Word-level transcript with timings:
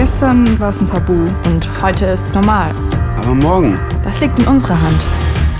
Gestern 0.00 0.58
war 0.58 0.70
es 0.70 0.80
ein 0.80 0.86
Tabu 0.86 1.12
und 1.44 1.82
heute 1.82 2.06
ist 2.06 2.20
es 2.20 2.32
normal. 2.32 2.74
Aber 3.18 3.34
morgen, 3.34 3.78
Das 4.02 4.18
liegt 4.18 4.38
in 4.38 4.46
unserer 4.46 4.80
Hand. 4.80 4.96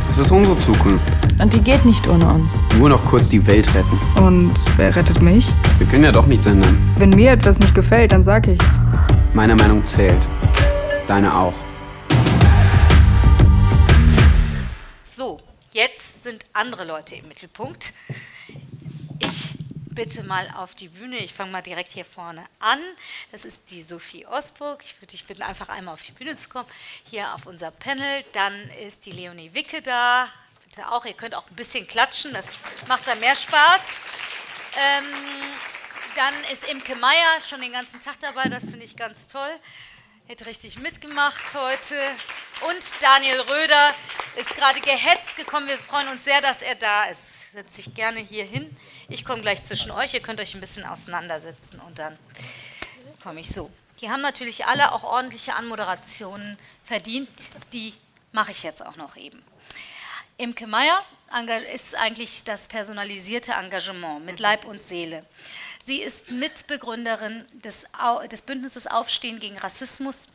es 0.09 0.16
ist 0.16 0.32
unsere 0.32 0.57
Zukunft. 0.57 1.12
Und 1.39 1.53
die 1.53 1.61
geht 1.61 1.85
nicht 1.85 2.09
ohne 2.09 2.27
uns. 2.27 2.62
Nur 2.79 2.89
noch 2.89 3.05
kurz 3.05 3.29
die 3.29 3.46
Welt 3.46 3.68
retten. 3.75 4.00
Und 4.18 4.55
wer 4.79 4.96
rettet 4.96 5.21
mich? 5.21 5.53
Wir 5.77 5.87
können 5.89 6.05
ja 6.05 6.12
doch 6.12 6.25
nichts 6.25 6.46
ändern. 6.46 6.79
Wenn 6.96 7.11
mir 7.11 7.32
etwas 7.32 7.59
nicht 7.59 7.75
gefällt, 7.75 8.12
dann 8.12 8.23
sag 8.23 8.46
ich's. 8.48 8.79
Meine 9.34 9.55
Meinung 9.57 9.84
zählt. 9.84 10.27
Deine 11.07 11.36
auch. 11.36 11.52
So, 15.04 15.36
jetzt 15.72 16.22
sind 16.25 16.46
andere 16.54 16.86
Leute 16.86 17.14
im 17.16 17.29
Mittelpunkt. 17.29 17.93
Bitte 19.93 20.23
mal 20.23 20.48
auf 20.55 20.77
die 20.77 20.87
Bühne. 20.87 21.19
Ich 21.19 21.34
fange 21.34 21.51
mal 21.51 21.62
direkt 21.62 21.91
hier 21.91 22.05
vorne 22.05 22.45
an. 22.60 22.78
Das 23.33 23.45
ist 23.45 23.73
die 23.73 23.83
Sophie 23.83 24.24
Osburg. 24.24 24.84
Ich 24.84 24.95
würde 24.98 25.09
dich 25.09 25.27
bitten, 25.27 25.42
einfach 25.42 25.69
einmal 25.69 25.95
auf 25.95 26.02
die 26.02 26.12
Bühne 26.12 26.37
zu 26.37 26.48
kommen. 26.48 26.69
Hier 27.05 27.34
auf 27.34 27.46
unser 27.46 27.73
Panel. 27.73 28.24
Dann 28.32 28.55
ist 28.87 29.05
die 29.06 29.10
Leonie 29.10 29.52
Wicke 29.52 29.82
da. 29.82 30.29
Bitte 30.65 30.88
auch. 30.92 31.05
Ihr 31.06 31.15
könnt 31.15 31.34
auch 31.34 31.48
ein 31.51 31.56
bisschen 31.56 31.88
klatschen. 31.88 32.32
Das 32.32 32.46
macht 32.87 33.09
da 33.09 33.16
mehr 33.16 33.34
Spaß. 33.34 33.80
Ähm, 34.79 35.06
dann 36.15 36.34
ist 36.52 36.68
Imke 36.70 36.95
Meier 36.95 37.41
schon 37.41 37.60
den 37.60 37.73
ganzen 37.73 38.01
Tag 38.01 38.20
dabei. 38.20 38.48
Das 38.48 38.62
finde 38.62 38.84
ich 38.84 38.96
ganz 38.96 39.27
toll. 39.27 39.59
Hätte 40.29 40.46
richtig 40.46 40.79
mitgemacht 40.79 41.52
heute. 41.54 41.96
Und 42.68 43.02
Daniel 43.02 43.41
Röder 43.41 43.95
ist 44.37 44.54
gerade 44.54 44.80
gehetzt 44.80 45.34
gekommen. 45.37 45.66
Wir 45.66 45.79
freuen 45.79 46.07
uns 46.07 46.23
sehr, 46.23 46.41
dass 46.41 46.62
er 46.62 46.77
da 46.77 47.07
ist. 47.07 47.40
Setzt 47.52 47.74
sich 47.74 47.95
gerne 47.95 48.20
hier 48.20 48.45
hin. 48.45 48.70
Ich 49.09 49.24
komme 49.24 49.42
gleich 49.42 49.64
zwischen 49.64 49.90
euch. 49.90 50.14
Ihr 50.14 50.20
könnt 50.20 50.38
euch 50.38 50.54
ein 50.54 50.60
bisschen 50.60 50.84
auseinandersetzen 50.84 51.80
und 51.80 51.98
dann 51.98 52.16
komme 53.24 53.40
ich 53.40 53.51
so. 53.51 53.70
Die 54.01 54.09
haben 54.09 54.20
natürlich 54.20 54.66
alle 54.66 54.92
auch 54.92 55.02
ordentliche 55.02 55.54
Anmoderationen 55.54 56.59
verdient. 56.84 57.29
Die 57.73 57.95
mache 58.30 58.52
ich 58.52 58.62
jetzt 58.62 58.87
auch 58.87 58.95
noch 58.95 59.16
eben. 59.16 59.42
Imke 60.38 60.68
Meier 60.68 61.04
ist 61.74 61.96
eigentlich 61.96 62.45
das 62.45 62.68
personalisierte 62.68 63.52
Engagement 63.52 64.25
mit 64.25 64.38
Leib 64.38 64.64
und 64.64 64.84
Seele. 64.84 65.26
Sie 65.84 66.00
ist 66.00 66.31
Mitbegründerin 66.31 67.44
des, 67.64 67.84
des 68.31 68.42
Bündnisses 68.42 68.87
Aufstehen 68.87 69.41
gegen 69.41 69.59
Rassismus, 69.59 70.28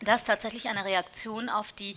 das 0.00 0.24
tatsächlich 0.24 0.68
eine 0.68 0.86
Reaktion 0.86 1.50
auf 1.50 1.72
die 1.72 1.96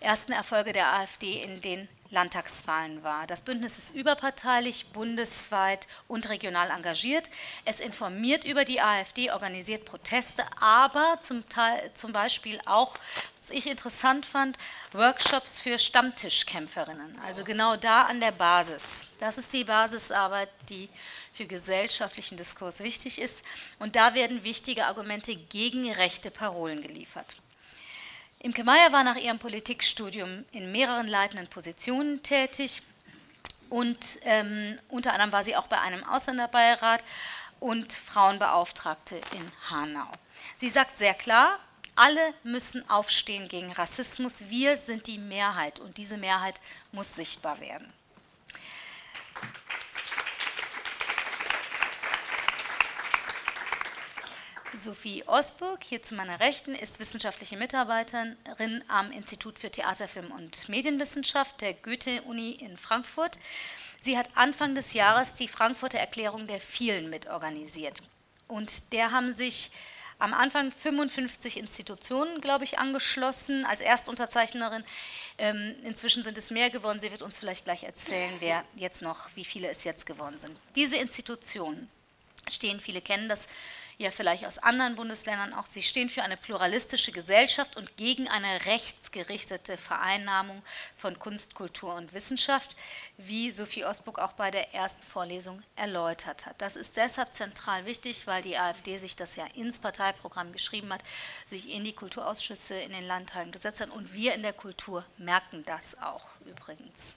ersten 0.00 0.32
Erfolge 0.32 0.72
der 0.72 0.94
AfD 0.94 1.42
in 1.42 1.60
den 1.60 1.88
Landtagswahlen 2.10 3.02
war. 3.02 3.26
Das 3.26 3.42
Bündnis 3.42 3.76
ist 3.76 3.94
überparteilich, 3.94 4.86
bundesweit 4.92 5.86
und 6.06 6.28
regional 6.28 6.70
engagiert. 6.70 7.30
Es 7.64 7.80
informiert 7.80 8.44
über 8.44 8.64
die 8.64 8.80
AfD, 8.80 9.30
organisiert 9.30 9.84
Proteste, 9.84 10.44
aber 10.60 11.18
zum, 11.20 11.46
Teil, 11.48 11.90
zum 11.94 12.12
Beispiel 12.12 12.60
auch, 12.64 12.96
was 13.40 13.50
ich 13.50 13.66
interessant 13.66 14.24
fand, 14.24 14.56
Workshops 14.92 15.60
für 15.60 15.78
Stammtischkämpferinnen. 15.78 17.18
Also 17.26 17.44
genau 17.44 17.76
da 17.76 18.02
an 18.02 18.20
der 18.20 18.32
Basis. 18.32 19.04
Das 19.20 19.36
ist 19.36 19.52
die 19.52 19.64
Basisarbeit, 19.64 20.48
die 20.68 20.88
für 21.34 21.46
gesellschaftlichen 21.46 22.36
Diskurs 22.36 22.80
wichtig 22.80 23.20
ist. 23.20 23.42
Und 23.78 23.96
da 23.96 24.14
werden 24.14 24.44
wichtige 24.44 24.86
Argumente 24.86 25.36
gegen 25.36 25.90
rechte 25.92 26.30
Parolen 26.30 26.82
geliefert. 26.82 27.36
Imke 28.40 28.62
Meyer 28.62 28.92
war 28.92 29.02
nach 29.02 29.16
ihrem 29.16 29.38
Politikstudium 29.38 30.44
in 30.52 30.70
mehreren 30.70 31.08
leitenden 31.08 31.48
Positionen 31.48 32.22
tätig 32.22 32.82
und 33.68 34.18
ähm, 34.22 34.78
unter 34.88 35.12
anderem 35.12 35.32
war 35.32 35.42
sie 35.42 35.56
auch 35.56 35.66
bei 35.66 35.80
einem 35.80 36.04
Ausländerbeirat 36.04 37.02
und 37.58 37.92
Frauenbeauftragte 37.92 39.16
in 39.16 39.70
Hanau. 39.70 40.10
Sie 40.56 40.68
sagt 40.68 40.98
sehr 40.98 41.14
klar, 41.14 41.58
alle 41.96 42.32
müssen 42.44 42.88
aufstehen 42.88 43.48
gegen 43.48 43.72
Rassismus. 43.72 44.48
Wir 44.48 44.76
sind 44.76 45.08
die 45.08 45.18
Mehrheit 45.18 45.80
und 45.80 45.96
diese 45.96 46.16
Mehrheit 46.16 46.60
muss 46.92 47.16
sichtbar 47.16 47.58
werden. 47.58 47.92
Sophie 54.78 55.24
Osburg, 55.26 55.82
hier 55.82 56.02
zu 56.02 56.14
meiner 56.14 56.40
Rechten, 56.40 56.74
ist 56.74 57.00
wissenschaftliche 57.00 57.56
Mitarbeiterin 57.56 58.84
am 58.86 59.10
Institut 59.10 59.58
für 59.58 59.70
Theater, 59.70 60.06
Film 60.06 60.30
und 60.30 60.68
Medienwissenschaft 60.68 61.60
der 61.60 61.74
Goethe-Uni 61.74 62.52
in 62.52 62.78
Frankfurt. 62.78 63.38
Sie 64.00 64.16
hat 64.16 64.28
Anfang 64.36 64.74
des 64.74 64.94
Jahres 64.94 65.34
die 65.34 65.48
Frankfurter 65.48 65.98
Erklärung 65.98 66.46
der 66.46 66.60
Vielen 66.60 67.10
mitorganisiert. 67.10 68.00
Und 68.46 68.92
der 68.92 69.10
haben 69.10 69.32
sich 69.32 69.72
am 70.20 70.32
Anfang 70.32 70.70
55 70.70 71.56
Institutionen, 71.56 72.40
glaube 72.40 72.64
ich, 72.64 72.78
angeschlossen 72.78 73.64
als 73.64 73.80
Erstunterzeichnerin. 73.80 74.84
Ähm, 75.38 75.74
inzwischen 75.82 76.22
sind 76.22 76.38
es 76.38 76.50
mehr 76.50 76.70
geworden. 76.70 77.00
Sie 77.00 77.10
wird 77.10 77.22
uns 77.22 77.38
vielleicht 77.38 77.64
gleich 77.64 77.82
erzählen, 77.82 78.32
wer 78.38 78.64
jetzt 78.76 79.02
noch, 79.02 79.28
wie 79.34 79.44
viele 79.44 79.68
es 79.68 79.84
jetzt 79.84 80.06
geworden 80.06 80.38
sind. 80.38 80.58
Diese 80.76 80.96
Institutionen 80.96 81.88
stehen, 82.48 82.80
viele 82.80 83.00
kennen 83.00 83.28
das 83.28 83.46
ja 83.98 84.12
vielleicht 84.12 84.46
aus 84.46 84.58
anderen 84.58 84.94
Bundesländern 84.94 85.52
auch, 85.52 85.66
sie 85.66 85.82
stehen 85.82 86.08
für 86.08 86.22
eine 86.22 86.36
pluralistische 86.36 87.10
Gesellschaft 87.10 87.76
und 87.76 87.96
gegen 87.96 88.28
eine 88.28 88.64
rechtsgerichtete 88.66 89.76
Vereinnahmung 89.76 90.62
von 90.96 91.18
Kunst, 91.18 91.54
Kultur 91.54 91.94
und 91.96 92.12
Wissenschaft, 92.12 92.76
wie 93.16 93.50
Sophie 93.50 93.84
Osburg 93.84 94.20
auch 94.20 94.32
bei 94.32 94.52
der 94.52 94.72
ersten 94.72 95.02
Vorlesung 95.02 95.62
erläutert 95.74 96.46
hat. 96.46 96.54
Das 96.62 96.76
ist 96.76 96.96
deshalb 96.96 97.34
zentral 97.34 97.86
wichtig, 97.86 98.28
weil 98.28 98.42
die 98.42 98.56
AfD 98.56 98.98
sich 98.98 99.16
das 99.16 99.34
ja 99.34 99.46
ins 99.54 99.80
Parteiprogramm 99.80 100.52
geschrieben 100.52 100.92
hat, 100.92 101.02
sich 101.46 101.68
in 101.68 101.82
die 101.82 101.92
Kulturausschüsse 101.92 102.74
in 102.74 102.92
den 102.92 103.06
Landtagen 103.06 103.50
gesetzt 103.50 103.80
hat 103.80 103.90
und 103.90 104.14
wir 104.14 104.34
in 104.34 104.42
der 104.42 104.52
Kultur 104.52 105.04
merken 105.16 105.64
das 105.64 106.00
auch 106.00 106.28
übrigens. 106.46 107.16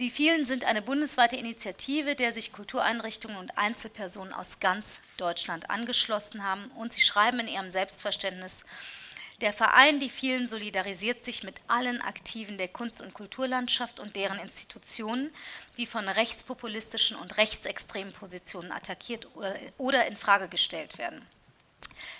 Die 0.00 0.08
vielen 0.08 0.46
sind 0.46 0.64
eine 0.64 0.80
bundesweite 0.80 1.36
Initiative, 1.36 2.16
der 2.16 2.32
sich 2.32 2.52
Kultureinrichtungen 2.52 3.36
und 3.36 3.58
Einzelpersonen 3.58 4.32
aus 4.32 4.58
ganz 4.58 5.00
Deutschland 5.18 5.68
angeschlossen 5.68 6.42
haben. 6.42 6.70
Und 6.70 6.94
sie 6.94 7.02
schreiben 7.02 7.38
in 7.40 7.48
ihrem 7.48 7.70
Selbstverständnis, 7.70 8.64
der 9.42 9.52
Verein 9.52 10.00
Die 10.00 10.08
vielen 10.08 10.48
solidarisiert 10.48 11.22
sich 11.22 11.42
mit 11.42 11.56
allen 11.68 12.00
Aktiven 12.00 12.56
der 12.56 12.68
Kunst- 12.68 13.02
und 13.02 13.12
Kulturlandschaft 13.12 14.00
und 14.00 14.16
deren 14.16 14.38
Institutionen, 14.38 15.30
die 15.76 15.84
von 15.84 16.08
rechtspopulistischen 16.08 17.18
und 17.18 17.36
rechtsextremen 17.36 18.14
Positionen 18.14 18.72
attackiert 18.72 19.28
oder, 19.34 19.54
oder 19.76 20.06
in 20.06 20.16
Frage 20.16 20.48
gestellt 20.48 20.96
werden. 20.96 21.22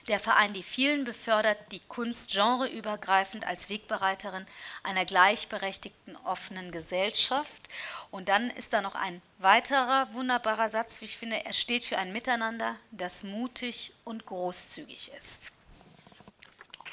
Der 0.08 0.18
Verein 0.18 0.52
Die 0.52 0.62
Vielen 0.62 1.04
befördert 1.04 1.58
die 1.72 1.80
Kunst 1.80 2.32
genreübergreifend 2.32 3.46
als 3.46 3.68
Wegbereiterin 3.68 4.46
einer 4.82 5.04
gleichberechtigten, 5.04 6.16
offenen 6.24 6.72
Gesellschaft. 6.72 7.68
Und 8.10 8.28
dann 8.28 8.50
ist 8.50 8.72
da 8.72 8.80
noch 8.80 8.94
ein 8.94 9.22
weiterer 9.38 10.12
wunderbarer 10.14 10.70
Satz, 10.70 11.00
wie 11.00 11.04
ich 11.06 11.16
finde, 11.16 11.44
er 11.44 11.52
steht 11.52 11.84
für 11.84 11.98
ein 11.98 12.12
Miteinander, 12.12 12.76
das 12.90 13.22
mutig 13.22 13.92
und 14.04 14.26
großzügig 14.26 15.12
ist. 15.18 15.50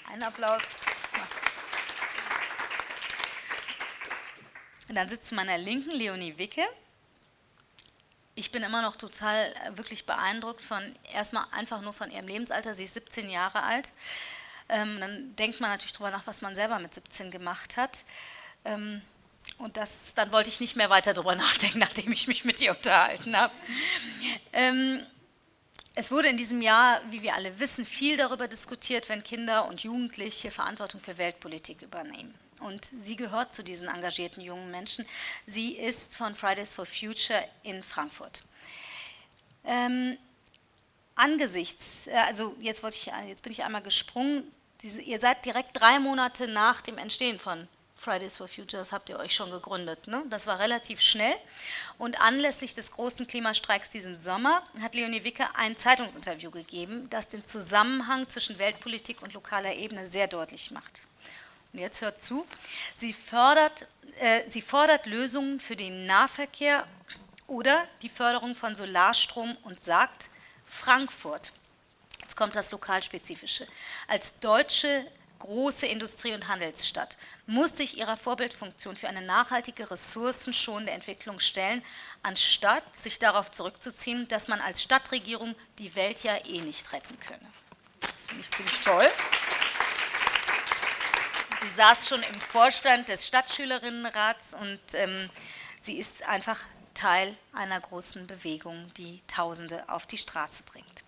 Ein 0.10 0.24
Applaus. 0.24 0.62
Und 4.90 4.96
dann 4.96 5.10
sitzt 5.10 5.28
zu 5.28 5.36
meiner 5.36 5.58
Linken 5.58 5.92
Leonie 5.92 6.38
Wicke. 6.38 6.64
Ich 8.38 8.52
bin 8.52 8.62
immer 8.62 8.84
noch 8.84 8.96
total 8.96 9.52
äh, 9.66 9.76
wirklich 9.78 10.06
beeindruckt 10.06 10.62
von, 10.62 10.96
erstmal 11.12 11.46
einfach 11.50 11.82
nur 11.82 11.92
von 11.92 12.12
ihrem 12.12 12.28
Lebensalter. 12.28 12.76
Sie 12.76 12.84
ist 12.84 12.94
17 12.94 13.32
Jahre 13.32 13.64
alt. 13.64 13.92
Ähm, 14.70 15.00
dann 15.00 15.36
denkt 15.38 15.60
man 15.60 15.72
natürlich 15.72 15.94
darüber 15.94 16.12
nach, 16.12 16.28
was 16.28 16.44
man 16.44 16.54
selber 16.54 16.78
mit 16.78 16.94
17 16.94 17.32
gemacht 17.32 17.78
hat. 17.78 18.04
Ähm, 18.64 19.02
und 19.58 19.76
das, 19.76 20.14
dann 20.14 20.32
wollte 20.32 20.50
ich 20.50 20.60
nicht 20.60 20.76
mehr 20.76 20.92
weiter 20.92 21.16
darüber 21.16 21.34
nachdenken, 21.48 21.80
nachdem 21.80 22.12
ich 22.12 22.28
mich 22.28 22.46
mit 22.46 22.62
ihr 22.62 22.76
unterhalten 22.78 23.36
habe. 23.36 23.56
Ähm, 24.54 25.04
es 25.96 26.12
wurde 26.12 26.28
in 26.28 26.38
diesem 26.38 26.62
Jahr, 26.62 27.02
wie 27.10 27.24
wir 27.24 27.34
alle 27.34 27.60
wissen, 27.60 27.88
viel 27.88 28.18
darüber 28.18 28.48
diskutiert, 28.48 29.10
wenn 29.10 29.24
Kinder 29.24 29.68
und 29.68 29.82
Jugendliche 29.82 30.52
Verantwortung 30.52 31.02
für 31.02 31.18
Weltpolitik 31.18 31.82
übernehmen. 31.82 32.36
Und 32.62 32.90
sie 33.02 33.16
gehört 33.16 33.54
zu 33.54 33.64
diesen 33.64 33.88
engagierten 33.88 34.42
jungen 34.42 34.72
Menschen. 34.72 35.06
Sie 35.46 35.74
ist 35.74 36.16
von 36.16 36.34
Fridays 36.34 36.74
for 36.74 36.86
Future 36.86 37.44
in 37.64 37.84
Frankfurt. 37.84 38.44
Ähm, 39.64 40.18
angesichts, 41.16 42.08
äh, 42.08 42.14
also 42.28 42.56
jetzt, 42.60 42.84
ich, 42.84 43.12
jetzt 43.28 43.44
bin 43.44 43.52
ich 43.52 43.64
einmal 43.64 43.82
gesprungen, 43.82 44.44
diese, 44.82 45.02
ihr 45.02 45.20
seid 45.20 45.44
direkt 45.46 45.80
drei 45.80 46.00
Monate 46.00 46.48
nach 46.48 46.82
dem 46.82 46.98
Entstehen 46.98 47.40
von 47.40 47.68
Fridays 47.98 48.38
for 48.38 48.48
Future, 48.48 48.82
das 48.82 48.92
habt 48.92 49.10
ihr 49.10 49.18
euch 49.18 49.34
schon 49.34 49.50
gegründet. 49.50 50.08
Ne? 50.08 50.24
Das 50.30 50.46
war 50.46 50.60
relativ 50.60 51.02
schnell. 51.02 51.34
Und 51.98 52.22
anlässlich 52.22 52.76
des 52.76 52.92
großen 52.92 53.26
Klimastreiks 53.26 53.90
diesen 53.90 54.16
Sommer 54.16 54.64
hat 54.82 54.94
Leonie 54.94 55.24
Wicke 55.24 55.48
ein 55.56 55.76
Zeitungsinterview 55.76 56.52
gegeben, 56.52 57.10
das 57.10 57.28
den 57.28 57.44
Zusammenhang 57.44 58.30
zwischen 58.30 58.60
Weltpolitik 58.60 59.24
und 59.24 59.34
lokaler 59.34 59.74
Ebene 59.74 60.08
sehr 60.08 60.28
deutlich 60.28 60.70
macht. 60.70 61.04
Und 61.74 61.80
jetzt 61.80 62.02
hört 62.02 62.22
zu. 62.22 62.46
Sie, 62.96 63.14
fördert, 63.14 63.88
äh, 64.20 64.50
sie 64.50 64.62
fordert 64.62 65.06
Lösungen 65.06 65.60
für 65.60 65.76
den 65.76 66.06
Nahverkehr 66.06 66.88
oder 67.48 67.88
die 68.02 68.10
Förderung 68.10 68.56
von 68.56 68.76
Solarstrom 68.76 69.58
und 69.64 69.80
sagt, 69.80 70.30
Frankfurt, 70.66 71.54
jetzt 72.22 72.36
kommt 72.36 72.56
das 72.56 72.72
Lokalspezifische. 72.72 73.68
Als 74.08 74.40
deutsche 74.40 75.06
große 75.40 75.86
Industrie- 75.86 76.34
und 76.34 76.48
Handelsstadt 76.48 77.18
muss 77.46 77.78
sich 77.78 77.98
ihrer 77.98 78.18
Vorbildfunktion 78.18 78.96
für 78.96 79.08
eine 79.08 79.22
nachhaltige, 79.22 79.90
ressourcenschonende 79.90 80.92
Entwicklung 80.92 81.40
stellen, 81.40 81.84
anstatt 82.24 82.98
sich 82.98 83.20
darauf 83.20 83.52
zurückzuziehen, 83.52 84.28
dass 84.28 84.48
man 84.48 84.60
als 84.62 84.82
Stadtregierung 84.82 85.56
die 85.78 85.96
Welt 85.96 86.24
ja 86.24 86.36
eh 86.46 86.62
nicht 86.62 86.92
retten 86.92 87.20
könne. 87.20 87.48
Das 88.02 88.26
finde 88.28 88.42
ich 88.42 88.52
ziemlich 88.52 88.80
toll. 88.82 89.08
Sie 91.68 91.74
saß 91.76 92.08
schon 92.08 92.24
im 92.24 92.40
Vorstand 92.40 93.10
des 93.10 93.28
Stadtschülerinnenrats 93.28 94.54
und 94.54 94.80
ähm, 94.94 95.30
sie 95.82 95.98
ist 95.98 96.26
einfach 96.28 96.60
Teil 96.94 97.36
einer 97.52 97.80
großen 97.80 98.26
Bewegung, 98.26 98.90
die 98.96 99.22
Tausende 99.28 99.84
auf 99.90 100.06
die 100.06 100.18
Straße 100.18 100.64
bringt. 100.64 101.04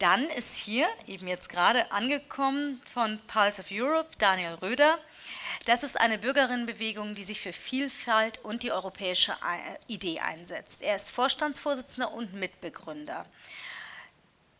Dann 0.00 0.28
ist 0.30 0.56
hier, 0.56 0.88
eben 1.06 1.28
jetzt 1.28 1.48
gerade 1.48 1.92
angekommen, 1.92 2.82
von 2.92 3.20
Pulse 3.28 3.60
of 3.60 3.68
Europe, 3.70 4.08
Daniel 4.18 4.54
Röder. 4.54 4.98
Das 5.64 5.84
ist 5.84 5.98
eine 5.98 6.18
Bürgerinnenbewegung, 6.18 7.14
die 7.14 7.24
sich 7.24 7.40
für 7.40 7.52
Vielfalt 7.52 8.38
und 8.38 8.64
die 8.64 8.72
europäische 8.72 9.36
Idee 9.86 10.18
einsetzt. 10.20 10.82
Er 10.82 10.96
ist 10.96 11.12
Vorstandsvorsitzender 11.12 12.12
und 12.12 12.34
Mitbegründer. 12.34 13.26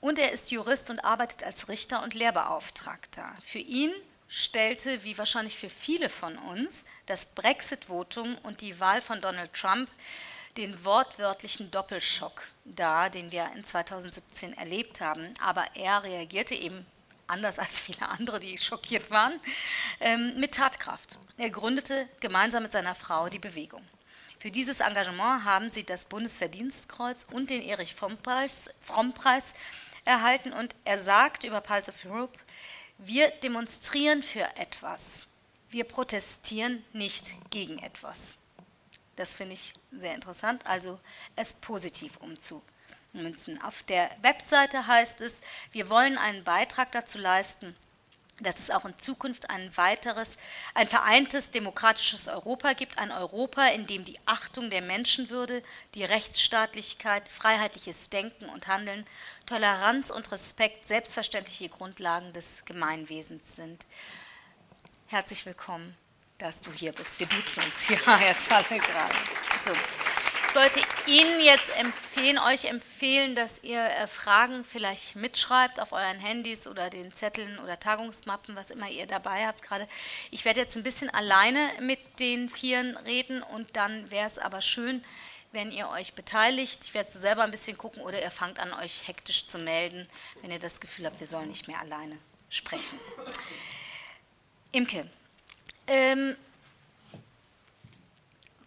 Und 0.01 0.19
er 0.19 0.31
ist 0.31 0.53
Jurist 0.53 0.91
und 0.91 1.01
arbeitet 1.01 1.43
als 1.43 1.69
Richter 1.69 2.05
und 2.05 2.15
Lehrbeauftragter. 2.15 3.35
Für 3.45 3.59
ihn 3.59 3.93
stellte, 4.29 5.05
wie 5.05 5.17
wahrscheinlich 5.17 5.57
für 5.57 5.71
viele 5.71 6.09
von 6.09 6.37
uns, 6.37 6.85
das 7.07 7.27
Brexit-Votum 7.27 8.37
und 8.43 8.61
die 8.61 8.79
Wahl 8.79 9.01
von 9.01 9.21
Donald 9.21 9.53
Trump 9.55 9.91
den 10.57 10.85
wortwörtlichen 10.85 11.71
Doppelschock 11.71 12.43
dar, 12.65 13.11
den 13.11 13.31
wir 13.31 13.51
in 13.55 13.65
2017 13.65 14.55
erlebt 14.59 15.01
haben. 15.01 15.33
Aber 15.41 15.65
er 15.75 16.03
reagierte 16.03 16.55
eben 16.55 16.85
anders 17.29 17.59
als 17.59 17.81
viele 17.81 18.09
andere, 18.09 18.41
die 18.41 18.59
schockiert 18.59 19.11
waren, 19.11 19.39
ähm, 20.01 20.35
mit 20.39 20.55
Tatkraft. 20.55 21.19
Er 21.37 21.51
gründete 21.51 22.09
gemeinsam 22.21 22.65
mit 22.65 22.73
seiner 22.73 22.95
Frau 22.95 23.29
die 23.29 23.39
Bewegung. 23.39 23.83
Für 24.41 24.51
dieses 24.51 24.81
Engagement 24.81 25.45
haben 25.45 25.71
sie 25.71 25.85
das 25.85 26.05
Bundesverdienstkreuz 26.05 27.27
und 27.33 27.51
den 27.51 27.63
Erich 27.63 27.95
Fromm-Preis 27.95 29.53
erhalten 30.05 30.53
und 30.53 30.75
er 30.85 30.99
sagt 30.99 31.45
über 31.45 31.61
Pulse 31.61 31.91
of 31.91 32.05
Europe, 32.05 32.39
wir 32.99 33.31
demonstrieren 33.31 34.23
für 34.23 34.45
etwas, 34.57 35.27
wir 35.71 35.85
protestieren 35.85 36.85
nicht 36.93 37.35
gegen 37.51 37.79
etwas. 37.79 38.37
Das 39.17 39.35
finde 39.35 39.55
ich 39.55 39.75
sehr 39.91 40.15
interessant, 40.15 40.65
also 40.67 41.01
es 41.35 41.55
positiv 41.55 42.19
umzumünzen. 42.19 43.61
Auf 43.63 43.83
der 43.85 44.11
Webseite 44.23 44.87
heißt 44.87 45.21
es, 45.21 45.41
wir 45.73 45.89
wollen 45.89 46.19
einen 46.19 46.45
Beitrag 46.45 46.93
dazu 46.93 47.19
leisten, 47.19 47.75
dass 48.41 48.59
es 48.59 48.71
auch 48.71 48.85
in 48.85 48.99
Zukunft 48.99 49.51
ein 49.51 49.77
weiteres, 49.77 50.37
ein 50.75 50.87
vereintes 50.87 51.51
demokratisches 51.51 52.29
Europa 52.29 52.73
gibt, 52.73 52.99
ein 52.99 53.13
Europa, 53.13 53.67
in 53.69 53.87
dem 53.87 54.05
die 54.05 54.19
Achtung 54.27 54.71
der 54.71 54.83
Menschenwürde, 54.83 55.63
die 55.95 56.05
Rechtsstaatlichkeit, 56.05 57.29
freiheitliches 57.29 58.11
Denken 58.11 58.47
und 58.47 58.67
Handeln, 58.67 59.05
Toleranz 59.47 60.11
und 60.11 60.31
Respekt 60.33 60.87
selbstverständliche 60.87 61.69
Grundlagen 61.69 62.33
des 62.33 62.65
Gemeinwesens 62.65 63.57
sind. 63.57 63.87
Herzlich 65.07 65.47
willkommen 65.47 65.97
dass 66.39 66.61
du 66.61 66.73
hier 66.73 66.93
bist. 66.93 67.19
Wir 67.19 67.27
duzen 67.27 67.65
uns 67.65 67.89
ja 67.89 68.19
jetzt 68.21 68.51
alle 68.51 68.79
gerade. 68.79 69.15
So. 69.65 70.28
Ich 70.59 70.75
wollte 70.75 70.89
Ihnen 71.07 71.41
jetzt 71.41 71.71
empfehlen, 71.77 72.37
euch 72.37 72.65
empfehlen, 72.65 73.37
dass 73.37 73.63
ihr 73.63 73.81
äh, 73.81 74.09
Fragen 74.09 74.65
vielleicht 74.65 75.15
mitschreibt 75.15 75.79
auf 75.79 75.93
euren 75.93 76.19
Handys 76.19 76.67
oder 76.67 76.91
den 76.91 77.15
Zetteln 77.15 77.61
oder 77.61 77.79
Tagungsmappen, 77.79 78.57
was 78.57 78.71
immer 78.71 78.89
ihr 78.89 79.07
dabei 79.07 79.47
habt 79.47 79.63
gerade. 79.63 79.87
Ich 80.33 80.45
werde 80.45 80.59
jetzt 80.59 80.77
ein 80.77 80.83
bisschen 80.83 81.11
alleine 81.11 81.61
mit 81.79 82.01
den 82.19 82.49
Vieren 82.49 82.97
reden 82.97 83.41
und 83.41 83.77
dann 83.77 84.11
wäre 84.11 84.27
es 84.27 84.37
aber 84.37 84.61
schön, 84.61 85.05
wenn 85.53 85.71
ihr 85.71 85.91
euch 85.91 86.15
beteiligt. 86.15 86.83
Ich 86.83 86.93
werde 86.93 87.09
so 87.09 87.21
selber 87.21 87.45
ein 87.45 87.53
bisschen 87.53 87.79
gucken 87.79 88.03
oder 88.03 88.21
ihr 88.21 88.33
fangt 88.33 88.59
an, 88.59 88.73
euch 88.73 89.07
hektisch 89.07 89.47
zu 89.47 89.59
melden, 89.59 90.09
wenn 90.43 90.51
ihr 90.51 90.59
das 90.59 90.81
Gefühl 90.81 91.07
habt, 91.07 91.21
wir 91.21 91.29
sollen 91.29 91.51
nicht 91.51 91.69
mehr 91.69 91.79
alleine 91.79 92.19
sprechen. 92.51 92.99
Imke, 94.73 95.09
ähm, 95.87 96.37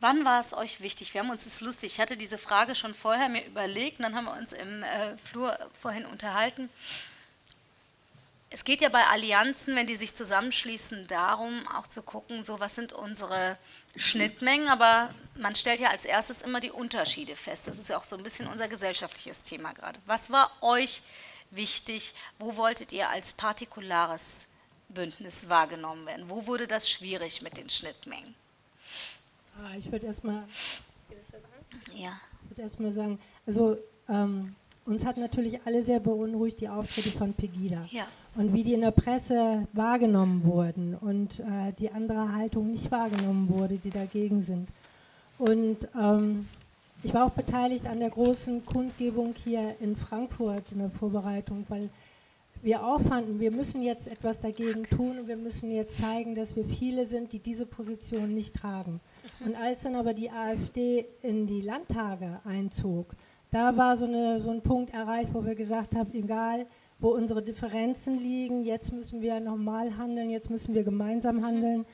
wann 0.02 0.26
war 0.26 0.42
es 0.42 0.54
euch 0.54 0.82
wichtig? 0.82 1.14
Wir 1.14 1.22
haben 1.22 1.30
uns, 1.30 1.46
das 1.46 1.62
lustig, 1.62 1.94
ich 1.94 2.02
hatte 2.02 2.18
diese 2.18 2.38
Frage 2.38 2.76
schon 2.76 2.94
vorher 2.94 3.30
mir 3.30 3.46
überlegt, 3.46 4.00
und 4.00 4.04
dann 4.04 4.16
haben 4.16 4.26
wir 4.26 4.34
uns 4.34 4.52
im 4.52 4.84
äh, 4.84 5.16
Flur 5.18 5.58
vorhin 5.80 6.06
unterhalten. 6.06 6.70
Es 8.54 8.66
geht 8.66 8.82
ja 8.82 8.90
bei 8.90 9.06
Allianzen, 9.06 9.78
wenn 9.78 9.88
die 9.88 9.96
sich 9.96 10.14
zusammenschließen, 10.14 11.08
darum, 11.08 11.66
auch 11.70 11.88
zu 11.88 12.02
gucken, 12.02 12.44
so 12.44 12.60
was 12.60 12.76
sind 12.76 12.92
unsere 12.92 13.58
Schnittmengen, 13.96 14.68
aber 14.68 15.10
man 15.36 15.56
stellt 15.56 15.80
ja 15.80 15.90
als 15.90 16.04
erstes 16.04 16.42
immer 16.42 16.60
die 16.60 16.72
Unterschiede 16.72 17.38
fest. 17.38 17.68
Das 17.68 17.80
ist 17.80 17.88
ja 17.88 17.98
auch 17.98 18.04
so 18.04 18.18
ein 18.18 18.24
bisschen 18.24 18.48
unser 18.48 18.68
gesellschaftliches 18.68 19.44
Thema 19.44 19.72
gerade. 19.72 19.98
Was 20.06 20.32
war 20.32 20.52
euch 20.62 21.02
wichtig? 21.50 22.14
Wo 22.40 22.58
wolltet 22.58 22.92
ihr 22.92 23.08
als 23.08 23.32
partikulares 23.32 24.48
Bündnis 24.90 25.48
wahrgenommen 25.48 26.06
werden? 26.06 26.30
Wo 26.30 26.46
wurde 26.46 26.68
das 26.68 26.90
schwierig 26.90 27.42
mit 27.42 27.56
den 27.56 27.70
Schnittmengen? 27.70 28.36
Ah, 29.64 29.78
ich 29.78 29.92
würde 29.92 30.08
erstmal 30.08 30.44
ja. 31.94 32.14
erst 32.58 32.80
sagen, 32.96 33.20
also 33.46 33.78
ähm, 34.10 34.56
uns 34.86 35.06
hat 35.06 35.18
natürlich 35.18 35.60
alle 35.66 35.84
sehr 35.84 36.00
beunruhigt 36.00 36.60
die 36.62 36.70
Auftritte 36.70 37.16
von 37.16 37.34
Pegida 37.34 37.86
ja. 37.92 38.08
und 38.36 38.54
wie 38.54 38.64
die 38.64 38.74
in 38.74 38.82
der 38.82 38.92
Presse 38.92 39.68
wahrgenommen 39.74 40.44
wurden 40.46 40.96
und 40.96 41.42
äh, 41.42 41.74
die 41.78 41.92
andere 41.92 42.34
Haltung 42.34 42.72
nicht 42.72 42.90
wahrgenommen 42.90 43.50
wurde, 43.50 43.78
die 43.78 43.92
dagegen 43.92 44.42
sind. 44.42 44.68
Und 45.38 45.88
ähm, 46.00 46.48
ich 47.04 47.14
war 47.14 47.26
auch 47.26 47.32
beteiligt 47.32 47.86
an 47.86 48.00
der 48.00 48.10
großen 48.10 48.66
Kundgebung 48.66 49.36
hier 49.44 49.76
in 49.80 49.96
Frankfurt 49.96 50.72
in 50.72 50.80
der 50.80 50.90
Vorbereitung, 50.90 51.66
weil 51.70 51.90
wir 52.64 52.84
auffanden, 52.84 53.40
wir 53.40 53.52
müssen 53.52 53.84
jetzt 53.84 54.08
etwas 54.08 54.42
dagegen 54.42 54.84
tun 54.84 55.20
und 55.20 55.28
wir 55.28 55.38
müssen 55.38 55.72
jetzt 55.72 55.98
zeigen, 55.98 56.34
dass 56.34 56.56
wir 56.56 56.66
viele 56.66 57.06
sind, 57.06 57.32
die 57.32 57.40
diese 57.40 57.66
Position 57.66 58.34
nicht 58.34 58.56
tragen. 58.56 59.00
Und 59.44 59.56
als 59.56 59.82
dann 59.82 59.96
aber 59.96 60.14
die 60.14 60.30
AfD 60.30 61.06
in 61.24 61.48
die 61.48 61.62
Landtage 61.62 62.40
einzog, 62.44 63.16
da 63.50 63.76
war 63.76 63.98
so, 63.98 64.06
eine, 64.06 64.40
so 64.40 64.50
ein 64.50 64.62
Punkt 64.62 64.94
erreicht, 64.94 65.34
wo 65.34 65.44
wir 65.44 65.56
gesagt 65.56 65.96
haben, 65.96 66.14
egal 66.14 66.68
wo 67.00 67.10
unsere 67.10 67.42
Differenzen 67.42 68.20
liegen, 68.20 68.64
jetzt 68.64 68.94
müssen 68.94 69.22
wir 69.22 69.40
normal 69.40 69.98
handeln, 69.98 70.30
jetzt 70.30 70.52
müssen 70.52 70.76
wir 70.76 70.84
gemeinsam 70.84 71.44
handeln, 71.44 71.86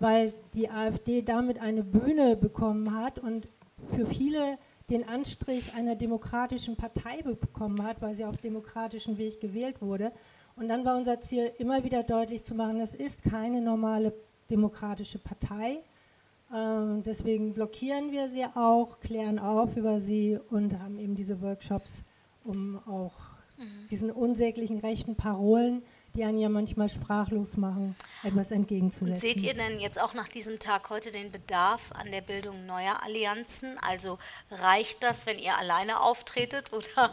weil 0.00 0.34
die 0.54 0.68
AfD 0.68 1.22
damit 1.22 1.60
eine 1.60 1.84
Bühne 1.84 2.36
bekommen 2.36 2.98
hat 2.98 3.20
und 3.20 3.48
für 3.94 4.06
viele 4.06 4.58
den 4.90 5.08
Anstrich 5.08 5.74
einer 5.74 5.94
demokratischen 5.94 6.76
Partei 6.76 7.22
bekommen 7.22 7.82
hat, 7.84 8.02
weil 8.02 8.16
sie 8.16 8.24
auf 8.24 8.36
demokratischen 8.36 9.18
Weg 9.18 9.40
gewählt 9.40 9.80
wurde. 9.80 10.12
Und 10.56 10.68
dann 10.68 10.84
war 10.84 10.96
unser 10.96 11.20
Ziel, 11.20 11.50
immer 11.58 11.84
wieder 11.84 12.02
deutlich 12.02 12.42
zu 12.42 12.54
machen, 12.54 12.78
das 12.78 12.94
ist 12.94 13.22
keine 13.22 13.60
normale 13.60 14.12
demokratische 14.50 15.18
Partei. 15.18 15.80
Ähm, 16.54 17.02
deswegen 17.02 17.54
blockieren 17.54 18.12
wir 18.12 18.30
sie 18.30 18.44
auch, 18.44 19.00
klären 19.00 19.38
auf 19.38 19.76
über 19.76 20.00
sie 20.00 20.38
und 20.50 20.78
haben 20.78 20.98
eben 20.98 21.14
diese 21.14 21.40
Workshops, 21.42 22.04
um 22.44 22.78
auch 22.86 23.14
mhm. 23.58 23.88
diesen 23.90 24.10
unsäglichen 24.10 24.78
rechten 24.78 25.16
Parolen 25.16 25.82
die 26.16 26.24
einen 26.24 26.38
ja 26.38 26.48
manchmal 26.48 26.88
sprachlos 26.88 27.56
machen, 27.56 27.94
etwas 28.22 28.50
entgegenzusetzen. 28.50 29.12
Und 29.12 29.18
seht 29.18 29.42
ihr 29.42 29.54
denn 29.54 29.80
jetzt 29.80 30.00
auch 30.00 30.14
nach 30.14 30.28
diesem 30.28 30.58
Tag 30.58 30.90
heute 30.90 31.12
den 31.12 31.30
Bedarf 31.30 31.92
an 31.92 32.10
der 32.10 32.22
Bildung 32.22 32.66
neuer 32.66 33.02
Allianzen? 33.04 33.76
Also 33.80 34.18
reicht 34.50 35.02
das, 35.02 35.26
wenn 35.26 35.38
ihr 35.38 35.56
alleine 35.56 36.00
auftretet 36.00 36.72
oder 36.72 37.12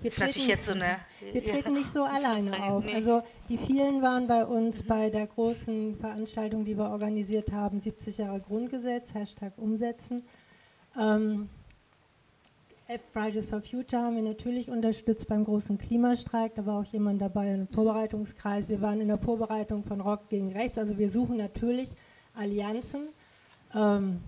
wir 0.00 0.08
ist 0.08 0.16
treten, 0.16 0.28
natürlich 0.28 0.48
jetzt 0.48 0.66
so 0.66 0.72
eine 0.72 0.98
Wir 1.32 1.44
treten 1.44 1.72
nicht 1.74 1.92
so 1.92 2.02
alleine 2.04 2.62
auf. 2.64 2.84
Also 2.92 3.22
die 3.48 3.58
vielen 3.58 4.02
waren 4.02 4.26
bei 4.26 4.44
uns 4.44 4.82
bei 4.82 5.10
der 5.10 5.26
großen 5.26 5.96
Veranstaltung, 5.96 6.64
die 6.64 6.76
wir 6.76 6.90
organisiert 6.90 7.52
haben, 7.52 7.80
70 7.80 8.18
Jahre 8.18 8.40
Grundgesetz, 8.40 9.14
Hashtag 9.14 9.52
umsetzen. 9.56 10.24
Ähm, 10.98 11.48
App 12.92 13.02
Fridays 13.12 13.46
for 13.46 13.60
Future 13.60 14.02
haben 14.02 14.16
wir 14.16 14.22
natürlich 14.22 14.68
unterstützt 14.68 15.28
beim 15.28 15.44
großen 15.44 15.78
Klimastreik. 15.78 16.56
Da 16.56 16.66
war 16.66 16.80
auch 16.80 16.84
jemand 16.86 17.22
dabei 17.22 17.54
im 17.54 17.68
Vorbereitungskreis. 17.68 18.68
Wir 18.68 18.80
waren 18.80 19.00
in 19.00 19.06
der 19.06 19.18
Vorbereitung 19.18 19.84
von 19.84 20.00
Rock 20.00 20.28
gegen 20.28 20.50
Rechts. 20.50 20.76
Also 20.76 20.98
wir 20.98 21.08
suchen 21.08 21.36
natürlich 21.36 21.90
Allianzen. 22.34 23.10
Ähm, 23.76 24.18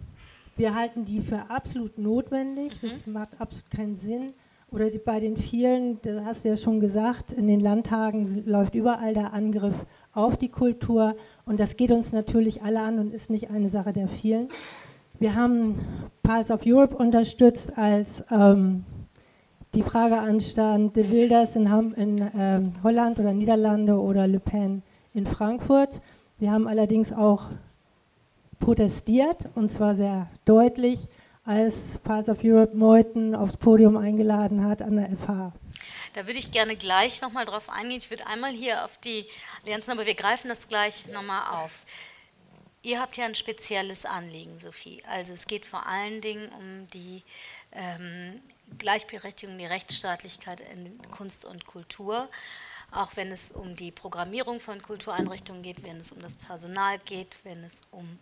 wir 0.54 0.76
halten 0.76 1.04
die 1.04 1.22
für 1.22 1.50
absolut 1.50 1.98
notwendig. 1.98 2.80
Mhm. 2.80 2.88
Das 2.88 3.06
macht 3.08 3.30
absolut 3.40 3.68
keinen 3.68 3.96
Sinn. 3.96 4.32
Oder 4.70 4.90
die, 4.90 4.98
bei 4.98 5.18
den 5.18 5.36
vielen, 5.36 6.00
das 6.02 6.24
hast 6.24 6.44
du 6.44 6.50
ja 6.50 6.56
schon 6.56 6.78
gesagt, 6.78 7.32
in 7.32 7.48
den 7.48 7.58
Landtagen 7.58 8.44
läuft 8.46 8.76
überall 8.76 9.12
der 9.12 9.32
Angriff 9.32 9.84
auf 10.12 10.36
die 10.36 10.50
Kultur. 10.50 11.16
Und 11.46 11.58
das 11.58 11.76
geht 11.76 11.90
uns 11.90 12.12
natürlich 12.12 12.62
alle 12.62 12.78
an 12.78 13.00
und 13.00 13.12
ist 13.12 13.28
nicht 13.28 13.50
eine 13.50 13.68
Sache 13.68 13.92
der 13.92 14.06
vielen. 14.06 14.50
Wir 15.22 15.36
haben 15.36 15.78
Pulse 16.24 16.52
of 16.52 16.62
Europe 16.66 16.96
unterstützt 16.96 17.78
als 17.78 18.24
ähm, 18.32 18.84
die 19.72 19.84
Frage 19.84 20.18
anstand, 20.18 20.96
de 20.96 21.08
Wilders 21.08 21.54
in, 21.54 21.70
Ham 21.70 21.94
in 21.94 22.18
äh, 22.18 22.60
Holland 22.82 23.20
oder 23.20 23.32
Niederlande 23.32 23.94
oder 24.00 24.26
Le 24.26 24.40
Pen 24.40 24.82
in 25.14 25.24
Frankfurt. 25.24 26.00
Wir 26.40 26.50
haben 26.50 26.66
allerdings 26.66 27.12
auch 27.12 27.44
protestiert 28.58 29.48
und 29.54 29.70
zwar 29.70 29.94
sehr 29.94 30.26
deutlich, 30.44 31.06
als 31.44 31.98
Pass 31.98 32.28
of 32.28 32.38
Europe 32.42 32.76
Meuthen 32.76 33.36
aufs 33.36 33.56
Podium 33.56 33.96
eingeladen 33.96 34.64
hat 34.64 34.82
an 34.82 34.96
der 34.96 35.08
FH. 35.16 35.52
Da 36.14 36.26
würde 36.26 36.40
ich 36.40 36.50
gerne 36.50 36.74
gleich 36.74 37.22
nochmal 37.22 37.44
drauf 37.44 37.70
eingehen. 37.70 37.98
Ich 37.98 38.10
würde 38.10 38.26
einmal 38.26 38.50
hier 38.50 38.84
auf 38.84 38.98
die 38.98 39.26
Allianzen, 39.62 39.92
aber 39.92 40.04
wir 40.04 40.14
greifen 40.16 40.48
das 40.48 40.66
gleich 40.66 41.06
nochmal 41.12 41.62
auf. 41.62 41.86
Ihr 42.84 43.00
habt 43.00 43.16
ja 43.16 43.26
ein 43.26 43.36
spezielles 43.36 44.04
Anliegen, 44.04 44.58
Sophie. 44.58 45.02
Also 45.06 45.32
es 45.32 45.46
geht 45.46 45.64
vor 45.64 45.86
allen 45.86 46.20
Dingen 46.20 46.48
um 46.48 46.88
die 46.88 47.22
ähm, 47.70 48.40
Gleichberechtigung, 48.76 49.56
die 49.56 49.66
Rechtsstaatlichkeit 49.66 50.60
in 50.60 51.00
Kunst 51.12 51.44
und 51.44 51.64
Kultur. 51.64 52.28
Auch 52.90 53.14
wenn 53.14 53.30
es 53.30 53.52
um 53.52 53.76
die 53.76 53.92
Programmierung 53.92 54.58
von 54.58 54.82
Kultureinrichtungen 54.82 55.62
geht, 55.62 55.84
wenn 55.84 56.00
es 56.00 56.10
um 56.10 56.20
das 56.20 56.36
Personal 56.36 56.98
geht, 56.98 57.36
wenn 57.44 57.62
es 57.62 57.72
um 57.92 58.18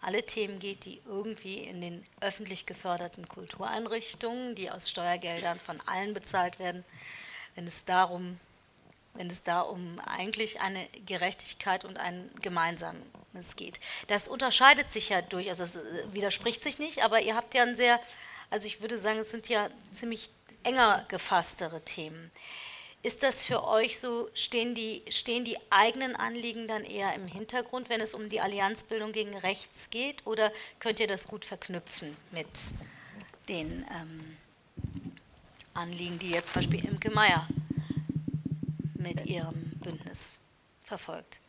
alle 0.00 0.22
Themen 0.22 0.60
geht, 0.60 0.84
die 0.84 1.02
irgendwie 1.04 1.58
in 1.58 1.80
den 1.80 2.04
öffentlich 2.20 2.66
geförderten 2.66 3.26
Kultureinrichtungen, 3.26 4.54
die 4.54 4.70
aus 4.70 4.88
Steuergeldern 4.88 5.58
von 5.58 5.80
allen 5.86 6.14
bezahlt 6.14 6.60
werden, 6.60 6.84
wenn 7.56 7.66
es 7.66 7.84
darum, 7.84 8.38
wenn 9.18 9.26
es 9.26 9.42
da 9.42 9.62
um 9.62 10.00
eigentlich 10.06 10.60
eine 10.60 10.88
Gerechtigkeit 11.04 11.84
und 11.84 11.98
ein 11.98 12.30
Gemeinsames 12.40 13.56
geht. 13.56 13.80
Das 14.06 14.28
unterscheidet 14.28 14.92
sich 14.92 15.08
ja 15.08 15.22
durchaus, 15.22 15.58
es 15.58 15.76
widerspricht 16.12 16.62
sich 16.62 16.78
nicht, 16.78 17.02
aber 17.02 17.20
ihr 17.20 17.34
habt 17.34 17.52
ja 17.54 17.64
ein 17.64 17.74
sehr, 17.74 18.00
also 18.48 18.68
ich 18.68 18.80
würde 18.80 18.96
sagen, 18.96 19.18
es 19.18 19.32
sind 19.32 19.48
ja 19.48 19.70
ziemlich 19.90 20.30
enger 20.62 21.04
gefasstere 21.08 21.84
Themen. 21.84 22.30
Ist 23.02 23.24
das 23.24 23.44
für 23.44 23.64
euch 23.64 23.98
so, 23.98 24.28
stehen 24.34 24.76
die, 24.76 25.02
stehen 25.10 25.44
die 25.44 25.58
eigenen 25.70 26.14
Anliegen 26.14 26.68
dann 26.68 26.84
eher 26.84 27.12
im 27.14 27.26
Hintergrund, 27.26 27.88
wenn 27.88 28.00
es 28.00 28.14
um 28.14 28.28
die 28.28 28.40
Allianzbildung 28.40 29.10
gegen 29.10 29.36
rechts 29.36 29.90
geht, 29.90 30.24
oder 30.28 30.52
könnt 30.78 31.00
ihr 31.00 31.08
das 31.08 31.26
gut 31.26 31.44
verknüpfen 31.44 32.16
mit 32.30 32.46
den 33.48 33.84
ähm, 33.90 34.36
Anliegen, 35.74 36.20
die 36.20 36.30
jetzt 36.30 36.52
zum 36.52 36.62
Beispiel 36.62 36.84
Imke 36.84 37.10
Meier 37.10 37.48
mit 38.98 39.26
ihrem 39.26 39.72
Bündnis 39.82 40.26
verfolgt? 40.82 41.40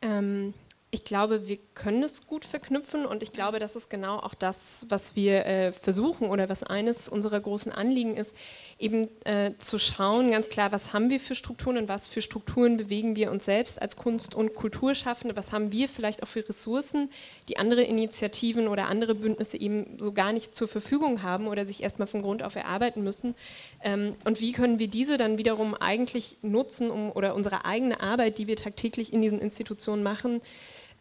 Ähm, 0.00 0.54
ich 0.90 1.04
glaube, 1.04 1.48
wir 1.48 1.58
können 1.74 2.02
es 2.02 2.26
gut 2.26 2.44
verknüpfen 2.44 3.06
und 3.06 3.22
ich 3.22 3.32
glaube, 3.32 3.58
das 3.58 3.76
ist 3.76 3.88
genau 3.88 4.18
auch 4.18 4.34
das, 4.34 4.86
was 4.90 5.16
wir 5.16 5.46
äh, 5.46 5.72
versuchen 5.72 6.28
oder 6.28 6.50
was 6.50 6.62
eines 6.62 7.08
unserer 7.08 7.40
großen 7.40 7.72
Anliegen 7.72 8.16
ist, 8.16 8.36
eben 8.82 9.08
äh, 9.24 9.52
zu 9.58 9.78
schauen, 9.78 10.32
ganz 10.32 10.48
klar, 10.48 10.72
was 10.72 10.92
haben 10.92 11.08
wir 11.08 11.20
für 11.20 11.34
Strukturen 11.34 11.76
und 11.76 11.88
was 11.88 12.08
für 12.08 12.20
Strukturen 12.20 12.76
bewegen 12.76 13.14
wir 13.14 13.30
uns 13.30 13.44
selbst 13.44 13.80
als 13.80 13.96
Kunst- 13.96 14.34
und 14.34 14.54
Kulturschaffende, 14.54 15.36
was 15.36 15.52
haben 15.52 15.70
wir 15.70 15.88
vielleicht 15.88 16.22
auch 16.22 16.28
für 16.28 16.46
Ressourcen, 16.46 17.08
die 17.48 17.58
andere 17.58 17.82
Initiativen 17.82 18.66
oder 18.66 18.88
andere 18.88 19.14
Bündnisse 19.14 19.56
eben 19.56 19.98
so 19.98 20.12
gar 20.12 20.32
nicht 20.32 20.56
zur 20.56 20.66
Verfügung 20.66 21.22
haben 21.22 21.46
oder 21.46 21.64
sich 21.64 21.82
erstmal 21.82 22.08
von 22.08 22.22
Grund 22.22 22.42
auf 22.42 22.56
erarbeiten 22.56 23.04
müssen. 23.04 23.36
Ähm, 23.82 24.16
und 24.24 24.40
wie 24.40 24.52
können 24.52 24.80
wir 24.80 24.88
diese 24.88 25.16
dann 25.16 25.38
wiederum 25.38 25.74
eigentlich 25.74 26.38
nutzen, 26.42 26.90
um 26.90 27.12
oder 27.12 27.34
unsere 27.34 27.64
eigene 27.64 28.00
Arbeit, 28.00 28.38
die 28.38 28.48
wir 28.48 28.56
tagtäglich 28.56 29.12
in 29.12 29.22
diesen 29.22 29.40
Institutionen 29.40 30.02
machen, 30.02 30.40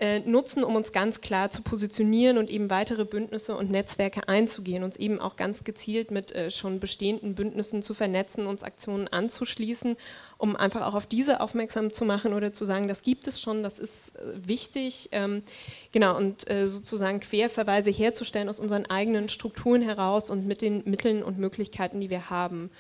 äh, 0.02 0.20
nutzen, 0.22 0.64
um 0.64 0.76
uns 0.76 0.92
ganz 0.92 1.22
klar 1.22 1.52
zu 1.52 1.62
positionieren 1.62 2.40
und 2.40 2.50
eben 2.50 2.72
weitere 2.72 3.06
Bündnisse 3.06 3.56
und 3.56 3.70
Netzwerke 3.70 4.28
einzugehen, 4.28 4.84
uns 4.84 4.98
eben 4.98 5.20
auch 5.20 5.36
ganz 5.36 5.64
gezielt 5.64 6.10
mit 6.10 6.32
äh, 6.32 6.50
schon 6.50 6.80
bestehenden 6.80 7.36
Bündnissen 7.36 7.84
zu 7.84 7.94
vernetzen, 7.94 8.48
uns 8.48 8.64
Aktionen 8.64 9.08
anzuschließen, 9.08 9.96
um 10.40 10.56
einfach 10.56 10.88
auch 10.88 10.96
auf 10.96 11.06
diese 11.06 11.40
aufmerksam 11.40 11.94
zu 11.94 12.04
machen 12.04 12.34
oder 12.34 12.52
zu 12.52 12.66
sagen, 12.66 12.88
das 12.88 13.04
gibt 13.04 13.28
es 13.28 13.40
schon, 13.40 13.62
das 13.62 13.78
ist 13.78 14.16
äh, 14.16 14.48
wichtig. 14.48 15.10
Ähm, 15.12 15.44
genau, 15.92 16.18
und 16.18 16.50
äh, 16.50 16.68
sozusagen 16.68 17.20
Querverweise 17.20 17.92
herzustellen 17.92 18.50
aus 18.50 18.60
unseren 18.60 18.88
eigenen 18.88 19.30
Strukturen 19.30 19.84
heraus 19.84 20.32
und 20.32 20.48
mit 20.48 20.64
den 20.64 20.82
Mitteln 20.86 21.22
und 21.22 21.38
Möglichkeiten, 21.38 22.02
die 22.02 22.10
wir 22.10 22.32
haben. 22.32 22.72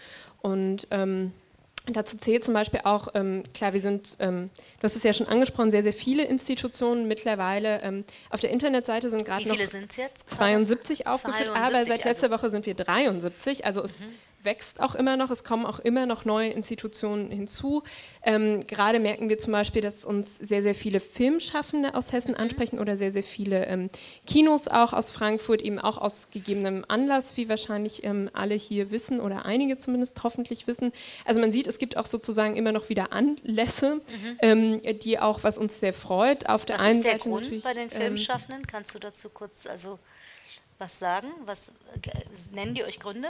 Und 0.42 0.88
ähm, 0.90 1.34
Dazu 1.88 2.16
zählt 2.18 2.44
zum 2.44 2.54
Beispiel 2.54 2.82
auch, 2.84 3.08
ähm, 3.16 3.42
klar, 3.56 3.74
wir 3.74 3.82
sind, 3.82 4.16
ähm, 4.20 4.52
du 4.80 4.84
hast 4.84 4.96
es 4.96 5.02
ja 5.02 5.14
schon 5.14 5.28
angesprochen, 5.28 5.72
sehr, 5.72 5.82
sehr 5.82 5.94
viele 5.94 6.24
Institutionen 6.26 7.08
mittlerweile. 7.08 7.82
Ähm, 7.82 8.04
auf 8.30 8.40
der 8.40 8.52
Internetseite 8.52 9.10
sind 9.10 9.26
gerade 9.26 9.48
noch 9.48 9.58
72 9.58 11.08
aufgeführt, 11.08 11.48
72, 11.48 11.56
aber 11.56 11.84
seit 11.84 12.04
letzter 12.06 12.28
also 12.28 12.38
Woche 12.38 12.50
sind 12.52 12.68
wir 12.68 12.76
73. 12.76 13.66
Also 13.66 13.82
es 13.82 14.02
mhm 14.02 14.14
wächst 14.44 14.82
auch 14.82 14.96
immer 14.96 15.18
noch, 15.18 15.30
es 15.32 15.44
kommen 15.44 15.66
auch 15.66 15.80
immer 15.80 16.06
noch 16.06 16.26
neue 16.26 16.50
Institutionen 16.50 17.32
hinzu. 17.32 17.84
Ähm, 18.24 18.66
gerade 18.68 19.00
merken 19.00 19.30
wir 19.30 19.38
zum 19.38 19.54
Beispiel, 19.54 19.82
dass 19.82 20.06
uns 20.06 20.38
sehr, 20.38 20.62
sehr 20.62 20.76
viele 20.76 21.00
Filmschaffende 21.00 21.96
aus 21.96 22.12
Hessen 22.12 22.32
mhm. 22.32 22.38
ansprechen 22.38 22.80
oder 22.80 22.98
sehr, 22.98 23.12
sehr 23.12 23.24
viele 23.24 23.66
ähm, 23.66 23.90
Kinos 24.26 24.68
auch 24.68 24.94
aus 24.94 25.12
Frankfurt, 25.12 25.62
eben 25.62 25.80
auch 25.80 25.98
aus 25.98 26.30
gegebenem 26.32 26.86
Anlass, 26.88 27.38
wie 27.38 27.50
wahrscheinlich 27.50 28.04
ähm, 28.04 28.30
alle 28.34 28.56
hier 28.56 28.92
wissen 28.92 29.20
oder 29.20 29.46
einige 29.46 29.78
zumindest 29.78 30.24
hoffentlich 30.24 30.68
wissen. 30.68 30.92
Also 31.26 31.42
man 31.42 31.52
sieht, 31.52 31.68
es 31.68 31.80
gibt 31.80 31.98
auch 31.98 32.06
sozusagen 32.06 32.56
immer 32.56 32.72
noch 32.72 32.90
wieder 32.90 33.14
Anlässe, 33.14 33.96
mhm. 33.96 34.38
Ähm, 34.42 34.82
die 35.04 35.20
auch, 35.20 35.44
was 35.44 35.58
uns 35.58 35.80
sehr 35.80 35.94
freut, 35.94 36.48
auf 36.50 36.66
der 36.66 36.78
was 36.78 36.86
einen 36.86 37.02
Seite. 37.04 37.18
Ist 37.18 37.26
der 37.26 37.32
Grund 37.32 37.64
bei 37.64 37.74
den 37.74 37.84
ähm, 37.84 37.90
Filmschaffenden? 37.90 38.68
Kannst 38.68 38.96
du 38.96 39.00
dazu 39.00 39.30
kurz 39.30 39.66
also 39.66 40.00
was 40.82 40.98
sagen? 40.98 41.28
Was, 41.46 41.70
äh, 41.70 42.52
nennen 42.52 42.74
die 42.74 42.84
euch 42.84 43.00
Gründe? 43.00 43.30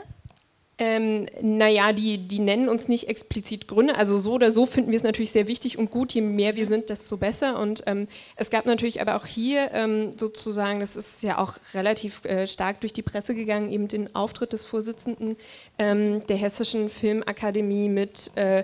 Ähm, 0.84 1.28
naja, 1.44 1.94
die, 1.94 2.18
die 2.18 2.40
nennen 2.40 2.68
uns 2.68 2.88
nicht 2.88 3.08
explizit 3.08 3.68
Gründe. 3.68 3.96
Also 3.96 4.18
so 4.18 4.34
oder 4.34 4.52
so 4.52 4.66
finden 4.66 4.90
wir 4.90 4.98
es 4.98 5.04
natürlich 5.04 5.32
sehr 5.32 5.48
wichtig 5.48 5.78
und 5.78 5.92
gut. 5.92 6.12
Je 6.12 6.22
mehr 6.22 6.56
wir 6.56 6.66
sind, 6.66 6.90
desto 6.90 7.18
besser. 7.18 7.60
Und 7.60 7.84
ähm, 7.86 8.08
es 8.36 8.50
gab 8.50 8.66
natürlich 8.66 9.00
aber 9.00 9.16
auch 9.16 9.28
hier 9.28 9.70
ähm, 9.74 10.10
sozusagen, 10.18 10.80
das 10.80 10.96
ist 10.96 11.22
ja 11.22 11.38
auch 11.38 11.54
relativ 11.76 12.26
äh, 12.26 12.48
stark 12.48 12.82
durch 12.82 12.94
die 12.94 13.04
Presse 13.04 13.36
gegangen, 13.36 13.72
eben 13.72 13.90
den 13.90 14.16
Auftritt 14.16 14.54
des 14.54 14.66
Vorsitzenden 14.66 15.38
ähm, 15.78 16.26
der 16.26 16.38
Hessischen 16.38 16.90
Filmakademie 16.90 17.88
mit 17.88 18.32
äh, 18.34 18.64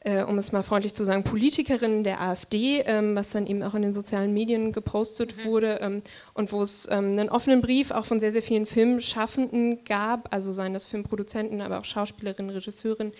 äh, 0.00 0.22
um 0.22 0.38
es 0.38 0.52
mal 0.52 0.62
freundlich 0.62 0.94
zu 0.94 1.04
sagen, 1.04 1.24
Politikerin 1.24 2.04
der 2.04 2.20
AfD, 2.20 2.82
ähm, 2.86 3.16
was 3.16 3.30
dann 3.30 3.46
eben 3.46 3.62
auch 3.62 3.74
in 3.74 3.82
den 3.82 3.94
sozialen 3.94 4.32
Medien 4.32 4.72
gepostet 4.72 5.34
mhm. 5.36 5.44
wurde 5.44 5.78
ähm, 5.80 6.02
und 6.34 6.52
wo 6.52 6.62
es 6.62 6.86
ähm, 6.90 7.18
einen 7.18 7.28
offenen 7.28 7.60
Brief 7.60 7.90
auch 7.90 8.04
von 8.04 8.20
sehr, 8.20 8.32
sehr 8.32 8.42
vielen 8.42 8.66
Filmschaffenden 8.66 9.84
gab, 9.84 10.32
also 10.32 10.52
seien 10.52 10.74
das 10.74 10.86
Filmproduzenten, 10.86 11.60
aber 11.60 11.80
auch 11.80 11.84
Schauspielerinnen, 11.84 12.50
Regisseurinnen, 12.50 13.12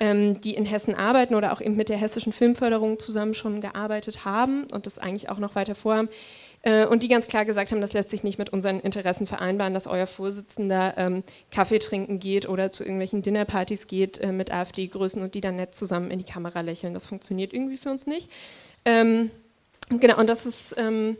ähm, 0.00 0.40
die 0.40 0.54
in 0.54 0.64
Hessen 0.64 0.94
arbeiten 0.94 1.34
oder 1.34 1.52
auch 1.52 1.60
eben 1.60 1.76
mit 1.76 1.88
der 1.88 1.98
hessischen 1.98 2.32
Filmförderung 2.32 2.98
zusammen 2.98 3.34
schon 3.34 3.60
gearbeitet 3.60 4.24
haben 4.24 4.64
und 4.72 4.86
das 4.86 4.98
eigentlich 4.98 5.28
auch 5.28 5.38
noch 5.38 5.54
weiter 5.54 5.74
vorhaben, 5.74 6.08
äh, 6.62 6.84
und 6.84 7.02
die 7.02 7.08
ganz 7.08 7.26
klar 7.26 7.44
gesagt 7.44 7.72
haben, 7.72 7.80
das 7.80 7.94
lässt 7.94 8.10
sich 8.10 8.22
nicht 8.22 8.38
mit 8.38 8.50
unseren 8.50 8.80
Interessen 8.80 9.26
vereinbaren, 9.26 9.72
dass 9.72 9.86
euer 9.86 10.06
Vorsitzender 10.06 10.94
ähm, 10.98 11.22
Kaffee 11.50 11.78
trinken 11.78 12.18
geht 12.18 12.48
oder 12.48 12.70
zu 12.70 12.82
irgendwelchen 12.82 13.22
Dinnerpartys 13.22 13.86
geht 13.86 14.18
äh, 14.18 14.32
mit 14.32 14.52
AfD-Größen 14.52 15.22
und 15.22 15.34
die 15.34 15.40
dann 15.40 15.56
nett 15.56 15.74
zusammen 15.74 16.10
in 16.10 16.18
die 16.18 16.30
Kamera 16.30 16.60
lächeln. 16.60 16.92
Das 16.92 17.06
funktioniert 17.06 17.54
irgendwie 17.54 17.78
für 17.78 17.90
uns 17.90 18.06
nicht. 18.06 18.30
Ähm, 18.84 19.30
genau, 19.88 20.18
und 20.18 20.28
das 20.28 20.44
ist 20.44 20.74
ähm, 20.76 21.16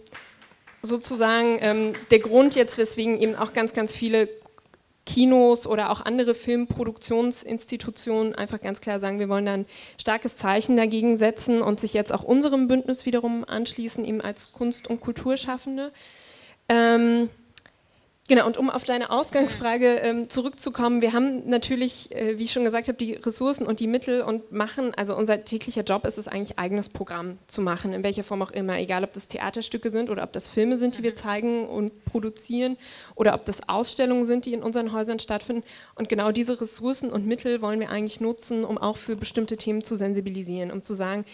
sozusagen 0.83 1.59
ähm, 1.61 1.93
der 2.11 2.19
Grund 2.19 2.55
jetzt, 2.55 2.77
weswegen 2.77 3.19
eben 3.19 3.35
auch 3.35 3.55
ganz, 3.55 3.73
ganz 3.73 3.95
viele 3.95 4.29
Kinos 5.07 5.67
oder 5.67 5.91
auch 5.91 6.03
andere 6.03 6.35
Filmproduktionsinstitutionen 6.35 8.35
einfach 8.35 8.61
ganz 8.61 8.81
klar 8.81 9.01
sagen, 9.01 9.19
wir 9.19 9.29
wollen 9.29 9.47
da 9.47 9.55
ein 9.55 9.67
starkes 9.99 10.37
Zeichen 10.37 10.77
dagegen 10.77 11.17
setzen 11.17 11.63
und 11.63 11.81
sich 11.81 11.95
jetzt 11.95 12.13
auch 12.13 12.23
unserem 12.23 12.69
Bündnis 12.69 13.07
wiederum 13.07 13.45
anschließen, 13.45 14.05
eben 14.05 14.21
als 14.21 14.53
Kunst- 14.53 14.89
und 14.89 15.01
Kulturschaffende. 15.01 15.93
Ähm, 16.69 17.31
Genau, 18.31 18.47
und 18.47 18.59
um 18.59 18.71
auf 18.71 18.85
deine 18.85 19.11
Ausgangsfrage 19.11 19.97
ähm, 20.05 20.31
zurückzukommen, 20.31 21.03
wir 21.03 21.13
haben 21.13 21.49
natürlich, 21.49 22.15
äh, 22.15 22.39
wie 22.39 22.45
ich 22.45 22.53
schon 22.53 22.63
gesagt 22.63 22.87
habe, 22.87 22.97
die 22.97 23.15
Ressourcen 23.15 23.67
und 23.67 23.81
die 23.81 23.89
Mittel 23.89 24.23
und 24.23 24.53
machen, 24.53 24.95
also 24.95 25.17
unser 25.17 25.45
täglicher 25.45 25.83
Job 25.83 26.07
ist 26.07 26.17
es 26.17 26.29
eigentlich, 26.29 26.57
eigenes 26.57 26.89
Programm 26.89 27.39
zu 27.49 27.61
machen, 27.61 27.93
in 27.93 28.05
welcher 28.05 28.23
Form 28.23 28.41
auch 28.43 28.53
immer, 28.53 28.79
egal 28.79 29.03
ob 29.03 29.13
das 29.15 29.27
Theaterstücke 29.27 29.91
sind 29.91 30.11
oder 30.11 30.23
ob 30.23 30.33
das 30.33 30.47
Filme 30.47 30.79
sind, 30.79 30.97
die 30.97 31.03
wir 31.03 31.11
mhm. 31.11 31.17
zeigen 31.17 31.67
und 31.67 32.05
produzieren 32.05 32.77
oder 33.17 33.35
ob 33.35 33.47
das 33.47 33.69
Ausstellungen 33.69 34.27
sind, 34.27 34.47
die 34.47 34.53
in 34.53 34.63
unseren 34.63 34.93
Häusern 34.93 35.19
stattfinden. 35.19 35.65
Und 35.97 36.09
genau 36.09 36.31
diese 36.31 36.61
Ressourcen 36.61 37.11
und 37.11 37.27
Mittel 37.27 37.63
wollen 37.63 37.81
wir 37.81 37.91
eigentlich 37.91 38.21
nutzen, 38.21 38.65
um 38.65 38.79
auch 38.79 38.97
für 38.97 39.17
bestimmte 39.17 39.57
Themen 39.57 39.83
zu 39.83 39.97
sensibilisieren, 39.97 40.71
um 40.71 40.85
zu 40.85 40.95
sagen, 40.95 41.25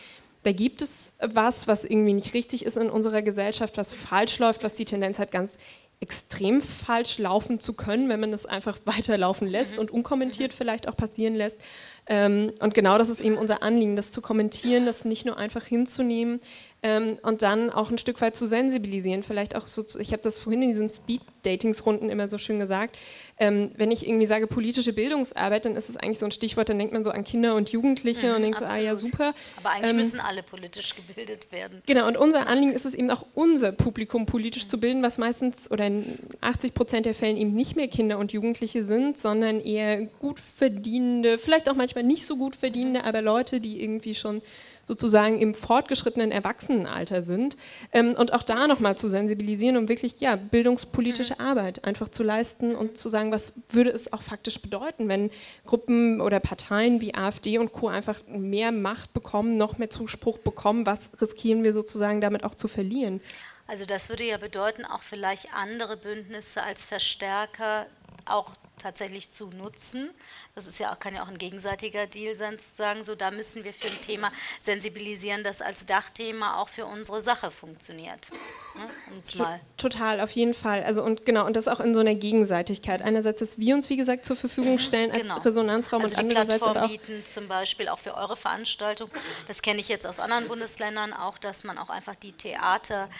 da 0.44 0.52
gibt 0.52 0.80
es 0.80 1.12
was, 1.18 1.66
was 1.66 1.84
irgendwie 1.84 2.14
nicht 2.14 2.32
richtig 2.32 2.64
ist 2.64 2.76
in 2.76 2.88
unserer 2.88 3.20
Gesellschaft, 3.20 3.76
was 3.76 3.92
falsch 3.92 4.38
läuft, 4.38 4.62
was 4.62 4.76
die 4.76 4.84
Tendenz 4.84 5.18
hat, 5.18 5.32
ganz 5.32 5.58
extrem 6.00 6.60
falsch 6.60 7.18
laufen 7.18 7.58
zu 7.58 7.72
können, 7.72 8.08
wenn 8.08 8.20
man 8.20 8.30
das 8.30 8.46
einfach 8.46 8.78
weiterlaufen 8.84 9.48
lässt 9.48 9.74
mhm. 9.74 9.80
und 9.80 9.90
unkommentiert 9.90 10.52
mhm. 10.52 10.56
vielleicht 10.56 10.88
auch 10.88 10.96
passieren 10.96 11.34
lässt. 11.34 11.60
Ähm, 12.06 12.52
und 12.60 12.74
genau 12.74 12.98
das 12.98 13.08
ist 13.08 13.20
eben 13.20 13.36
unser 13.36 13.62
Anliegen, 13.62 13.96
das 13.96 14.12
zu 14.12 14.20
kommentieren, 14.20 14.86
das 14.86 15.04
nicht 15.04 15.26
nur 15.26 15.36
einfach 15.36 15.64
hinzunehmen, 15.64 16.40
ähm, 16.86 17.18
und 17.22 17.42
dann 17.42 17.70
auch 17.70 17.90
ein 17.90 17.98
Stück 17.98 18.20
weit 18.20 18.36
zu 18.36 18.46
sensibilisieren. 18.46 19.24
Vielleicht 19.24 19.56
auch 19.56 19.66
so, 19.66 19.84
ich 19.98 20.12
habe 20.12 20.22
das 20.22 20.38
vorhin 20.38 20.62
in 20.62 20.70
diesen 20.70 20.90
Speed-Datings-Runden 20.90 22.10
immer 22.10 22.28
so 22.28 22.38
schön 22.38 22.60
gesagt. 22.60 22.96
Ähm, 23.38 23.70
wenn 23.76 23.90
ich 23.90 24.06
irgendwie 24.06 24.26
sage 24.26 24.46
politische 24.46 24.94
Bildungsarbeit, 24.94 25.66
dann 25.66 25.76
ist 25.76 25.90
es 25.90 25.96
eigentlich 25.96 26.18
so 26.18 26.24
ein 26.24 26.32
Stichwort, 26.32 26.70
dann 26.70 26.78
denkt 26.78 26.94
man 26.94 27.04
so 27.04 27.10
an 27.10 27.22
Kinder 27.22 27.54
und 27.54 27.68
Jugendliche 27.68 28.30
mhm, 28.30 28.36
und 28.36 28.44
denkt 28.44 28.62
absolut. 28.62 28.74
so, 28.74 28.80
ah 28.80 28.84
ja, 28.84 28.96
super. 28.96 29.34
Aber 29.58 29.70
eigentlich 29.70 29.90
ähm, 29.90 29.96
müssen 29.96 30.20
alle 30.20 30.42
politisch 30.42 30.94
gebildet 30.94 31.52
werden. 31.52 31.82
Genau, 31.86 32.06
und 32.08 32.16
unser 32.16 32.46
Anliegen 32.46 32.72
ist 32.72 32.86
es 32.86 32.94
eben 32.94 33.10
auch, 33.10 33.26
unser 33.34 33.72
Publikum 33.72 34.24
politisch 34.24 34.64
mhm. 34.64 34.70
zu 34.70 34.80
bilden, 34.80 35.02
was 35.02 35.18
meistens 35.18 35.70
oder 35.70 35.86
in 35.86 36.18
80 36.40 36.72
Prozent 36.72 37.06
der 37.06 37.14
Fällen 37.14 37.36
eben 37.36 37.54
nicht 37.54 37.76
mehr 37.76 37.88
Kinder 37.88 38.18
und 38.18 38.32
Jugendliche 38.32 38.84
sind, 38.84 39.18
sondern 39.18 39.60
eher 39.60 40.06
gut 40.20 40.40
verdienende, 40.40 41.36
vielleicht 41.36 41.68
auch 41.68 41.74
manchmal 41.74 42.04
nicht 42.04 42.24
so 42.24 42.36
gut 42.36 42.56
verdienende, 42.56 43.00
mhm. 43.00 43.06
aber 43.06 43.20
Leute, 43.20 43.60
die 43.60 43.82
irgendwie 43.82 44.14
schon 44.14 44.40
sozusagen 44.86 45.40
im 45.40 45.52
fortgeschrittenen 45.52 46.30
Erwachsenenalter 46.30 47.22
sind 47.22 47.56
ähm, 47.92 48.14
und 48.14 48.32
auch 48.32 48.44
da 48.44 48.66
nochmal 48.66 48.96
zu 48.96 49.08
sensibilisieren, 49.08 49.76
um 49.76 49.88
wirklich 49.88 50.20
ja, 50.20 50.36
bildungspolitische 50.36 51.34
mhm. 51.34 51.46
Arbeit 51.46 51.84
einfach 51.84 52.08
zu 52.08 52.22
leisten 52.22 52.74
und 52.74 52.96
zu 52.96 53.08
sagen, 53.08 53.32
was 53.32 53.52
würde 53.68 53.90
es 53.90 54.12
auch 54.12 54.22
faktisch 54.22 54.62
bedeuten, 54.62 55.08
wenn 55.08 55.30
Gruppen 55.66 56.20
oder 56.20 56.40
Parteien 56.40 57.00
wie 57.00 57.14
AfD 57.14 57.58
und 57.58 57.72
Co. 57.72 57.88
einfach 57.88 58.20
mehr 58.28 58.72
Macht 58.72 59.12
bekommen, 59.12 59.56
noch 59.56 59.78
mehr 59.78 59.90
Zuspruch 59.90 60.38
bekommen, 60.38 60.86
was 60.86 61.10
riskieren 61.20 61.64
wir 61.64 61.72
sozusagen 61.72 62.20
damit 62.20 62.44
auch 62.44 62.54
zu 62.54 62.68
verlieren? 62.68 63.20
Also 63.66 63.84
das 63.84 64.08
würde 64.08 64.24
ja 64.24 64.36
bedeuten, 64.36 64.84
auch 64.84 65.02
vielleicht 65.02 65.52
andere 65.52 65.96
Bündnisse 65.96 66.62
als 66.62 66.86
Verstärker 66.86 67.86
auch 68.24 68.54
tatsächlich 68.78 69.32
zu 69.32 69.48
nutzen. 69.48 70.10
Das 70.56 70.66
ist 70.66 70.80
ja 70.80 70.90
auch, 70.90 70.98
kann 70.98 71.14
ja 71.14 71.22
auch 71.22 71.28
ein 71.28 71.36
gegenseitiger 71.36 72.06
Deal 72.06 72.34
sein, 72.34 72.58
zu 72.58 72.74
sagen, 72.74 73.04
so 73.04 73.14
da 73.14 73.30
müssen 73.30 73.62
wir 73.62 73.74
für 73.74 73.88
ein 73.88 74.00
Thema 74.00 74.32
sensibilisieren, 74.58 75.44
das 75.44 75.60
als 75.60 75.84
Dachthema 75.84 76.58
auch 76.58 76.70
für 76.70 76.86
unsere 76.86 77.20
Sache 77.20 77.50
funktioniert. 77.50 78.30
Ne? 78.74 79.60
Total, 79.76 80.18
auf 80.18 80.30
jeden 80.30 80.54
Fall. 80.54 80.82
Also 80.82 81.02
und 81.02 81.26
genau, 81.26 81.44
und 81.44 81.56
das 81.56 81.68
auch 81.68 81.78
in 81.78 81.92
so 81.92 82.00
einer 82.00 82.14
Gegenseitigkeit. 82.14 83.02
Einerseits, 83.02 83.40
dass 83.40 83.58
wir 83.58 83.74
uns, 83.74 83.90
wie 83.90 83.98
gesagt, 83.98 84.24
zur 84.24 84.34
Verfügung 84.34 84.78
stellen 84.78 85.10
als 85.10 85.24
genau. 85.24 85.36
Resonanzraum 85.40 86.02
also 86.02 86.14
und 86.14 86.20
andererseits 86.20 86.62
aber 86.62 86.84
auch 86.84 86.88
bieten 86.88 87.22
zum 87.26 87.48
Beispiel 87.48 87.88
auch 87.88 87.98
für 87.98 88.14
eure 88.14 88.36
Veranstaltung. 88.36 89.10
Das 89.48 89.60
kenne 89.60 89.80
ich 89.80 89.88
jetzt 89.90 90.06
aus 90.06 90.18
anderen 90.18 90.48
Bundesländern 90.48 91.12
auch, 91.12 91.36
dass 91.36 91.64
man 91.64 91.76
auch 91.76 91.90
einfach 91.90 92.14
die 92.14 92.32
Theater, 92.32 93.10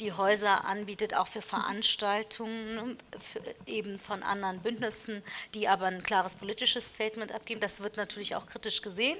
die 0.00 0.12
Häuser 0.12 0.64
anbietet, 0.64 1.14
auch 1.14 1.26
für 1.26 1.42
Veranstaltungen 1.42 2.96
für 3.18 3.40
eben 3.66 3.98
von 3.98 4.22
anderen 4.22 4.60
Bündnissen, 4.60 5.22
die 5.52 5.68
aber 5.68 5.86
ein 5.86 6.02
klares 6.02 6.36
politisches 6.36 6.85
Statement 6.94 7.32
abgeben. 7.32 7.60
Das 7.60 7.80
wird 7.80 7.96
natürlich 7.96 8.34
auch 8.34 8.46
kritisch 8.46 8.82
gesehen, 8.82 9.18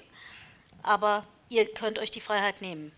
aber 0.82 1.26
ihr 1.48 1.66
könnt 1.66 1.98
euch 1.98 2.10
die 2.10 2.20
Freiheit 2.20 2.62
nehmen 2.62 2.92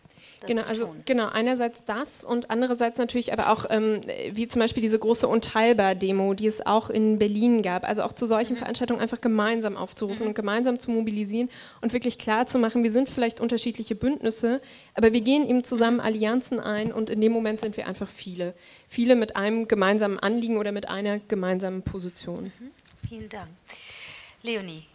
genau, 0.46 0.62
also 0.62 0.94
genau, 1.04 1.28
einerseits 1.28 1.84
das 1.84 2.24
und 2.24 2.50
andererseits 2.50 2.98
natürlich 2.98 3.32
aber 3.32 3.50
auch, 3.50 3.66
ähm, 3.70 4.00
wie 4.32 4.46
zum 4.46 4.60
Beispiel 4.60 4.82
diese 4.82 4.98
große 4.98 5.26
Unteilbar-Demo, 5.26 6.34
die 6.34 6.46
es 6.46 6.64
auch 6.64 6.90
in 6.90 7.18
Berlin 7.18 7.62
gab, 7.62 7.86
also 7.86 8.02
auch 8.02 8.12
zu 8.12 8.26
solchen 8.26 8.54
mhm. 8.54 8.58
Veranstaltungen 8.58 9.00
einfach 9.00 9.20
gemeinsam 9.20 9.76
aufzurufen 9.76 10.22
mhm. 10.22 10.28
und 10.28 10.34
gemeinsam 10.34 10.78
zu 10.78 10.90
mobilisieren 10.90 11.48
und 11.80 11.92
wirklich 11.92 12.18
klar 12.18 12.46
zu 12.46 12.58
machen, 12.58 12.84
wir 12.84 12.92
sind 12.92 13.08
vielleicht 13.08 13.40
unterschiedliche 13.40 13.94
Bündnisse, 13.94 14.60
aber 14.94 15.12
wir 15.12 15.20
gehen 15.20 15.48
eben 15.48 15.64
zusammen 15.64 16.00
Allianzen 16.00 16.60
ein 16.60 16.92
und 16.92 17.10
in 17.10 17.20
dem 17.20 17.32
Moment 17.32 17.60
sind 17.60 17.76
wir 17.76 17.86
einfach 17.86 18.08
viele. 18.08 18.54
Viele 18.88 19.16
mit 19.16 19.36
einem 19.36 19.68
gemeinsamen 19.68 20.18
Anliegen 20.18 20.56
oder 20.56 20.72
mit 20.72 20.88
einer 20.88 21.18
gemeinsamen 21.18 21.82
Position. 21.82 22.52
Mhm. 22.58 22.70
Vielen 23.08 23.28
Dank. 23.28 23.48
Leonie, 24.42 24.86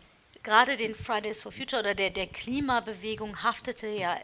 gerade 0.42 0.78
den 0.78 0.96
Fridays 0.96 1.42
for 1.42 1.52
Future 1.52 1.82
oder 1.82 1.96
der, 1.96 2.10
der 2.10 2.28
Klimabewegung 2.28 3.44
haftete 3.44 3.88
ja 3.88 4.18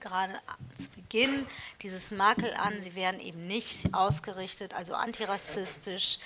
gerade 0.00 0.38
zu 0.76 0.88
Beginn 0.90 1.46
dieses 1.82 2.10
Makel 2.10 2.52
an, 2.54 2.80
sie 2.82 2.94
wären 2.94 3.20
eben 3.20 3.46
nicht 3.46 3.94
ausgerichtet, 3.94 4.74
also 4.74 4.94
antirassistisch, 4.94 6.18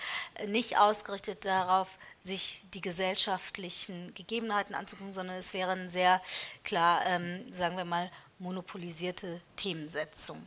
nicht 0.46 0.78
ausgerichtet 0.78 1.44
darauf, 1.44 1.98
sich 2.20 2.64
die 2.74 2.80
gesellschaftlichen 2.80 4.12
Gegebenheiten 4.14 4.74
anzugucken, 4.74 5.12
sondern 5.12 5.36
es 5.36 5.54
wären 5.54 5.88
sehr 5.88 6.20
klar, 6.64 7.06
ähm, 7.06 7.52
sagen 7.52 7.76
wir 7.76 7.84
mal, 7.84 8.10
monopolisierte 8.40 9.40
Themensetzung. 9.56 10.42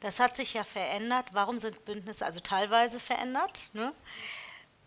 Das 0.00 0.18
hat 0.18 0.34
sich 0.34 0.54
ja 0.54 0.64
verändert. 0.64 1.26
Warum 1.32 1.58
sind 1.58 1.84
Bündnisse 1.84 2.26
also 2.26 2.40
teilweise 2.40 2.98
verändert? 2.98 3.70
Ne? 3.72 3.92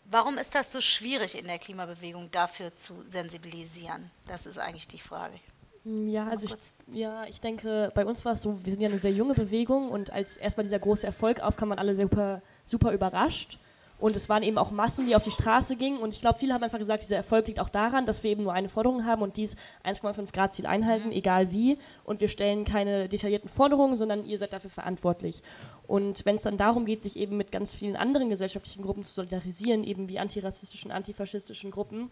Warum 0.09 0.37
ist 0.37 0.53
das 0.53 0.71
so 0.71 0.81
schwierig 0.81 1.37
in 1.37 1.47
der 1.47 1.57
Klimabewegung 1.59 2.29
dafür 2.31 2.73
zu 2.73 3.03
sensibilisieren? 3.07 4.11
Das 4.27 4.45
ist 4.45 4.59
eigentlich 4.59 4.87
die 4.87 4.99
Frage. 4.99 5.39
Mm, 5.83 6.07
ja, 6.09 6.27
also 6.27 6.45
ich, 6.45 6.55
ja, 6.95 7.25
ich 7.25 7.41
denke, 7.41 7.91
bei 7.95 8.05
uns 8.05 8.23
war 8.23 8.33
es 8.33 8.43
so, 8.43 8.63
wir 8.63 8.71
sind 8.71 8.81
ja 8.81 8.89
eine 8.89 8.99
sehr 8.99 9.11
junge 9.11 9.33
Bewegung 9.33 9.89
und 9.89 10.11
als 10.11 10.37
erstmal 10.37 10.63
dieser 10.63 10.79
große 10.79 11.05
Erfolg 11.05 11.41
aufkam, 11.41 11.69
waren 11.69 11.79
alle 11.79 11.95
super, 11.95 12.41
super 12.65 12.91
überrascht. 12.91 13.57
Und 13.97 14.15
es 14.15 14.27
waren 14.27 14.43
eben 14.43 14.57
auch 14.57 14.71
Massen, 14.71 15.07
die 15.07 15.15
auf 15.15 15.23
die 15.23 15.31
Straße 15.31 15.77
gingen. 15.77 15.99
Und 15.99 16.13
ich 16.13 16.21
glaube, 16.21 16.37
viele 16.37 16.53
haben 16.53 16.63
einfach 16.63 16.79
gesagt, 16.79 17.03
dieser 17.03 17.15
Erfolg 17.15 17.47
liegt 17.47 17.59
auch 17.59 17.69
daran, 17.69 18.05
dass 18.05 18.23
wir 18.23 18.31
eben 18.31 18.43
nur 18.43 18.53
eine 18.53 18.67
Forderung 18.67 19.05
haben 19.05 19.21
und 19.21 19.37
dies 19.37 19.55
1,5 19.85 20.33
Grad 20.33 20.53
Ziel 20.53 20.65
einhalten, 20.65 21.07
mhm. 21.07 21.13
egal 21.13 21.51
wie. 21.51 21.77
Und 22.03 22.19
wir 22.19 22.27
stellen 22.27 22.65
keine 22.65 23.07
detaillierten 23.07 23.49
Forderungen, 23.49 23.95
sondern 23.95 24.25
ihr 24.25 24.37
seid 24.37 24.51
dafür 24.51 24.69
verantwortlich. 24.69 25.43
Und 25.87 26.25
wenn 26.25 26.35
es 26.35 26.43
dann 26.43 26.57
darum 26.57 26.85
geht, 26.85 27.03
sich 27.03 27.15
eben 27.15 27.37
mit 27.37 27.51
ganz 27.51 27.73
vielen 27.73 27.95
anderen 27.95 28.29
gesellschaftlichen 28.29 28.83
Gruppen 28.83 29.03
zu 29.03 29.13
solidarisieren, 29.13 29.83
eben 29.83 30.09
wie 30.09 30.19
antirassistischen, 30.19 30.91
antifaschistischen 30.91 31.71
Gruppen, 31.71 32.11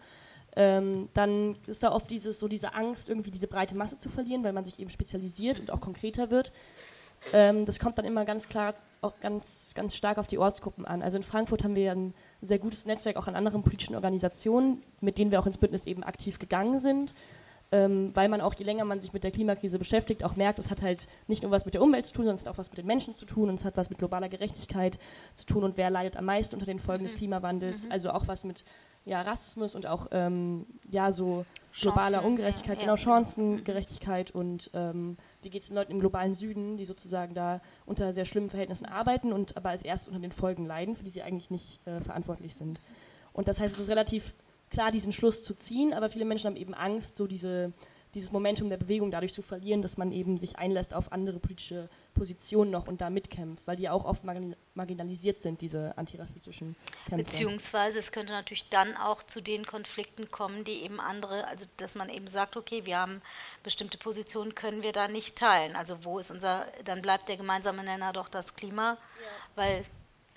ähm, 0.56 1.08
dann 1.14 1.56
ist 1.66 1.82
da 1.82 1.92
oft 1.92 2.10
dieses, 2.10 2.38
so 2.38 2.48
diese 2.48 2.74
Angst, 2.74 3.08
irgendwie 3.08 3.30
diese 3.30 3.48
breite 3.48 3.74
Masse 3.74 3.98
zu 3.98 4.08
verlieren, 4.08 4.44
weil 4.44 4.52
man 4.52 4.64
sich 4.64 4.78
eben 4.78 4.90
spezialisiert 4.90 5.60
und 5.60 5.70
auch 5.70 5.80
konkreter 5.80 6.30
wird. 6.30 6.52
Ähm, 7.32 7.64
das 7.64 7.78
kommt 7.78 7.98
dann 7.98 8.04
immer 8.04 8.24
ganz 8.24 8.48
klar, 8.48 8.74
auch 9.00 9.20
ganz, 9.20 9.72
ganz 9.74 9.94
stark 9.94 10.18
auf 10.18 10.26
die 10.26 10.38
Ortsgruppen 10.38 10.84
an. 10.84 11.02
Also 11.02 11.16
in 11.16 11.22
Frankfurt 11.22 11.64
haben 11.64 11.76
wir 11.76 11.92
ein 11.92 12.14
sehr 12.40 12.58
gutes 12.58 12.86
Netzwerk 12.86 13.16
auch 13.16 13.26
an 13.26 13.36
anderen 13.36 13.62
politischen 13.62 13.94
Organisationen, 13.94 14.82
mit 15.00 15.18
denen 15.18 15.30
wir 15.30 15.40
auch 15.40 15.46
ins 15.46 15.58
Bündnis 15.58 15.86
eben 15.86 16.02
aktiv 16.02 16.38
gegangen 16.38 16.78
sind. 16.80 17.14
Ähm, 17.72 18.12
weil 18.14 18.28
man 18.28 18.40
auch, 18.40 18.54
je 18.54 18.64
länger 18.64 18.84
man 18.84 19.00
sich 19.00 19.12
mit 19.12 19.24
der 19.24 19.32
Klimakrise 19.32 19.78
beschäftigt, 19.78 20.22
auch 20.22 20.36
merkt, 20.36 20.60
es 20.60 20.70
hat 20.70 20.82
halt 20.82 21.08
nicht 21.26 21.42
nur 21.42 21.50
was 21.50 21.64
mit 21.64 21.74
der 21.74 21.82
Umwelt 21.82 22.06
zu 22.06 22.12
tun, 22.12 22.24
sondern 22.24 22.36
es 22.36 22.42
hat 22.42 22.48
auch 22.48 22.58
was 22.58 22.70
mit 22.70 22.78
den 22.78 22.86
Menschen 22.86 23.14
zu 23.14 23.24
tun 23.24 23.48
und 23.48 23.56
es 23.56 23.64
hat 23.64 23.76
was 23.76 23.90
mit 23.90 23.98
globaler 23.98 24.28
Gerechtigkeit 24.28 24.98
zu 25.34 25.46
tun 25.46 25.64
und 25.64 25.76
wer 25.76 25.90
leidet 25.90 26.16
am 26.16 26.26
meisten 26.26 26.54
unter 26.54 26.66
den 26.66 26.78
Folgen 26.78 27.02
mhm. 27.02 27.08
des 27.08 27.16
Klimawandels, 27.16 27.86
mhm. 27.86 27.92
also 27.92 28.10
auch 28.10 28.28
was 28.28 28.44
mit 28.44 28.64
ja, 29.06 29.22
Rassismus 29.22 29.74
und 29.74 29.86
auch 29.86 30.08
ähm, 30.12 30.66
ja, 30.90 31.10
so 31.10 31.44
globaler 31.80 32.18
Chancen, 32.18 32.26
Ungerechtigkeit, 32.26 32.76
ja, 32.78 32.84
genau, 32.84 32.96
Chancengerechtigkeit 32.96 34.30
und 34.30 34.70
ähm, 34.72 35.16
wie 35.44 35.50
geht 35.50 35.62
es 35.62 35.68
den 35.68 35.76
Leuten 35.76 35.92
im 35.92 36.00
globalen 36.00 36.34
Süden, 36.34 36.76
die 36.76 36.84
sozusagen 36.84 37.34
da 37.34 37.60
unter 37.86 38.12
sehr 38.12 38.24
schlimmen 38.24 38.50
Verhältnissen 38.50 38.86
arbeiten 38.86 39.32
und 39.32 39.56
aber 39.56 39.70
als 39.70 39.82
erstes 39.82 40.08
unter 40.08 40.20
den 40.20 40.32
Folgen 40.32 40.64
leiden, 40.66 40.96
für 40.96 41.04
die 41.04 41.10
sie 41.10 41.22
eigentlich 41.22 41.50
nicht 41.50 41.86
äh, 41.86 42.00
verantwortlich 42.00 42.54
sind. 42.54 42.80
Und 43.32 43.48
das 43.48 43.60
heißt, 43.60 43.74
es 43.74 43.82
ist 43.82 43.88
relativ 43.88 44.34
klar, 44.70 44.90
diesen 44.90 45.12
Schluss 45.12 45.44
zu 45.44 45.54
ziehen, 45.54 45.92
aber 45.92 46.08
viele 46.08 46.24
Menschen 46.24 46.46
haben 46.46 46.56
eben 46.56 46.74
Angst, 46.74 47.16
so 47.16 47.26
diese 47.26 47.72
dieses 48.14 48.32
Momentum 48.32 48.68
der 48.68 48.76
Bewegung 48.76 49.10
dadurch 49.10 49.34
zu 49.34 49.42
verlieren, 49.42 49.82
dass 49.82 49.96
man 49.96 50.12
eben 50.12 50.38
sich 50.38 50.56
einlässt 50.56 50.94
auf 50.94 51.12
andere 51.12 51.38
politische 51.40 51.88
Positionen 52.14 52.70
noch 52.70 52.86
und 52.86 53.00
da 53.00 53.10
mitkämpft, 53.10 53.66
weil 53.66 53.76
die 53.76 53.88
auch 53.88 54.04
oft 54.04 54.24
marginalisiert 54.74 55.38
sind, 55.38 55.60
diese 55.60 55.96
antirassistischen 55.98 56.76
Kämpfe. 57.08 57.24
Beziehungsweise 57.24 57.98
es 57.98 58.12
könnte 58.12 58.32
natürlich 58.32 58.68
dann 58.68 58.96
auch 58.96 59.22
zu 59.22 59.40
den 59.40 59.66
Konflikten 59.66 60.30
kommen, 60.30 60.64
die 60.64 60.82
eben 60.82 61.00
andere, 61.00 61.46
also 61.48 61.66
dass 61.76 61.94
man 61.94 62.08
eben 62.08 62.26
sagt, 62.28 62.56
okay, 62.56 62.86
wir 62.86 62.98
haben 62.98 63.20
bestimmte 63.62 63.98
Positionen, 63.98 64.54
können 64.54 64.82
wir 64.82 64.92
da 64.92 65.08
nicht 65.08 65.36
teilen. 65.36 65.76
Also 65.76 66.04
wo 66.04 66.18
ist 66.18 66.30
unser, 66.30 66.66
dann 66.84 67.02
bleibt 67.02 67.28
der 67.28 67.36
gemeinsame 67.36 67.84
Nenner 67.84 68.12
doch 68.12 68.28
das 68.28 68.54
Klima, 68.54 68.92
ja. 68.92 68.98
weil 69.56 69.84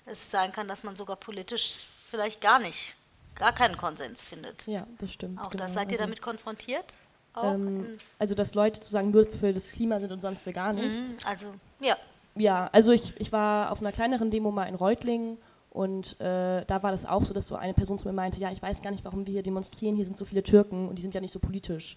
es 0.06 0.30
sein 0.30 0.52
kann, 0.52 0.68
dass 0.68 0.82
man 0.82 0.96
sogar 0.96 1.16
politisch 1.16 1.84
vielleicht 2.10 2.40
gar 2.40 2.58
nicht, 2.58 2.94
gar 3.34 3.54
keinen 3.54 3.76
Konsens 3.76 4.26
findet. 4.26 4.66
Ja, 4.66 4.86
das 4.98 5.12
stimmt. 5.12 5.40
Auch 5.40 5.50
genau. 5.50 5.64
das 5.64 5.74
seid 5.74 5.92
ihr 5.92 5.98
also 5.98 6.04
damit 6.04 6.22
konfrontiert? 6.22 6.98
Ähm, 7.42 7.98
also, 8.18 8.34
dass 8.34 8.54
Leute 8.54 8.80
sozusagen 8.80 9.10
nur 9.10 9.26
für 9.26 9.52
das 9.52 9.72
Klima 9.72 10.00
sind 10.00 10.12
und 10.12 10.20
sonst 10.20 10.42
für 10.42 10.52
gar 10.52 10.72
nichts. 10.72 11.12
Mhm, 11.12 11.18
also, 11.24 11.52
ja. 11.80 11.96
Ja, 12.34 12.68
also 12.72 12.92
ich, 12.92 13.20
ich 13.20 13.32
war 13.32 13.72
auf 13.72 13.80
einer 13.80 13.90
kleineren 13.90 14.30
Demo 14.30 14.52
mal 14.52 14.66
in 14.66 14.76
Reutlingen 14.76 15.38
und 15.70 16.20
äh, 16.20 16.64
da 16.64 16.82
war 16.82 16.92
das 16.92 17.04
auch 17.04 17.24
so, 17.24 17.34
dass 17.34 17.48
so 17.48 17.56
eine 17.56 17.74
Person 17.74 17.98
zu 17.98 18.06
mir 18.06 18.14
meinte, 18.14 18.40
ja, 18.40 18.52
ich 18.52 18.62
weiß 18.62 18.80
gar 18.80 18.90
nicht, 18.90 19.04
warum 19.04 19.26
wir 19.26 19.32
hier 19.32 19.42
demonstrieren, 19.42 19.96
hier 19.96 20.04
sind 20.04 20.16
so 20.16 20.24
viele 20.24 20.42
Türken 20.42 20.88
und 20.88 20.96
die 20.96 21.02
sind 21.02 21.14
ja 21.14 21.20
nicht 21.20 21.32
so 21.32 21.40
politisch. 21.40 21.96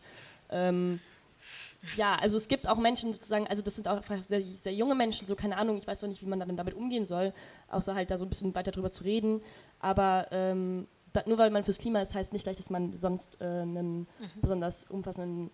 Ähm, 0.49 0.99
ja, 1.95 2.15
also 2.15 2.37
es 2.37 2.47
gibt 2.47 2.67
auch 2.67 2.77
Menschen 2.77 3.13
sozusagen, 3.13 3.47
also 3.47 3.61
das 3.61 3.75
sind 3.75 3.87
auch 3.87 3.97
einfach 3.97 4.23
sehr, 4.23 4.41
sehr 4.41 4.73
junge 4.73 4.95
Menschen, 4.95 5.25
so 5.25 5.35
keine 5.35 5.57
Ahnung, 5.57 5.77
ich 5.77 5.87
weiß 5.87 6.01
noch 6.01 6.09
nicht, 6.09 6.21
wie 6.21 6.27
man 6.27 6.39
dann 6.39 6.55
damit 6.57 6.75
umgehen 6.75 7.05
soll, 7.05 7.33
außer 7.69 7.95
halt 7.95 8.11
da 8.11 8.17
so 8.17 8.25
ein 8.25 8.29
bisschen 8.29 8.53
weiter 8.53 8.71
drüber 8.71 8.91
zu 8.91 9.03
reden. 9.03 9.41
Aber 9.79 10.27
ähm, 10.31 10.87
da, 11.13 11.23
nur 11.25 11.37
weil 11.37 11.49
man 11.49 11.63
fürs 11.63 11.79
Klima 11.79 12.01
ist, 12.01 12.13
heißt 12.13 12.33
nicht 12.33 12.43
gleich, 12.43 12.57
dass 12.57 12.69
man 12.69 12.93
sonst 12.93 13.41
äh, 13.41 13.45
einen 13.45 13.99
mhm. 14.01 14.07
besonders 14.41 14.85
umfassenden 14.85 15.49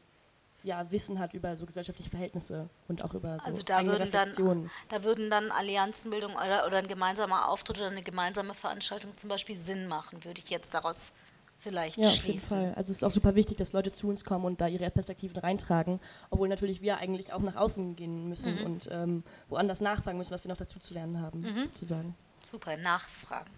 ja, 0.67 0.91
Wissen 0.91 1.17
hat 1.17 1.33
über 1.33 1.55
so 1.55 1.65
gesellschaftliche 1.65 2.09
Verhältnisse 2.09 2.69
und 2.87 3.03
auch 3.03 3.13
über 3.13 3.39
so 3.39 3.45
also 3.47 3.63
da 3.63 3.85
würden 3.85 4.11
Dann, 4.11 4.69
da 4.89 5.03
würden 5.03 5.29
dann 5.29 5.49
Allianzenbildung 5.51 6.33
oder, 6.35 6.67
oder 6.67 6.77
ein 6.77 6.87
gemeinsamer 6.87 7.47
Auftritt 7.49 7.77
oder 7.77 7.87
eine 7.87 8.03
gemeinsame 8.03 8.53
Veranstaltung 8.53 9.15
zum 9.17 9.29
Beispiel 9.29 9.57
Sinn 9.57 9.87
machen, 9.87 10.23
würde 10.25 10.41
ich 10.41 10.49
jetzt 10.49 10.73
daraus 10.73 11.11
vielleicht 11.59 11.97
ja, 11.97 12.09
schließen. 12.11 12.19
auf 12.19 12.25
jeden 12.27 12.39
Fall. 12.41 12.73
Also 12.75 12.91
es 12.91 12.97
ist 12.97 13.03
auch 13.03 13.11
super 13.11 13.33
wichtig, 13.35 13.57
dass 13.57 13.73
Leute 13.73 13.91
zu 13.91 14.07
uns 14.09 14.23
kommen 14.25 14.45
und 14.45 14.61
da 14.61 14.67
ihre 14.67 14.89
Perspektiven 14.91 15.37
reintragen, 15.39 15.99
obwohl 16.29 16.49
natürlich 16.49 16.81
wir 16.81 16.97
eigentlich 16.97 17.33
auch 17.33 17.41
nach 17.41 17.55
außen 17.55 17.95
gehen 17.95 18.27
müssen 18.29 18.55
Mhm. 18.57 18.63
und 18.65 18.89
ähm, 18.91 19.23
woanders 19.49 19.81
nachfragen 19.81 20.17
müssen, 20.17 20.31
was 20.31 20.43
wir 20.43 20.49
noch 20.49 20.57
dazu 20.57 20.79
zu 20.79 20.93
lernen 20.93 21.21
haben, 21.21 21.41
Mhm. 21.41 21.73
zu 21.75 21.85
sagen. 21.85 22.13
Super, 22.43 22.77
Nachfragen. 22.77 23.51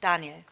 Daniel, 0.00 0.44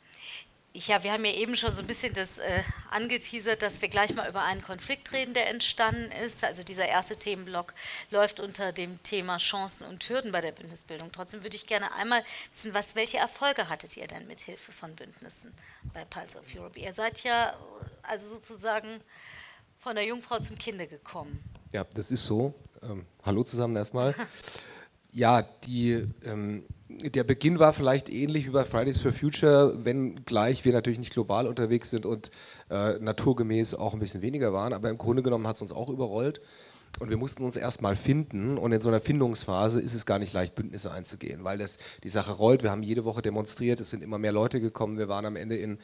ja, 0.72 1.02
wir 1.02 1.12
haben 1.12 1.24
ja 1.24 1.32
eben 1.32 1.56
schon 1.56 1.74
so 1.74 1.80
ein 1.80 1.86
bisschen 1.86 2.14
das 2.14 2.38
äh, 2.38 2.62
angeteasert, 2.90 3.60
dass 3.60 3.82
wir 3.82 3.88
gleich 3.88 4.14
mal 4.14 4.28
über 4.28 4.42
einen 4.42 4.62
Konflikt 4.62 5.12
reden, 5.12 5.34
der 5.34 5.50
entstanden 5.50 6.12
ist. 6.12 6.44
Also 6.44 6.62
dieser 6.62 6.86
erste 6.86 7.16
Themenblock 7.16 7.74
läuft 8.10 8.38
unter 8.38 8.72
dem 8.72 9.02
Thema 9.02 9.38
Chancen 9.38 9.84
und 9.86 10.08
Hürden 10.08 10.30
bei 10.30 10.40
der 10.40 10.52
Bündnisbildung. 10.52 11.10
Trotzdem 11.10 11.42
würde 11.42 11.56
ich 11.56 11.66
gerne 11.66 11.92
einmal 11.94 12.22
wissen, 12.52 12.72
was, 12.72 12.94
welche 12.94 13.18
Erfolge 13.18 13.68
hattet 13.68 13.96
ihr 13.96 14.06
denn 14.06 14.28
mit 14.28 14.40
Hilfe 14.40 14.70
von 14.70 14.94
Bündnissen 14.94 15.52
bei 15.92 16.04
Pulse 16.04 16.38
of 16.38 16.44
Europe? 16.54 16.78
Ihr 16.78 16.92
seid 16.92 17.24
ja 17.24 17.56
also 18.02 18.28
sozusagen 18.28 19.00
von 19.78 19.96
der 19.96 20.04
Jungfrau 20.04 20.38
zum 20.38 20.56
Kinde 20.56 20.86
gekommen. 20.86 21.42
Ja, 21.72 21.84
das 21.94 22.12
ist 22.12 22.26
so. 22.26 22.54
Ähm, 22.82 23.06
hallo 23.24 23.42
zusammen 23.42 23.74
erstmal. 23.74 24.14
ja, 25.12 25.42
die, 25.42 26.06
ähm, 26.24 26.64
der 27.02 27.24
Beginn 27.24 27.58
war 27.58 27.72
vielleicht 27.72 28.08
ähnlich 28.08 28.46
wie 28.46 28.50
bei 28.50 28.64
Fridays 28.64 28.98
for 28.98 29.12
Future, 29.12 29.84
wenngleich 29.84 30.64
wir 30.64 30.72
natürlich 30.72 30.98
nicht 30.98 31.12
global 31.12 31.46
unterwegs 31.46 31.90
sind 31.90 32.06
und 32.06 32.30
äh, 32.70 32.98
naturgemäß 32.98 33.74
auch 33.74 33.94
ein 33.94 34.00
bisschen 34.00 34.22
weniger 34.22 34.52
waren, 34.52 34.72
aber 34.72 34.90
im 34.90 34.98
Grunde 34.98 35.22
genommen 35.22 35.46
hat 35.46 35.56
es 35.56 35.62
uns 35.62 35.72
auch 35.72 35.88
überrollt. 35.88 36.40
Und 36.98 37.08
wir 37.08 37.16
mussten 37.16 37.44
uns 37.44 37.56
erstmal 37.56 37.94
finden 37.94 38.58
und 38.58 38.72
in 38.72 38.80
so 38.80 38.88
einer 38.88 39.00
Findungsphase 39.00 39.80
ist 39.80 39.94
es 39.94 40.06
gar 40.06 40.18
nicht 40.18 40.32
leicht, 40.32 40.56
Bündnisse 40.56 40.90
einzugehen, 40.90 41.44
weil 41.44 41.56
das, 41.56 41.78
die 42.02 42.08
Sache 42.08 42.32
rollt. 42.32 42.64
Wir 42.64 42.72
haben 42.72 42.82
jede 42.82 43.04
Woche 43.04 43.22
demonstriert, 43.22 43.78
es 43.78 43.90
sind 43.90 44.02
immer 44.02 44.18
mehr 44.18 44.32
Leute 44.32 44.60
gekommen. 44.60 44.98
Wir 44.98 45.08
waren 45.08 45.24
am 45.24 45.36
Ende 45.36 45.56
in 45.56 45.78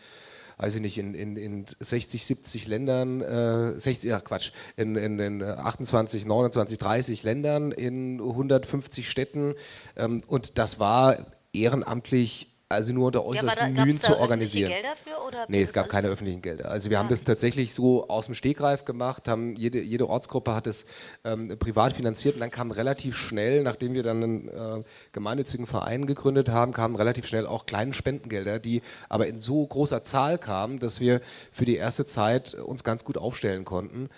weiß 0.59 0.77
ich 0.77 0.81
nicht, 0.81 0.99
in, 0.99 1.15
in, 1.15 1.37
in 1.37 1.65
60, 1.79 2.25
70 2.25 2.67
Ländern, 2.67 3.21
äh, 3.21 3.79
60, 3.79 4.09
ja 4.09 4.21
Quatsch, 4.21 4.53
in, 4.77 4.97
in, 4.97 5.19
in 5.19 5.43
28, 5.43 6.25
29, 6.25 6.79
30 6.79 7.23
Ländern, 7.23 7.73
in 7.73 8.21
150 8.21 9.09
Städten. 9.09 9.55
Ähm, 9.97 10.23
und 10.27 10.59
das 10.59 10.81
war 10.81 11.27
ehrenamtlich, 11.53 12.56
also 12.69 12.93
nur 12.93 13.07
unter 13.07 13.21
Ja, 13.21 13.27
äußersten 13.27 13.75
da, 13.77 13.85
Mühen 13.85 14.01
zu 14.01 14.19
organisieren. 14.19 14.73
Gelder 14.73 14.97
für? 14.97 15.25
Oder 15.25 15.47
Nee, 15.49 15.63
es 15.63 15.73
gab 15.73 15.89
keine 15.89 16.09
öffentlichen 16.09 16.43
Gelder. 16.43 16.69
Also 16.69 16.91
wir 16.91 16.99
haben 16.99 17.09
das 17.09 17.23
tatsächlich 17.23 17.73
so 17.73 18.09
aus 18.09 18.27
dem 18.27 18.35
Stegreif 18.35 18.85
gemacht, 18.85 19.29
haben 19.29 19.55
jede, 19.55 19.81
jede 19.81 20.09
Ortsgruppe 20.09 20.53
hat 20.53 20.67
es 20.67 20.87
ähm, 21.25 21.57
privat 21.61 21.93
finanziert 21.93 22.35
und 22.35 22.41
dann 22.41 22.51
kam 22.51 22.73
relativ 22.73 23.17
schnell, 23.17 23.63
nachdem 23.63 23.95
wir 23.95 24.03
dann 24.03 24.23
einen 24.23 24.49
äh, 24.49 24.83
gemeinnützigen 25.13 25.67
Verein 25.67 26.07
gegründet 26.07 26.49
haben, 26.49 26.73
kamen 26.73 26.97
relativ 26.97 27.27
schnell 27.27 27.47
auch 27.47 27.67
kleine 27.67 27.95
Spendengelder, 27.95 28.59
die 28.59 28.83
aber 29.09 29.29
in 29.29 29.39
so 29.39 29.65
großer 29.65 30.03
Zahl 30.03 30.37
kamen, 30.37 30.81
dass 30.81 30.99
wir 30.99 31.21
für 31.53 31.67
die 31.67 31.77
erste 31.77 32.05
Zeit 32.05 32.55
uns 32.55 32.83
ganz 32.83 33.05
gut 33.05 33.17
aufstellen 33.17 33.65
konnten. 33.65 34.09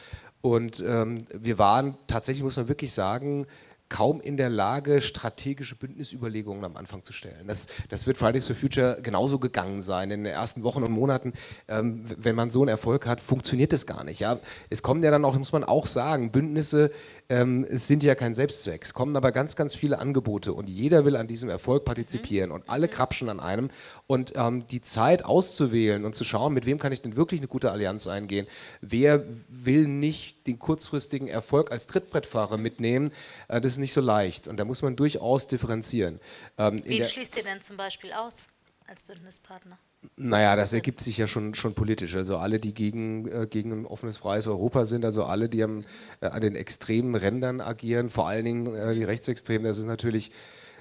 Und 0.40 0.82
ähm, 0.86 1.26
wir 1.34 1.58
waren 1.58 1.98
tatsächlich, 2.06 2.44
muss 2.44 2.56
man 2.56 2.68
wirklich 2.68 2.92
sagen, 2.92 3.46
kaum 3.88 4.20
in 4.20 4.36
der 4.36 4.50
Lage, 4.50 5.00
strategische 5.00 5.76
Bündnisüberlegungen 5.76 6.64
am 6.64 6.76
Anfang 6.76 7.02
zu 7.02 7.12
stellen. 7.12 7.46
Das, 7.46 7.68
das 7.88 8.06
wird 8.06 8.16
Fridays 8.16 8.46
for 8.46 8.56
Future 8.56 8.98
genauso 9.02 9.38
gegangen 9.38 9.80
sein. 9.80 10.10
In 10.10 10.24
den 10.24 10.32
ersten 10.32 10.62
Wochen 10.62 10.82
und 10.82 10.92
Monaten, 10.92 11.32
ähm, 11.68 12.04
wenn 12.16 12.34
man 12.34 12.50
so 12.50 12.60
einen 12.60 12.68
Erfolg 12.68 13.06
hat, 13.06 13.20
funktioniert 13.20 13.72
das 13.72 13.86
gar 13.86 14.04
nicht. 14.04 14.20
Ja? 14.20 14.40
Es 14.70 14.82
kommen 14.82 15.02
ja 15.02 15.10
dann 15.10 15.24
auch, 15.24 15.36
muss 15.36 15.52
man 15.52 15.64
auch 15.64 15.86
sagen, 15.86 16.30
Bündnisse 16.30 16.90
ähm, 17.28 17.66
sind 17.70 18.02
ja 18.02 18.14
kein 18.14 18.34
Selbstzweck. 18.34 18.84
Es 18.84 18.94
kommen 18.94 19.16
aber 19.16 19.32
ganz, 19.32 19.56
ganz 19.56 19.74
viele 19.74 19.98
Angebote 19.98 20.52
und 20.52 20.68
jeder 20.68 21.04
will 21.04 21.16
an 21.16 21.26
diesem 21.26 21.48
Erfolg 21.48 21.84
partizipieren 21.84 22.50
und 22.50 22.68
alle 22.68 22.88
krapschen 22.88 23.28
an 23.28 23.40
einem. 23.40 23.70
Und 24.06 24.32
ähm, 24.36 24.66
die 24.66 24.80
Zeit 24.80 25.24
auszuwählen 25.24 26.04
und 26.04 26.14
zu 26.14 26.24
schauen, 26.24 26.54
mit 26.54 26.66
wem 26.66 26.78
kann 26.78 26.92
ich 26.92 27.02
denn 27.02 27.16
wirklich 27.16 27.40
eine 27.40 27.48
gute 27.48 27.70
Allianz 27.70 28.06
eingehen, 28.06 28.46
wer 28.80 29.24
will 29.48 29.86
nicht 29.86 30.37
den 30.48 30.58
kurzfristigen 30.58 31.28
Erfolg 31.28 31.70
als 31.70 31.86
Trittbrettfahrer 31.86 32.56
mitnehmen, 32.56 33.12
äh, 33.48 33.60
das 33.60 33.72
ist 33.72 33.78
nicht 33.78 33.92
so 33.92 34.00
leicht. 34.00 34.48
Und 34.48 34.58
da 34.58 34.64
muss 34.64 34.82
man 34.82 34.96
durchaus 34.96 35.46
differenzieren. 35.46 36.20
Ähm, 36.56 36.80
Wen 36.84 37.04
schließt 37.04 37.36
ihr 37.36 37.44
denn 37.44 37.62
zum 37.62 37.76
Beispiel 37.76 38.12
aus 38.12 38.46
als 38.86 39.02
Bündnispartner? 39.02 39.78
naja, 40.16 40.56
das 40.56 40.72
ergibt 40.72 41.00
sich 41.00 41.18
ja 41.18 41.26
schon, 41.26 41.54
schon 41.54 41.74
politisch. 41.74 42.14
Also 42.14 42.36
alle, 42.36 42.60
die 42.60 42.72
gegen, 42.72 43.26
äh, 43.28 43.46
gegen 43.48 43.72
ein 43.72 43.86
offenes, 43.86 44.18
freies 44.18 44.46
Europa 44.46 44.84
sind, 44.84 45.04
also 45.04 45.24
alle, 45.24 45.48
die 45.48 45.62
am, 45.62 45.84
äh, 46.20 46.26
an 46.26 46.40
den 46.40 46.54
extremen 46.54 47.14
Rändern 47.14 47.60
agieren, 47.60 48.10
vor 48.10 48.28
allen 48.28 48.44
Dingen 48.44 48.74
äh, 48.74 48.94
die 48.94 49.04
Rechtsextremen, 49.04 49.64
das 49.64 49.78
ist 49.78 49.86
natürlich 49.86 50.30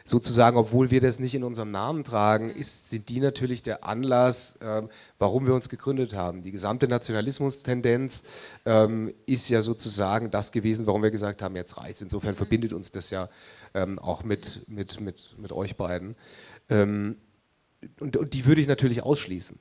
sozusagen, 0.07 0.57
obwohl 0.57 0.89
wir 0.89 1.01
das 1.01 1.19
nicht 1.19 1.35
in 1.35 1.43
unserem 1.43 1.71
Namen 1.71 2.05
tragen, 2.05 2.49
ist, 2.49 2.89
sind 2.89 3.09
die 3.09 3.19
natürlich 3.19 3.61
der 3.61 3.83
Anlass, 3.83 4.57
ähm, 4.61 4.89
warum 5.19 5.45
wir 5.45 5.53
uns 5.53 5.67
gegründet 5.67 6.13
haben. 6.13 6.43
Die 6.43 6.51
gesamte 6.51 6.87
Nationalismus-Tendenz 6.87 8.23
ähm, 8.65 9.13
ist 9.25 9.49
ja 9.49 9.61
sozusagen 9.61 10.31
das 10.31 10.53
gewesen, 10.53 10.87
warum 10.87 11.03
wir 11.03 11.11
gesagt 11.11 11.41
haben, 11.41 11.55
jetzt 11.55 11.77
reicht 11.77 12.01
Insofern 12.01 12.35
verbindet 12.35 12.73
uns 12.73 12.91
das 12.91 13.09
ja 13.09 13.29
ähm, 13.73 13.99
auch 13.99 14.23
mit, 14.23 14.65
mit, 14.67 15.01
mit, 15.01 15.35
mit 15.37 15.51
euch 15.51 15.75
beiden. 15.75 16.15
Ähm, 16.69 17.17
und, 17.99 18.15
und 18.17 18.33
die 18.33 18.45
würde 18.45 18.61
ich 18.61 18.67
natürlich 18.67 19.03
ausschließen. 19.03 19.59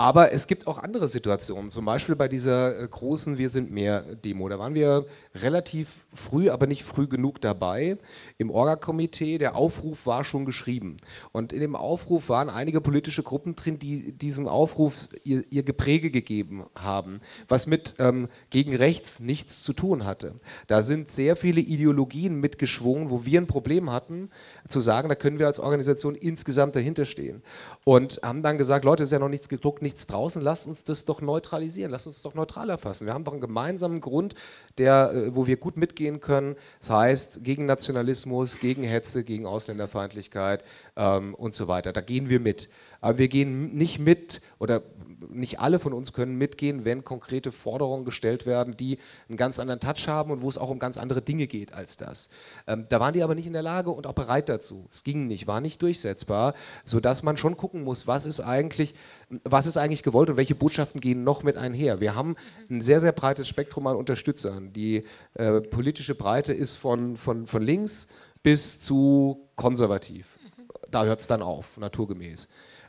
Aber 0.00 0.30
es 0.30 0.46
gibt 0.46 0.68
auch 0.68 0.78
andere 0.78 1.08
Situationen, 1.08 1.70
zum 1.70 1.84
Beispiel 1.84 2.14
bei 2.14 2.28
dieser 2.28 2.82
äh, 2.82 2.86
großen 2.86 3.36
Wir 3.36 3.48
sind 3.48 3.72
mehr 3.72 4.02
Demo. 4.14 4.48
Da 4.48 4.56
waren 4.56 4.74
wir 4.74 5.06
relativ 5.34 6.06
früh, 6.14 6.50
aber 6.50 6.68
nicht 6.68 6.84
früh 6.84 7.08
genug 7.08 7.40
dabei 7.40 7.98
im 8.38 8.48
Orga-Komitee. 8.48 9.38
Der 9.38 9.56
Aufruf 9.56 10.06
war 10.06 10.22
schon 10.22 10.44
geschrieben. 10.44 10.98
Und 11.32 11.52
in 11.52 11.58
dem 11.58 11.74
Aufruf 11.74 12.28
waren 12.28 12.48
einige 12.48 12.80
politische 12.80 13.24
Gruppen 13.24 13.56
drin, 13.56 13.80
die 13.80 14.12
diesem 14.12 14.46
Aufruf 14.46 15.08
ihr, 15.24 15.42
ihr 15.50 15.64
Gepräge 15.64 16.12
gegeben 16.12 16.66
haben, 16.76 17.20
was 17.48 17.66
mit 17.66 17.96
ähm, 17.98 18.28
gegen 18.50 18.76
rechts 18.76 19.18
nichts 19.18 19.64
zu 19.64 19.72
tun 19.72 20.04
hatte. 20.04 20.36
Da 20.68 20.82
sind 20.82 21.10
sehr 21.10 21.34
viele 21.34 21.60
Ideologien 21.60 22.38
mitgeschwungen, 22.38 23.10
wo 23.10 23.24
wir 23.24 23.40
ein 23.40 23.48
Problem 23.48 23.90
hatten, 23.90 24.30
zu 24.68 24.78
sagen, 24.78 25.08
da 25.08 25.16
können 25.16 25.40
wir 25.40 25.48
als 25.48 25.58
Organisation 25.58 26.14
insgesamt 26.14 26.76
dahinter 26.76 27.04
stehen. 27.04 27.42
Und 27.82 28.20
haben 28.22 28.44
dann 28.44 28.58
gesagt, 28.58 28.84
Leute, 28.84 29.02
es 29.02 29.08
ist 29.08 29.12
ja 29.12 29.18
noch 29.18 29.28
nichts 29.28 29.48
gedruckt, 29.48 29.82
nichts 29.88 30.06
draußen, 30.06 30.42
lasst 30.42 30.66
uns 30.66 30.84
das 30.84 31.06
doch 31.06 31.22
neutralisieren, 31.22 31.90
lasst 31.90 32.06
uns 32.06 32.16
das 32.16 32.22
doch 32.22 32.34
neutral 32.34 32.68
erfassen. 32.68 33.06
Wir 33.06 33.14
haben 33.14 33.24
doch 33.24 33.32
einen 33.32 33.40
gemeinsamen 33.40 34.02
Grund, 34.02 34.34
der, 34.76 35.12
äh, 35.14 35.34
wo 35.34 35.46
wir 35.46 35.56
gut 35.56 35.78
mitgehen 35.78 36.20
können. 36.20 36.56
Das 36.80 36.90
heißt, 36.90 37.42
gegen 37.42 37.64
Nationalismus, 37.64 38.60
gegen 38.60 38.82
Hetze, 38.82 39.24
gegen 39.24 39.46
Ausländerfeindlichkeit 39.46 40.62
ähm, 40.96 41.34
und 41.34 41.54
so 41.54 41.68
weiter. 41.68 41.94
Da 41.94 42.02
gehen 42.02 42.28
wir 42.28 42.38
mit. 42.38 42.68
Aber 43.00 43.18
wir 43.18 43.28
gehen 43.28 43.74
nicht 43.74 43.98
mit 43.98 44.40
oder 44.58 44.82
nicht 45.30 45.60
alle 45.60 45.78
von 45.78 45.92
uns 45.92 46.12
können 46.12 46.36
mitgehen, 46.36 46.84
wenn 46.84 47.04
konkrete 47.04 47.52
Forderungen 47.52 48.04
gestellt 48.04 48.46
werden, 48.46 48.76
die 48.76 48.98
einen 49.28 49.36
ganz 49.36 49.58
anderen 49.58 49.80
Touch 49.80 50.08
haben 50.08 50.30
und 50.30 50.42
wo 50.42 50.48
es 50.48 50.58
auch 50.58 50.70
um 50.70 50.78
ganz 50.78 50.98
andere 50.98 51.22
Dinge 51.22 51.46
geht 51.46 51.72
als 51.72 51.96
das. 51.96 52.28
Ähm, 52.66 52.86
da 52.88 53.00
waren 53.00 53.12
die 53.12 53.22
aber 53.22 53.34
nicht 53.34 53.46
in 53.46 53.52
der 53.52 53.62
Lage 53.62 53.90
und 53.90 54.06
auch 54.06 54.12
bereit 54.12 54.48
dazu. 54.48 54.86
Es 54.92 55.04
ging 55.04 55.26
nicht, 55.26 55.46
war 55.46 55.60
nicht 55.60 55.82
durchsetzbar, 55.82 56.54
sodass 56.84 57.22
man 57.22 57.36
schon 57.36 57.56
gucken 57.56 57.82
muss, 57.82 58.06
was 58.06 58.26
ist 58.26 58.40
eigentlich, 58.40 58.94
was 59.44 59.66
ist 59.66 59.76
eigentlich 59.76 60.02
gewollt 60.02 60.30
und 60.30 60.36
welche 60.36 60.54
Botschaften 60.54 61.00
gehen 61.00 61.24
noch 61.24 61.42
mit 61.42 61.56
einher. 61.56 62.00
Wir 62.00 62.14
haben 62.14 62.36
ein 62.70 62.80
sehr, 62.80 63.00
sehr 63.00 63.12
breites 63.12 63.48
Spektrum 63.48 63.86
an 63.86 63.96
Unterstützern. 63.96 64.72
Die 64.72 65.04
äh, 65.34 65.60
politische 65.60 66.14
Breite 66.14 66.52
ist 66.52 66.74
von, 66.74 67.16
von, 67.16 67.46
von 67.46 67.62
links 67.62 68.08
bis 68.42 68.80
zu 68.80 69.48
konservativ. 69.56 70.26
Da 70.90 71.04
hört 71.04 71.20
es 71.20 71.26
dann 71.26 71.42
auf, 71.42 71.76
naturgemäß. 71.76 72.48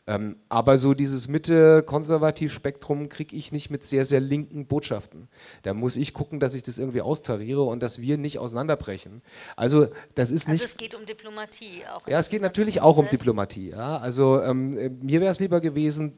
Ähm, 0.10 0.38
aber 0.50 0.80
so 0.80 0.96
dieses 0.96 1.28
Mitte-Konservativ-Spektrum 1.28 3.10
kriege 3.10 3.36
ich 3.36 3.52
nicht 3.52 3.70
mit 3.70 3.84
sehr, 3.84 4.06
sehr 4.06 4.20
linken 4.20 4.66
Botschaften. 4.66 5.28
Da 5.62 5.76
muss 5.76 5.98
ich 5.98 6.16
gucken, 6.16 6.40
dass 6.40 6.56
ich 6.56 6.64
das 6.64 6.80
irgendwie 6.80 7.04
austariere 7.04 7.62
und 7.62 7.84
dass 7.84 8.02
wir 8.02 8.18
nicht 8.18 8.40
auseinanderbrechen. 8.40 9.22
Also 9.56 9.86
das 10.16 10.32
ist 10.32 10.48
Also 10.48 10.54
nicht... 10.54 10.66
es 10.66 10.78
geht 10.78 10.96
um 10.96 11.06
Diplomatie 11.06 11.84
auch. 11.96 12.08
Ja, 12.08 12.18
es 12.18 12.30
geht 12.30 12.42
natürlich 12.42 12.82
auch 12.82 12.98
um. 12.98 13.08
Diplomatie. 13.08 13.70
Ja? 13.70 13.98
Also 13.98 14.42
ähm, 14.42 14.76
äh, 14.76 14.90
mir 14.90 15.22
wäre 15.22 15.32
es 15.32 15.40
lieber 15.40 15.62
gewesen, 15.62 16.18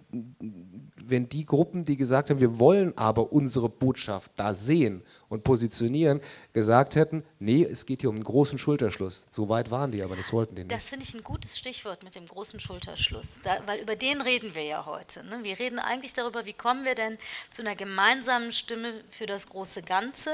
wenn 1.11 1.29
die 1.29 1.45
Gruppen, 1.45 1.85
die 1.85 1.97
gesagt 1.97 2.29
haben, 2.29 2.39
wir 2.39 2.57
wollen 2.57 2.97
aber 2.97 3.31
unsere 3.31 3.69
Botschaft 3.69 4.31
da 4.37 4.53
sehen 4.55 5.03
und 5.29 5.43
positionieren, 5.43 6.21
gesagt 6.53 6.95
hätten, 6.95 7.23
nee, 7.37 7.63
es 7.63 7.85
geht 7.85 8.01
hier 8.01 8.09
um 8.09 8.15
einen 8.15 8.23
großen 8.23 8.57
Schulterschluss. 8.57 9.27
So 9.29 9.47
weit 9.49 9.69
waren 9.69 9.91
die, 9.91 10.01
aber 10.01 10.15
das 10.15 10.33
wollten 10.33 10.55
die 10.55 10.63
nicht. 10.63 10.71
Das 10.71 10.85
finde 10.85 11.05
ich 11.05 11.13
ein 11.13 11.23
gutes 11.23 11.57
Stichwort 11.57 12.03
mit 12.03 12.15
dem 12.15 12.25
großen 12.25 12.59
Schulterschluss, 12.59 13.39
da, 13.43 13.59
weil 13.67 13.81
über 13.81 13.95
den 13.95 14.21
reden 14.21 14.55
wir 14.55 14.63
ja 14.63 14.85
heute. 14.85 15.23
Ne? 15.23 15.39
Wir 15.43 15.59
reden 15.59 15.77
eigentlich 15.77 16.13
darüber, 16.13 16.45
wie 16.45 16.53
kommen 16.53 16.83
wir 16.85 16.95
denn 16.95 17.17
zu 17.51 17.61
einer 17.61 17.75
gemeinsamen 17.75 18.51
Stimme 18.51 19.03
für 19.11 19.27
das 19.27 19.47
große 19.47 19.83
Ganze, 19.83 20.31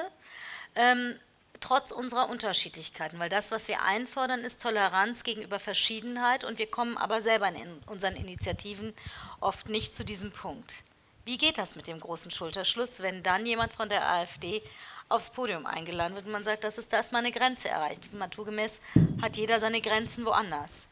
ähm, 0.75 1.15
trotz 1.59 1.91
unserer 1.91 2.29
Unterschiedlichkeiten. 2.29 3.19
Weil 3.19 3.29
das, 3.29 3.51
was 3.51 3.67
wir 3.67 3.83
einfordern, 3.83 4.41
ist 4.41 4.61
Toleranz 4.61 5.23
gegenüber 5.23 5.59
Verschiedenheit 5.59 6.43
und 6.43 6.59
wir 6.59 6.67
kommen 6.67 6.97
aber 6.97 7.21
selber 7.21 7.47
in 7.49 7.79
unseren 7.87 8.15
Initiativen 8.15 8.93
oft 9.39 9.69
nicht 9.69 9.95
zu 9.95 10.03
diesem 10.03 10.31
Punkt. 10.31 10.83
Wie 11.25 11.37
geht 11.37 11.57
das 11.57 11.75
mit 11.75 11.87
dem 11.87 11.99
großen 11.99 12.31
Schulterschluss, 12.31 12.99
wenn 13.01 13.21
dann 13.23 13.45
jemand 13.45 13.73
von 13.73 13.89
der 13.89 14.09
AfD 14.09 14.61
aufs 15.09 15.29
Podium 15.29 15.65
eingeladen 15.65 16.15
wird 16.15 16.25
und 16.25 16.31
man 16.31 16.43
sagt, 16.43 16.63
das 16.63 16.77
ist 16.77 16.91
da 16.91 16.99
ist 16.99 17.11
mal 17.11 17.19
eine 17.19 17.31
Grenze 17.31 17.69
erreicht. 17.69 18.13
Naturgemäß 18.13 18.79
hat 19.21 19.37
jeder 19.37 19.59
seine 19.59 19.81
Grenzen 19.81 20.25
woanders. 20.25 20.85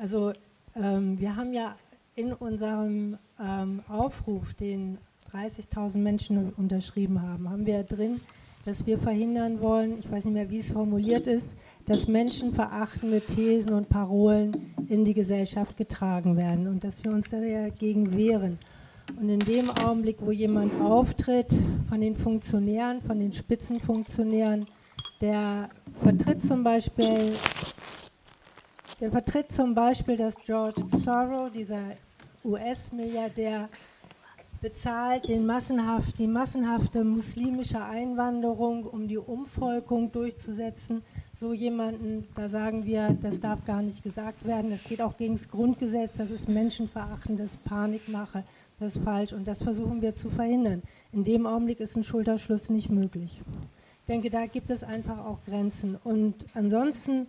Also 0.00 0.32
ähm, 0.74 1.18
wir 1.18 1.36
haben 1.36 1.52
ja 1.52 1.76
in 2.14 2.32
unserem 2.32 3.18
ähm, 3.40 3.82
Aufruf, 3.88 4.54
den 4.54 4.98
30.000 5.32 5.98
Menschen 5.98 6.52
unterschrieben 6.54 7.22
haben, 7.22 7.48
haben 7.50 7.66
wir 7.66 7.82
drin, 7.82 8.20
dass 8.64 8.86
wir 8.86 8.98
verhindern 8.98 9.60
wollen, 9.60 9.98
ich 9.98 10.10
weiß 10.10 10.26
nicht 10.26 10.34
mehr, 10.34 10.50
wie 10.50 10.58
es 10.58 10.72
formuliert 10.72 11.26
ist, 11.26 11.56
dass 11.86 12.06
menschenverachtende 12.06 13.20
Thesen 13.20 13.72
und 13.72 13.88
Parolen 13.88 14.74
in 14.88 15.04
die 15.04 15.14
Gesellschaft 15.14 15.76
getragen 15.76 16.36
werden 16.36 16.68
und 16.68 16.84
dass 16.84 17.02
wir 17.02 17.12
uns 17.12 17.30
dagegen 17.30 18.16
wehren. 18.16 18.58
Und 19.18 19.30
in 19.30 19.38
dem 19.38 19.70
Augenblick, 19.70 20.18
wo 20.20 20.30
jemand 20.30 20.78
auftritt 20.82 21.48
von 21.88 22.00
den 22.00 22.16
Funktionären, 22.16 23.00
von 23.00 23.18
den 23.18 23.32
Spitzenfunktionären, 23.32 24.66
der 25.20 25.70
vertritt 26.02 26.44
zum 26.44 26.62
Beispiel, 26.62 27.32
der 29.00 29.10
vertritt 29.10 29.50
zum 29.50 29.74
Beispiel, 29.74 30.16
dass 30.16 30.36
George 30.36 30.82
Soros, 30.88 31.52
dieser 31.52 31.80
US-Milliardär, 32.44 33.68
bezahlt 34.60 35.28
den 35.28 35.46
massenhaft, 35.46 36.18
die 36.18 36.26
massenhafte 36.26 37.04
muslimische 37.04 37.82
Einwanderung, 37.82 38.84
um 38.84 39.06
die 39.06 39.18
Umvolkung 39.18 40.10
durchzusetzen. 40.10 41.02
So 41.34 41.52
jemanden, 41.52 42.26
da 42.34 42.48
sagen 42.48 42.84
wir, 42.84 43.16
das 43.22 43.40
darf 43.40 43.64
gar 43.64 43.82
nicht 43.82 44.02
gesagt 44.02 44.44
werden. 44.44 44.70
Das 44.70 44.82
geht 44.84 45.00
auch 45.00 45.16
gegen 45.16 45.36
das 45.36 45.48
Grundgesetz, 45.48 46.16
das 46.16 46.30
ist 46.30 46.48
menschenverachtend, 46.48 47.38
das 47.38 47.54
ist 47.54 47.64
Panikmache, 47.64 48.42
das 48.80 48.96
ist 48.96 49.04
falsch 49.04 49.32
und 49.32 49.46
das 49.46 49.62
versuchen 49.62 50.02
wir 50.02 50.14
zu 50.14 50.30
verhindern. 50.30 50.82
In 51.12 51.24
dem 51.24 51.46
Augenblick 51.46 51.78
ist 51.78 51.96
ein 51.96 52.04
Schulterschluss 52.04 52.70
nicht 52.70 52.90
möglich. 52.90 53.40
Ich 54.00 54.06
denke, 54.08 54.30
da 54.30 54.46
gibt 54.46 54.70
es 54.70 54.82
einfach 54.82 55.24
auch 55.24 55.38
Grenzen. 55.44 55.96
Und 56.02 56.34
ansonsten 56.54 57.26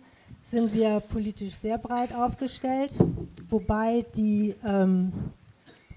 sind 0.50 0.72
wir 0.72 1.00
politisch 1.00 1.54
sehr 1.54 1.78
breit 1.78 2.14
aufgestellt, 2.14 2.90
wobei 3.48 4.04
die 4.16 4.56
ähm, 4.64 5.12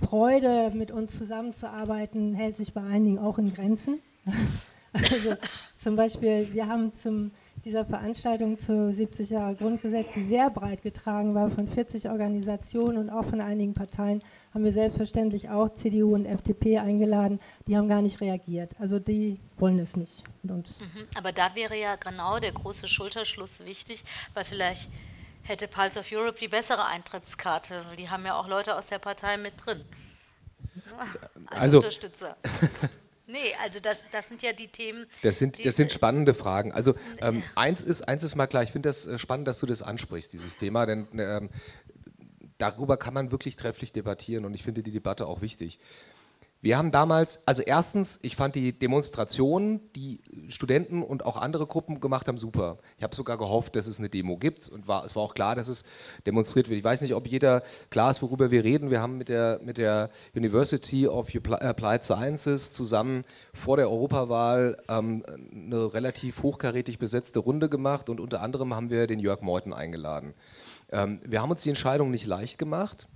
Freude, 0.01 0.71
mit 0.73 0.91
uns 0.91 1.17
zusammenzuarbeiten, 1.17 2.33
hält 2.33 2.57
sich 2.57 2.73
bei 2.73 2.81
einigen 2.81 3.19
auch 3.19 3.37
in 3.37 3.53
Grenzen. 3.53 3.99
Also 4.95 5.33
zum 5.79 5.95
Beispiel, 5.95 6.53
wir 6.53 6.67
haben 6.67 6.93
zum 6.93 7.31
dieser 7.65 7.85
Veranstaltung 7.85 8.59
zu 8.59 8.93
70 8.93 9.29
Jahre 9.29 9.55
Grundgesetz, 9.55 10.13
die 10.13 10.23
sehr 10.23 10.49
breit 10.49 10.81
getragen 10.81 11.33
war 11.33 11.49
von 11.49 11.67
40 11.67 12.09
Organisationen 12.09 12.97
und 12.97 13.09
auch 13.09 13.25
von 13.25 13.39
einigen 13.39 13.73
Parteien, 13.73 14.21
haben 14.53 14.65
wir 14.65 14.73
selbstverständlich 14.73 15.49
auch 15.49 15.69
CDU 15.69 16.13
und 16.13 16.25
FDP 16.25 16.79
eingeladen. 16.79 17.39
Die 17.67 17.77
haben 17.77 17.87
gar 17.87 18.01
nicht 18.01 18.19
reagiert. 18.19 18.71
Also 18.79 18.99
die 18.99 19.39
wollen 19.57 19.79
es 19.79 19.95
nicht. 19.95 20.23
Mhm. 20.43 20.67
Aber 21.15 21.31
da 21.31 21.55
wäre 21.55 21.79
ja 21.79 21.95
genau 21.95 22.39
der 22.39 22.51
große 22.51 22.87
Schulterschluss 22.87 23.65
wichtig, 23.65 24.03
weil 24.33 24.43
vielleicht 24.43 24.89
hätte 25.43 25.67
Pulse 25.67 25.99
of 25.99 26.11
Europe 26.11 26.39
die 26.39 26.47
bessere 26.47 26.85
Eintrittskarte. 26.85 27.85
Die 27.97 28.09
haben 28.09 28.25
ja 28.25 28.35
auch 28.35 28.47
Leute 28.47 28.75
aus 28.75 28.87
der 28.87 28.99
Partei 28.99 29.37
mit 29.37 29.53
drin. 29.63 29.83
Als 31.47 31.59
also, 31.59 31.77
Unterstützer. 31.77 32.37
Nee, 33.25 33.55
also 33.63 33.79
das, 33.79 33.99
das 34.11 34.27
sind 34.27 34.43
ja 34.43 34.51
die 34.51 34.67
Themen. 34.67 35.07
Das 35.21 35.39
sind, 35.39 35.63
das 35.65 35.77
sind 35.77 35.93
spannende 35.93 36.33
Fragen. 36.33 36.73
Also 36.73 36.93
ähm, 37.21 37.41
eins, 37.55 37.81
ist, 37.81 38.01
eins 38.01 38.21
ist 38.23 38.35
mal 38.35 38.47
klar, 38.47 38.63
ich 38.63 38.71
finde 38.71 38.89
das 38.89 39.07
äh, 39.07 39.17
spannend, 39.17 39.47
dass 39.47 39.59
du 39.59 39.65
das 39.65 39.81
ansprichst, 39.81 40.33
dieses 40.33 40.57
Thema, 40.57 40.85
denn 40.85 41.07
ähm, 41.17 41.49
darüber 42.57 42.97
kann 42.97 43.13
man 43.13 43.31
wirklich 43.31 43.55
trefflich 43.55 43.93
debattieren 43.93 44.43
und 44.43 44.53
ich 44.53 44.61
finde 44.61 44.83
die 44.83 44.91
Debatte 44.91 45.25
auch 45.25 45.41
wichtig. 45.41 45.79
Wir 46.63 46.77
haben 46.77 46.91
damals, 46.91 47.45
also 47.45 47.61
erstens, 47.61 48.19
ich 48.21 48.37
fand 48.37 48.55
die 48.55 48.71
Demonstrationen, 48.71 49.81
die 49.97 50.21
Studenten 50.47 51.03
und 51.03 51.25
auch 51.25 51.35
andere 51.35 51.67
Gruppen 51.67 51.99
gemacht 51.99 52.29
haben, 52.29 52.37
super. 52.37 52.77
Ich 52.97 53.03
habe 53.03 53.13
sogar 53.13 53.37
gehofft, 53.37 53.75
dass 53.75 53.85
es 53.85 53.99
eine 53.99 54.07
Demo 54.07 54.37
gibt 54.37 54.69
und 54.69 54.87
war, 54.87 55.03
es 55.03 55.13
war 55.13 55.23
auch 55.23 55.33
klar, 55.33 55.55
dass 55.55 55.67
es 55.67 55.83
demonstriert 56.25 56.69
wird. 56.69 56.77
Ich 56.77 56.83
weiß 56.85 57.01
nicht, 57.01 57.15
ob 57.15 57.27
jeder 57.27 57.63
klar 57.89 58.11
ist, 58.11 58.21
worüber 58.21 58.49
wir 58.49 58.63
reden. 58.63 58.91
Wir 58.91 59.01
haben 59.01 59.17
mit 59.17 59.27
der, 59.27 59.59
mit 59.61 59.77
der 59.77 60.09
University 60.33 61.05
of 61.05 61.27
Applied 61.35 62.05
Sciences 62.05 62.71
zusammen 62.71 63.23
vor 63.53 63.75
der 63.75 63.89
Europawahl 63.89 64.81
ähm, 64.87 65.25
eine 65.53 65.93
relativ 65.93 66.43
hochkarätig 66.43 66.97
besetzte 66.97 67.39
Runde 67.39 67.67
gemacht 67.67 68.09
und 68.09 68.21
unter 68.21 68.39
anderem 68.39 68.73
haben 68.73 68.89
wir 68.89 69.05
den 69.05 69.19
Jörg 69.19 69.41
Meuthen 69.41 69.73
eingeladen. 69.73 70.33
Ähm, 70.93 71.19
wir 71.25 71.41
haben 71.41 71.51
uns 71.51 71.63
die 71.63 71.69
Entscheidung 71.69 72.09
nicht 72.09 72.25
leicht 72.25 72.57
gemacht. 72.57 73.09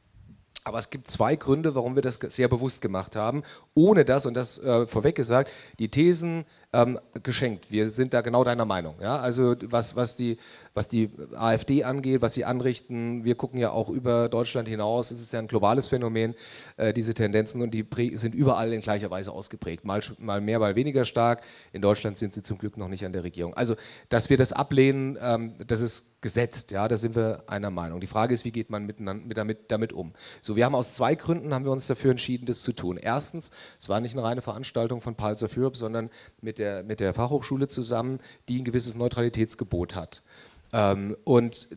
Aber 0.67 0.79
es 0.79 0.89
gibt 0.89 1.07
zwei 1.07 1.37
Gründe, 1.37 1.75
warum 1.75 1.95
wir 1.95 2.01
das 2.01 2.19
sehr 2.27 2.49
bewusst 2.49 2.81
gemacht 2.81 3.15
haben, 3.15 3.43
ohne 3.73 4.03
das, 4.03 4.25
und 4.25 4.33
das 4.33 4.59
äh, 4.59 4.85
vorweg 4.85 5.15
gesagt, 5.15 5.49
die 5.79 5.87
Thesen 5.89 6.43
ähm, 6.73 6.99
geschenkt. 7.23 7.71
Wir 7.71 7.89
sind 7.89 8.13
da 8.13 8.19
genau 8.19 8.43
deiner 8.43 8.65
Meinung. 8.65 8.95
Ja? 8.99 9.17
Also 9.17 9.55
was, 9.63 9.95
was, 9.95 10.17
die, 10.17 10.37
was 10.77 10.87
die 10.87 11.09
AfD 11.35 11.83
angeht, 11.83 12.21
was 12.21 12.35
sie 12.35 12.45
anrichten, 12.45 13.25
wir 13.25 13.35
gucken 13.35 13.59
ja 13.59 13.71
auch 13.71 13.89
über 13.89 14.29
Deutschland 14.29 14.67
hinaus, 14.69 15.11
es 15.11 15.19
ist 15.19 15.33
ja 15.33 15.39
ein 15.39 15.47
globales 15.47 15.87
Phänomen, 15.87 16.35
äh, 16.77 16.93
diese 16.93 17.13
Tendenzen, 17.13 17.61
und 17.61 17.73
die 17.73 17.85
sind 18.15 18.35
überall 18.35 18.71
in 18.71 18.81
gleicher 18.81 19.09
Weise 19.09 19.31
ausgeprägt. 19.31 19.83
Mal, 19.83 20.01
mal 20.19 20.39
mehr, 20.39 20.59
mal 20.59 20.75
weniger 20.75 21.03
stark. 21.03 21.41
In 21.73 21.81
Deutschland 21.81 22.17
sind 22.17 22.33
sie 22.33 22.43
zum 22.43 22.59
Glück 22.59 22.77
noch 22.77 22.87
nicht 22.87 23.03
an 23.05 23.11
der 23.11 23.23
Regierung. 23.23 23.55
Also, 23.55 23.75
dass 24.09 24.29
wir 24.29 24.37
das 24.37 24.53
ablehnen, 24.53 25.17
ähm, 25.19 25.53
das 25.65 25.81
ist 25.81 26.21
gesetzt, 26.21 26.71
ja, 26.71 26.87
da 26.87 26.97
sind 26.97 27.15
wir 27.15 27.43
einer 27.47 27.69
Meinung. 27.69 27.99
Die 27.99 28.07
Frage 28.07 28.33
ist, 28.33 28.43
wie 28.45 28.51
geht 28.51 28.69
man 28.69 28.85
miteinander, 28.85 29.33
damit, 29.33 29.71
damit 29.71 29.93
um? 29.93 30.13
So, 30.41 30.55
wir 30.55 30.65
haben 30.65 30.75
aus 30.75 30.93
zwei 30.95 31.15
Gründen 31.15 31.53
haben 31.53 31.65
wir 31.65 31.71
uns 31.71 31.87
dafür 31.87 32.11
entschieden, 32.11 32.45
das 32.45 32.61
zu 32.63 32.73
tun. 32.73 32.97
Erstens, 32.97 33.51
es 33.79 33.87
war 33.89 33.99
nicht 33.99 34.13
eine 34.13 34.23
reine 34.23 34.41
Veranstaltung 34.41 35.01
von 35.01 35.15
Pulse 35.15 35.47
Europe, 35.55 35.77
sondern 35.77 36.09
mit 36.41 36.57
der, 36.57 36.83
mit 36.83 36.99
der 36.99 37.13
Fachhochschule 37.13 37.67
zusammen, 37.67 38.19
die 38.47 38.59
ein 38.59 38.63
gewisses 38.63 38.95
Neutralitätsgebot 38.95 39.95
hat. 39.95 40.21
Ähm, 40.73 41.15
und 41.23 41.67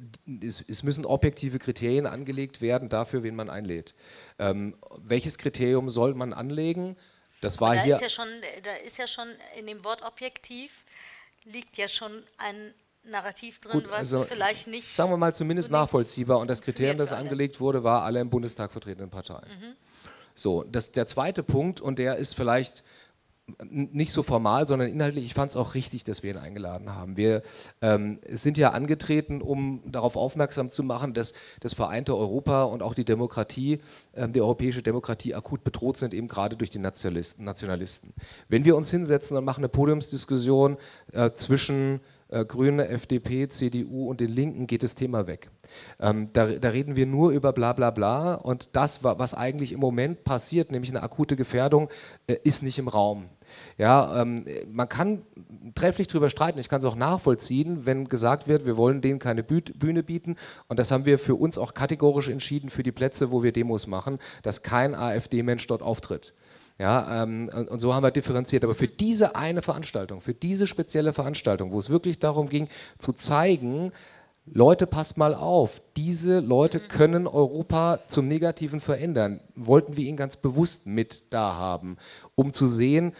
es, 0.42 0.64
es, 0.66 0.82
müssen 0.82 1.04
objektive 1.06 1.58
Kriterien 1.58 2.06
angelegt 2.06 2.60
werden 2.60 2.88
dafür, 2.88 3.22
wen 3.22 3.36
man 3.36 3.48
einlädt. 3.48 3.94
Ähm, 4.38 4.76
welches 4.98 5.38
Kriterium 5.38 5.88
soll 5.88 6.14
man 6.14 6.32
anlegen? 6.32 6.96
Das 7.40 7.60
war 7.60 7.76
da 7.76 7.82
hier. 7.82 7.94
Ist 7.94 8.02
ja 8.02 8.08
schon, 8.08 8.28
da 8.64 8.72
ist 8.84 8.98
ja 8.98 9.06
schon 9.06 9.28
in 9.56 9.66
dem 9.66 9.84
Wort 9.84 10.02
objektiv 10.02 10.84
liegt 11.44 11.76
ja 11.78 11.88
schon 11.88 12.22
ein 12.38 12.74
Narrativ 13.02 13.60
drin, 13.60 13.72
Gut, 13.82 13.90
also 13.90 14.20
was 14.20 14.26
vielleicht 14.26 14.66
nicht. 14.66 14.94
Sagen 14.94 15.10
wir 15.10 15.16
mal 15.16 15.34
zumindest 15.34 15.70
nachvollziehbar. 15.70 16.38
Und 16.38 16.48
das 16.48 16.60
Kriterium, 16.60 16.98
das 16.98 17.12
angelegt 17.12 17.58
wurde, 17.58 17.82
war 17.82 18.02
alle 18.02 18.20
im 18.20 18.28
Bundestag 18.28 18.72
vertretenen 18.72 19.08
Parteien. 19.08 19.48
Mhm. 19.48 19.76
So, 20.34 20.64
das, 20.64 20.92
der 20.92 21.06
zweite 21.06 21.42
Punkt, 21.42 21.80
und 21.80 21.98
der 21.98 22.16
ist 22.16 22.34
vielleicht 22.34 22.84
nicht 23.70 24.12
so 24.12 24.22
formal, 24.22 24.66
sondern 24.66 24.88
inhaltlich, 24.88 25.26
ich 25.26 25.34
fand 25.34 25.50
es 25.50 25.56
auch 25.56 25.74
richtig, 25.74 26.04
dass 26.04 26.22
wir 26.22 26.30
ihn 26.30 26.38
eingeladen 26.38 26.94
haben. 26.94 27.16
Wir 27.16 27.42
ähm, 27.80 28.18
sind 28.28 28.58
ja 28.58 28.70
angetreten, 28.70 29.42
um 29.42 29.82
darauf 29.86 30.16
aufmerksam 30.16 30.70
zu 30.70 30.82
machen, 30.82 31.14
dass 31.14 31.34
das 31.60 31.74
vereinte 31.74 32.16
Europa 32.16 32.64
und 32.64 32.82
auch 32.82 32.94
die 32.94 33.04
Demokratie, 33.04 33.80
ähm, 34.14 34.32
die 34.32 34.40
europäische 34.40 34.82
Demokratie 34.82 35.34
akut 35.34 35.64
bedroht 35.64 35.96
sind, 35.96 36.14
eben 36.14 36.28
gerade 36.28 36.56
durch 36.56 36.70
die 36.70 36.78
Nationalisten. 36.78 37.44
Nationalisten. 37.44 38.14
Wenn 38.48 38.64
wir 38.64 38.76
uns 38.76 38.90
hinsetzen 38.90 39.36
und 39.36 39.44
machen 39.44 39.60
eine 39.60 39.68
Podiumsdiskussion 39.68 40.76
äh, 41.12 41.30
zwischen 41.32 42.00
äh, 42.30 42.44
Grüne, 42.44 42.88
FDP, 42.88 43.48
CDU 43.48 44.08
und 44.08 44.20
den 44.20 44.30
Linken 44.30 44.66
geht 44.66 44.82
das 44.82 44.94
Thema 44.94 45.26
weg. 45.26 45.50
Ähm, 45.98 46.30
da, 46.32 46.46
da, 46.46 46.68
reden 46.70 46.96
wir 46.96 47.06
nur 47.06 47.30
über 47.30 47.52
bla 47.52 47.72
bla 47.72 47.90
bla 47.90 48.34
und 48.34 48.70
das, 48.72 49.04
was 49.04 49.34
eigentlich 49.34 49.72
im 49.72 49.80
Moment 49.80 50.24
passiert, 50.24 50.70
nämlich 50.70 50.90
eine 50.90 51.02
akute 51.02 51.36
Gefährdung, 51.36 51.88
äh, 52.26 52.36
ist 52.42 52.62
nicht 52.62 52.78
im 52.78 52.88
Raum. 52.88 53.26
Ja, 53.78 54.22
ähm, 54.22 54.44
man 54.70 54.88
kann 54.88 55.22
trefflich 55.74 56.08
darüber 56.08 56.30
streiten, 56.30 56.58
ich 56.58 56.68
kann 56.68 56.80
es 56.80 56.84
auch 56.84 56.96
nachvollziehen, 56.96 57.86
wenn 57.86 58.08
gesagt 58.08 58.48
wird, 58.48 58.66
wir 58.66 58.76
wollen 58.76 59.00
denen 59.00 59.18
keine 59.18 59.42
Bühne 59.42 60.02
bieten 60.02 60.36
und 60.68 60.78
das 60.78 60.90
haben 60.90 61.06
wir 61.06 61.18
für 61.18 61.34
uns 61.34 61.58
auch 61.58 61.74
kategorisch 61.74 62.28
entschieden 62.28 62.70
für 62.70 62.82
die 62.82 62.92
Plätze, 62.92 63.30
wo 63.30 63.42
wir 63.42 63.52
Demos 63.52 63.86
machen, 63.86 64.18
dass 64.42 64.62
kein 64.62 64.94
AfD-Mensch 64.94 65.66
dort 65.66 65.82
auftritt. 65.82 66.34
Ja, 66.80 67.22
ähm, 67.22 67.50
und, 67.68 67.78
so 67.78 67.94
haben 67.94 68.02
wir 68.02 68.10
differenziert. 68.10 68.64
Aber 68.64 68.74
für 68.74 68.88
diese 68.88 69.36
eine 69.36 69.60
Veranstaltung, 69.60 70.22
für 70.22 70.32
diese 70.32 70.66
spezielle 70.66 71.12
Veranstaltung, 71.12 71.72
wo 71.72 71.78
es 71.78 71.90
wirklich 71.90 72.18
darum 72.18 72.48
ging, 72.48 72.68
zu 72.98 73.12
zeigen, 73.12 73.92
Leute, 74.46 74.86
passt 74.86 75.18
mal 75.18 75.34
auf, 75.34 75.82
diese 75.96 76.40
Leute 76.40 76.78
mhm. 76.78 76.88
können 76.88 77.26
Europa 77.26 78.00
zum 78.08 78.26
Negativen 78.26 78.80
verändern. 78.80 79.40
Wollten 79.54 79.96
wir 79.96 80.06
ihn 80.06 80.16
ganz 80.16 80.36
bewusst 80.36 80.86
mit 80.86 81.32
da 81.34 81.54
haben, 81.54 81.98
um 82.34 82.52
zu 82.52 82.66
sehen, 82.66 83.12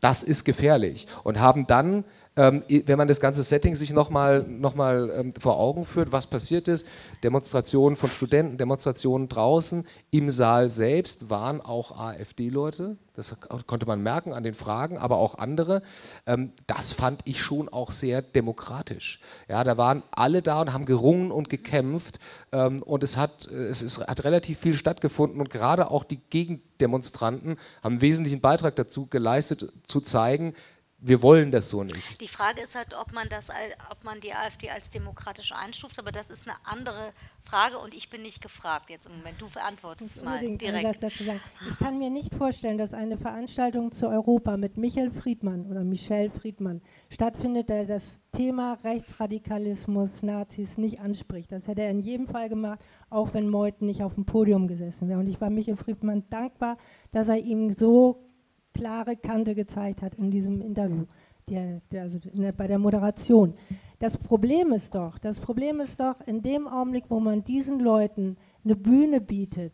das 0.00 0.22
ist 0.22 0.44
gefährlich. 0.44 1.06
Und 1.24 1.40
haben 1.40 1.66
dann 1.66 2.04
ähm, 2.36 2.62
wenn 2.68 2.98
man 2.98 3.08
das 3.08 3.20
ganze 3.20 3.42
Setting 3.42 3.74
sich 3.74 3.92
nochmal 3.92 4.44
noch 4.46 4.74
mal, 4.74 5.10
ähm, 5.16 5.32
vor 5.32 5.58
Augen 5.58 5.86
führt, 5.86 6.12
was 6.12 6.26
passiert 6.26 6.68
ist, 6.68 6.86
Demonstrationen 7.24 7.96
von 7.96 8.10
Studenten, 8.10 8.58
Demonstrationen 8.58 9.28
draußen, 9.28 9.86
im 10.10 10.28
Saal 10.28 10.70
selbst 10.70 11.30
waren 11.30 11.62
auch 11.62 11.98
AfD-Leute, 11.98 12.96
das 13.14 13.34
konnte 13.66 13.86
man 13.86 14.02
merken 14.02 14.34
an 14.34 14.42
den 14.42 14.52
Fragen, 14.52 14.98
aber 14.98 15.16
auch 15.16 15.36
andere. 15.36 15.82
Ähm, 16.26 16.52
das 16.66 16.92
fand 16.92 17.22
ich 17.24 17.40
schon 17.40 17.70
auch 17.70 17.90
sehr 17.90 18.20
demokratisch. 18.20 19.20
Ja, 19.48 19.64
da 19.64 19.78
waren 19.78 20.02
alle 20.10 20.42
da 20.42 20.60
und 20.60 20.74
haben 20.74 20.84
gerungen 20.84 21.30
und 21.30 21.48
gekämpft 21.48 22.20
und 22.50 23.02
es 23.02 23.16
hat, 23.16 23.46
es 23.46 23.82
ist, 23.82 24.06
hat 24.06 24.24
relativ 24.24 24.60
viel 24.60 24.74
stattgefunden 24.74 25.40
und 25.40 25.50
gerade 25.50 25.90
auch 25.90 26.04
die 26.04 26.20
Gegendemonstranten 26.30 27.56
haben 27.82 27.94
einen 27.94 28.00
wesentlichen 28.00 28.40
Beitrag 28.40 28.76
dazu 28.76 29.06
geleistet, 29.06 29.72
zu 29.84 30.00
zeigen, 30.00 30.54
wir 30.98 31.20
wollen 31.20 31.50
das 31.50 31.68
so 31.68 31.84
nicht. 31.84 32.20
Die 32.20 32.28
Frage 32.28 32.62
ist 32.62 32.74
halt, 32.74 32.94
ob 32.94 33.12
man, 33.12 33.28
das, 33.28 33.50
ob 33.90 34.02
man 34.04 34.20
die 34.20 34.32
AfD 34.32 34.70
als 34.70 34.88
demokratisch 34.88 35.52
einstuft, 35.52 35.98
aber 35.98 36.10
das 36.10 36.30
ist 36.30 36.48
eine 36.48 36.56
andere 36.64 37.12
Frage 37.44 37.78
und 37.78 37.94
ich 37.94 38.08
bin 38.08 38.22
nicht 38.22 38.40
gefragt 38.40 38.88
jetzt 38.88 39.06
im 39.06 39.18
Moment. 39.18 39.40
Du 39.40 39.46
verantwortest 39.46 40.24
mal 40.24 40.40
direkt. 40.40 41.02
Ich 41.02 41.78
kann 41.78 41.98
mir 41.98 42.08
nicht 42.10 42.34
vorstellen, 42.34 42.78
dass 42.78 42.94
eine 42.94 43.18
Veranstaltung 43.18 43.92
zu 43.92 44.08
Europa 44.08 44.56
mit 44.56 44.78
Michael 44.78 45.10
Friedmann 45.10 45.66
oder 45.66 45.84
Michel 45.84 46.30
Friedmann 46.30 46.80
stattfindet, 47.10 47.68
der 47.68 47.84
das 47.84 48.20
Thema 48.32 48.78
Rechtsradikalismus, 48.82 50.22
Nazis 50.22 50.78
nicht 50.78 51.00
anspricht. 51.00 51.52
Das 51.52 51.68
hätte 51.68 51.82
er 51.82 51.90
in 51.90 52.00
jedem 52.00 52.26
Fall 52.26 52.48
gemacht, 52.48 52.80
auch 53.10 53.34
wenn 53.34 53.48
Meuthen 53.48 53.86
nicht 53.86 54.02
auf 54.02 54.14
dem 54.14 54.24
Podium 54.24 54.66
gesessen 54.66 55.08
wäre. 55.08 55.20
Und 55.20 55.28
ich 55.28 55.40
war 55.40 55.50
Michael 55.50 55.76
Friedmann 55.76 56.24
dankbar, 56.30 56.78
dass 57.12 57.28
er 57.28 57.36
ihm 57.36 57.74
so 57.74 58.25
klare 58.76 59.16
Kante 59.16 59.54
gezeigt 59.54 60.02
hat 60.02 60.14
in 60.14 60.30
diesem 60.30 60.60
Interview, 60.60 61.06
der, 61.48 61.80
der, 61.90 62.02
also 62.02 62.18
bei 62.56 62.66
der 62.66 62.78
Moderation. 62.78 63.54
Das 63.98 64.18
Problem 64.18 64.72
ist 64.72 64.94
doch, 64.94 65.18
das 65.18 65.40
Problem 65.40 65.80
ist 65.80 66.00
doch, 66.00 66.16
in 66.26 66.42
dem 66.42 66.68
Augenblick, 66.68 67.04
wo 67.08 67.20
man 67.20 67.42
diesen 67.42 67.80
Leuten 67.80 68.36
eine 68.64 68.76
Bühne 68.76 69.20
bietet, 69.20 69.72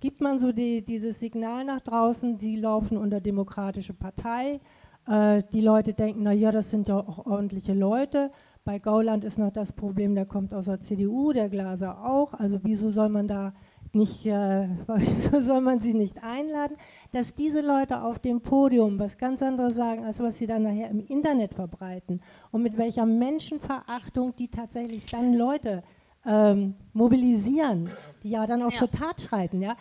gibt 0.00 0.20
man 0.20 0.40
so 0.40 0.52
die, 0.52 0.82
dieses 0.82 1.20
Signal 1.20 1.64
nach 1.64 1.80
draußen, 1.80 2.38
sie 2.38 2.56
laufen 2.56 2.96
unter 2.96 3.20
demokratische 3.20 3.92
Partei. 3.92 4.60
Äh, 5.06 5.42
die 5.52 5.60
Leute 5.60 5.92
denken, 5.92 6.22
naja, 6.22 6.50
das 6.50 6.70
sind 6.70 6.88
ja 6.88 6.96
auch 6.96 7.26
ordentliche 7.26 7.74
Leute. 7.74 8.30
Bei 8.64 8.78
Gauland 8.78 9.24
ist 9.24 9.38
noch 9.38 9.52
das 9.52 9.72
Problem, 9.72 10.14
der 10.14 10.26
kommt 10.26 10.54
aus 10.54 10.66
der 10.66 10.80
CDU, 10.80 11.32
der 11.32 11.50
Glaser 11.50 12.02
auch. 12.02 12.32
Also 12.32 12.60
wieso 12.62 12.90
soll 12.90 13.10
man 13.10 13.28
da 13.28 13.52
nicht, 13.94 14.26
äh, 14.26 14.68
wieso 14.86 15.40
soll 15.40 15.60
man 15.60 15.80
sie 15.80 15.94
nicht 15.94 16.22
einladen, 16.22 16.76
dass 17.12 17.34
diese 17.34 17.60
Leute 17.60 18.02
auf 18.02 18.18
dem 18.18 18.40
Podium 18.40 18.98
was 18.98 19.18
ganz 19.18 19.42
anderes 19.42 19.76
sagen, 19.76 20.04
als 20.04 20.20
was 20.20 20.38
sie 20.38 20.46
dann 20.46 20.62
nachher 20.62 20.90
im 20.90 21.04
Internet 21.06 21.54
verbreiten 21.54 22.22
und 22.52 22.62
mit 22.62 22.78
welcher 22.78 23.06
Menschenverachtung 23.06 24.34
die 24.36 24.48
tatsächlich 24.48 25.06
dann 25.06 25.34
Leute 25.34 25.82
ähm, 26.24 26.74
mobilisieren, 26.92 27.90
die 28.22 28.30
ja 28.30 28.46
dann 28.46 28.62
auch 28.62 28.72
ja. 28.72 28.78
zur 28.78 28.90
Tat 28.90 29.20
schreiten, 29.20 29.60
ja. 29.60 29.76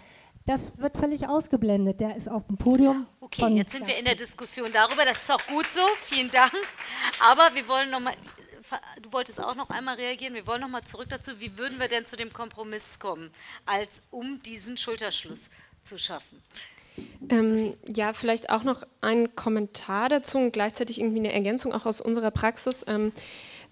Das 0.46 0.80
wird 0.80 0.98
völlig 0.98 1.28
ausgeblendet. 1.28 2.00
Der 2.00 2.16
ist 2.16 2.28
auf 2.28 2.48
dem 2.48 2.58
Podium. 2.58 3.06
Okay, 3.20 3.48
jetzt 3.50 3.72
sind 3.72 3.86
wir 3.86 3.96
in 4.00 4.06
der 4.06 4.16
Diskussion 4.16 4.68
darüber. 4.74 5.06
Das 5.06 5.22
ist 5.22 5.32
auch 5.32 5.46
gut 5.46 5.66
so. 5.68 5.82
Vielen 6.06 6.32
Dank. 6.32 6.52
Aber 7.24 7.54
wir 7.54 7.68
wollen 7.68 7.92
nochmal 7.92 8.16
du 9.02 9.12
wolltest 9.12 9.44
auch 9.44 9.56
noch 9.56 9.70
einmal 9.70 9.96
reagieren. 9.96 10.34
Wir 10.34 10.48
wollen 10.48 10.62
noch 10.62 10.70
mal 10.70 10.84
zurück 10.84 11.08
dazu. 11.10 11.40
Wie 11.40 11.58
würden 11.58 11.80
wir 11.80 11.88
denn 11.88 12.06
zu 12.06 12.16
dem 12.16 12.34
Kompromiss 12.34 13.00
kommen, 13.00 13.32
als 13.66 14.02
um 14.12 14.42
diesen 14.44 14.78
Schulterschluss 14.78 15.50
zu 15.82 15.98
schaffen? 15.98 16.42
Ähm, 17.30 17.76
ja, 17.88 18.14
vielleicht 18.14 18.50
auch 18.50 18.64
noch 18.64 18.84
ein 19.02 19.36
Kommentar 19.36 20.10
dazu 20.10 20.38
und 20.38 20.52
gleichzeitig 20.52 21.00
irgendwie 21.00 21.20
eine 21.20 21.34
Ergänzung 21.34 21.74
auch 21.74 21.86
aus 21.86 22.02
unserer 22.02 22.32
Praxis. 22.32 22.84
Ähm, 22.88 23.14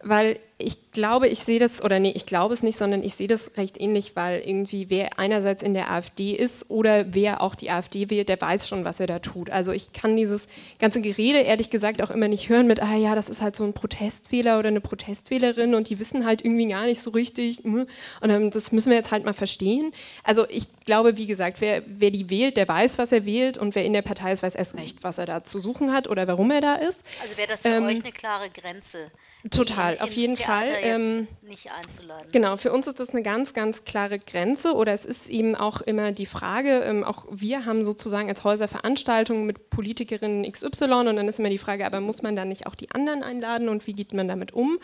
weil 0.10 0.40
ich 0.60 0.92
glaube, 0.92 1.28
ich 1.28 1.40
sehe 1.40 1.60
das, 1.60 1.84
oder 1.84 2.00
nee, 2.00 2.14
ich 2.16 2.26
glaube 2.26 2.52
es 2.52 2.64
nicht, 2.64 2.80
sondern 2.80 3.04
ich 3.04 3.14
sehe 3.14 3.28
das 3.28 3.58
recht 3.58 3.80
ähnlich, 3.80 4.16
weil 4.16 4.42
irgendwie 4.44 4.90
wer 4.90 5.20
einerseits 5.20 5.62
in 5.62 5.76
der 5.76 5.92
AfD 5.92 6.32
ist 6.32 6.72
oder 6.72 7.14
wer 7.14 7.42
auch 7.42 7.54
die 7.54 7.70
AfD 7.70 8.10
wählt, 8.10 8.28
der 8.28 8.42
weiß 8.42 8.68
schon, 8.68 8.84
was 8.84 9.00
er 9.00 9.06
da 9.06 9.20
tut. 9.20 9.52
Also 9.52 9.72
ich 9.72 9.94
kann 9.94 10.18
dieses 10.18 10.48
ganze 10.80 11.00
Gerede 11.02 11.42
ehrlich 11.42 11.70
gesagt 11.70 12.02
auch 12.02 12.10
immer 12.10 12.28
nicht 12.28 12.50
hören 12.50 12.66
mit, 12.66 12.82
ah 12.82 12.96
ja, 12.96 13.14
das 13.14 13.30
ist 13.30 13.40
halt 13.40 13.56
so 13.56 13.66
ein 13.66 13.74
Protestwähler 13.74 14.58
oder 14.58 14.70
eine 14.70 14.82
Protestwählerin 14.82 15.76
und 15.76 15.90
die 15.90 16.00
wissen 16.00 16.26
halt 16.26 16.44
irgendwie 16.44 16.68
gar 16.68 16.86
nicht 16.86 17.02
so 17.02 17.12
richtig 17.12 17.60
hm, 17.64 17.88
und 18.22 18.56
das 18.56 18.72
müssen 18.72 18.90
wir 18.90 18.98
jetzt 18.98 19.12
halt 19.12 19.26
mal 19.26 19.34
verstehen. 19.34 19.94
Also 20.24 20.48
ich 20.50 20.68
glaube, 20.86 21.18
wie 21.18 21.28
gesagt, 21.28 21.62
wer, 21.62 21.84
wer 21.86 22.10
die 22.10 22.32
wählt, 22.32 22.58
der 22.58 22.68
weiß, 22.68 22.98
was 22.98 23.12
er 23.12 23.26
wählt 23.26 23.60
und 23.60 23.76
wer 23.76 23.86
in 23.86 23.94
der 23.94 24.02
Partei 24.02 24.32
ist, 24.32 24.42
weiß 24.42 24.56
erst 24.56 24.74
recht, 24.74 25.04
was 25.04 25.20
er 25.20 25.28
da 25.28 25.44
zu 25.44 25.60
suchen 25.60 25.94
hat 25.94 26.08
oder 26.08 26.28
warum 26.28 26.50
er 26.50 26.62
da 26.62 26.76
ist. 26.76 27.04
Also 27.22 27.38
wäre 27.38 27.50
das 27.50 27.62
für 27.62 27.70
ähm, 27.70 27.86
euch 27.86 28.00
eine 28.04 28.12
klare 28.12 28.50
Grenze? 28.50 29.12
Total, 29.50 29.98
auf 30.00 30.14
jeden 30.14 30.36
Fall. 30.36 30.68
Ähm, 30.82 31.28
nicht 31.42 31.72
einzuladen. 31.72 32.30
Genau, 32.32 32.58
für 32.58 32.72
uns 32.72 32.88
ist 32.88 33.00
das 33.00 33.10
eine 33.10 33.22
ganz, 33.22 33.54
ganz 33.54 33.84
klare 33.84 34.20
Grenze 34.20 34.74
oder 34.74 34.94
es 34.94 35.06
ist 35.06 35.30
eben 35.30 35.56
auch 35.56 35.82
immer 35.82 36.12
die 36.12 36.26
Frage, 36.26 36.80
ähm, 36.80 37.04
auch 37.04 37.26
wir 37.32 37.66
haben 37.66 37.86
sozusagen 37.86 38.30
als 38.30 38.44
Häuser 38.44 38.68
Veranstaltungen 38.68 39.46
mit 39.46 39.70
Politikerinnen 39.70 40.52
XY 40.52 40.86
und 40.86 41.16
dann 41.16 41.28
ist 41.28 41.40
immer 41.40 41.50
die 41.50 41.58
Frage, 41.58 41.86
aber 41.86 42.02
muss 42.02 42.22
man 42.22 42.36
dann 42.36 42.50
nicht 42.50 42.68
auch 42.68 42.76
die 42.76 42.92
anderen 42.92 43.24
einladen 43.24 43.70
und 43.70 43.88
wie 43.88 43.94
geht 43.94 44.14
man 44.14 44.28
damit 44.28 44.54
um? 44.54 44.80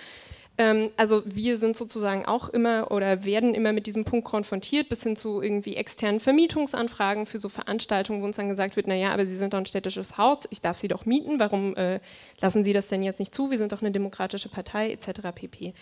Ähm, 0.58 0.92
also 0.98 1.24
wir 1.26 1.58
sind 1.58 1.76
sozusagen 1.76 2.26
auch 2.26 2.50
immer 2.50 2.92
oder 2.92 3.26
werden 3.26 3.56
immer 3.56 3.74
mit 3.74 3.88
diesem 3.88 4.06
Punkt 4.06 4.26
konfrontiert, 4.26 4.90
bis 4.90 5.04
hin 5.04 5.16
zu 5.16 5.42
irgendwie 5.42 5.76
externen 5.76 6.20
Vermietungsanfragen 6.20 7.26
für 7.26 7.40
so 7.40 7.50
Veranstaltungen, 7.50 8.22
wo 8.22 8.26
uns 8.26 8.38
dann 8.38 8.50
gesagt 8.50 8.76
wird, 8.76 8.88
naja, 8.88 9.12
aber 9.12 9.26
Sie 9.26 9.38
sind 9.38 9.54
doch 9.54 9.58
ein 9.58 9.66
städtisches 9.66 10.18
Haus, 10.18 10.48
ich 10.52 10.62
darf 10.62 10.78
Sie 10.78 10.88
doch 10.88 11.06
mieten, 11.06 11.40
warum 11.40 11.76
äh, 11.76 12.00
lassen 12.40 12.64
Sie 12.64 12.74
das 12.74 12.88
denn 12.88 13.02
jetzt 13.02 13.20
nicht 13.20 13.34
zu? 13.34 13.50
Wir 13.50 13.58
sind 13.58 13.72
doch 13.72 13.82
eine 13.82 13.92
demokratische 13.92 14.50
Partei 14.50 14.92
etc. 14.92 15.32
pp. 15.34 15.74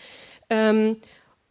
Ähm, 0.48 0.96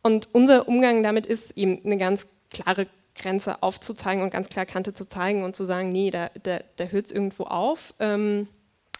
und 0.02 0.30
unser 0.34 0.68
Umgang 0.68 1.04
damit 1.04 1.28
ist 1.28 1.56
eben 1.58 1.80
eine 1.86 1.98
ganz 1.98 2.28
klare 2.50 2.88
Grenze 3.16 3.62
aufzuzeigen 3.62 4.24
und 4.24 4.32
ganz 4.32 4.50
klar 4.50 4.66
Kante 4.66 4.94
zu 4.94 5.08
zeigen 5.08 5.44
und 5.44 5.56
zu 5.56 5.64
sagen, 5.64 5.92
nee, 5.92 6.10
da, 6.10 6.32
da, 6.42 6.62
da 6.78 6.86
hört 6.86 7.06
es 7.06 7.12
irgendwo 7.12 7.44
auf. 7.44 7.94
Ähm, 8.00 8.48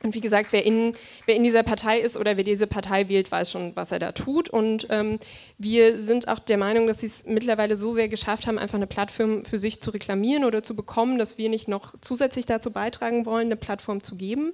und 0.04 0.16
wie 0.16 0.22
gesagt, 0.22 0.52
wer 0.52 0.66
in, 0.66 0.94
wer 1.26 1.36
in 1.36 1.44
dieser 1.44 1.64
Partei 1.64 2.00
ist 2.00 2.18
oder 2.18 2.38
wer 2.38 2.44
diese 2.44 2.68
Partei 2.68 3.08
wählt, 3.10 3.32
weiß 3.32 3.52
schon, 3.52 3.76
was 3.76 3.92
er 3.92 4.00
da 4.00 4.12
tut. 4.12 4.50
Und 4.50 4.88
ähm, 4.90 5.20
wir 5.58 6.00
sind 6.00 6.28
auch 6.28 6.40
der 6.40 6.58
Meinung, 6.58 6.88
dass 6.88 7.02
sie 7.02 7.08
es 7.08 7.26
mittlerweile 7.26 7.76
so 7.76 7.92
sehr 7.92 8.08
geschafft 8.08 8.48
haben, 8.48 8.58
einfach 8.58 8.78
eine 8.78 8.88
Plattform 8.88 9.46
für 9.46 9.60
sich 9.60 9.82
zu 9.82 9.92
reklamieren 9.92 10.44
oder 10.44 10.64
zu 10.64 10.76
bekommen, 10.76 11.20
dass 11.20 11.38
wir 11.38 11.50
nicht 11.50 11.68
noch 11.68 11.94
zusätzlich 12.02 12.46
dazu 12.46 12.72
beitragen 12.72 13.26
wollen, 13.26 13.48
eine 13.48 13.58
Plattform 13.58 14.04
zu 14.04 14.16
geben. 14.16 14.54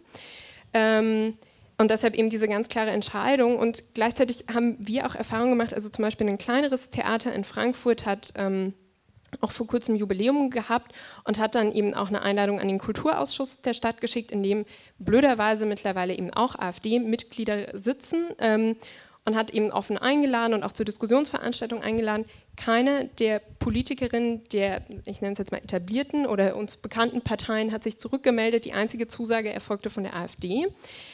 Ähm, 0.74 1.38
und 1.78 1.92
deshalb 1.92 2.16
eben 2.16 2.30
diese 2.30 2.48
ganz 2.48 2.68
klare 2.70 2.92
Entscheidung. 2.92 3.58
Und 3.58 3.94
gleichzeitig 3.94 4.46
haben 4.54 4.78
wir 4.80 5.06
auch 5.06 5.16
Erfahrungen 5.16 5.52
gemacht, 5.52 5.74
also 5.74 5.90
zum 5.90 6.04
Beispiel 6.04 6.28
ein 6.28 6.38
kleineres 6.38 6.90
Theater 6.90 7.34
in 7.34 7.44
Frankfurt 7.44 8.06
hat... 8.06 8.34
Ähm, 8.36 8.74
auch 9.42 9.52
vor 9.52 9.68
kurzem 9.68 9.96
Jubiläum 9.96 10.50
gehabt 10.50 10.94
und 11.24 11.40
hat 11.40 11.56
dann 11.56 11.72
eben 11.72 11.94
auch 11.94 12.08
eine 12.08 12.22
Einladung 12.22 12.60
an 12.60 12.68
den 12.68 12.80
Kulturausschuss 12.80 13.62
der 13.62 13.74
Stadt 13.74 14.02
geschickt, 14.02 14.32
in 14.32 14.44
dem 14.44 14.66
blöderweise 15.00 15.66
mittlerweile 15.66 16.13
eben 16.13 16.34
auch 16.34 16.56
AfD-Mitglieder 16.56 17.78
sitzen 17.78 18.28
ähm, 18.40 18.76
und 19.26 19.36
hat 19.36 19.52
eben 19.52 19.72
offen 19.72 19.98
eingeladen 19.98 20.54
und 20.54 20.63
auch 20.63 20.72
zur 20.72 20.86
Diskussionsveranstaltung 20.86 21.82
eingeladen. 21.82 22.26
Keine 22.56 23.10
der 23.20 23.40
Politikerinnen 23.60 24.46
der, 24.54 24.84
ich 25.04 25.22
nenne 25.22 25.34
es 25.34 25.38
jetzt 25.38 25.52
mal 25.52 25.58
etablierten 25.58 26.26
oder 26.26 26.56
uns 26.56 26.78
bekannten 26.78 27.22
Parteien 27.22 27.74
hat 27.74 27.84
sich 27.84 28.00
zurückgemeldet. 28.00 28.63
Die 28.63 28.74
einzige 28.74 29.08
Zusage 29.08 29.52
erfolgte 29.52 29.90
von 29.90 30.04
der 30.04 30.16
AfD. 30.16 30.68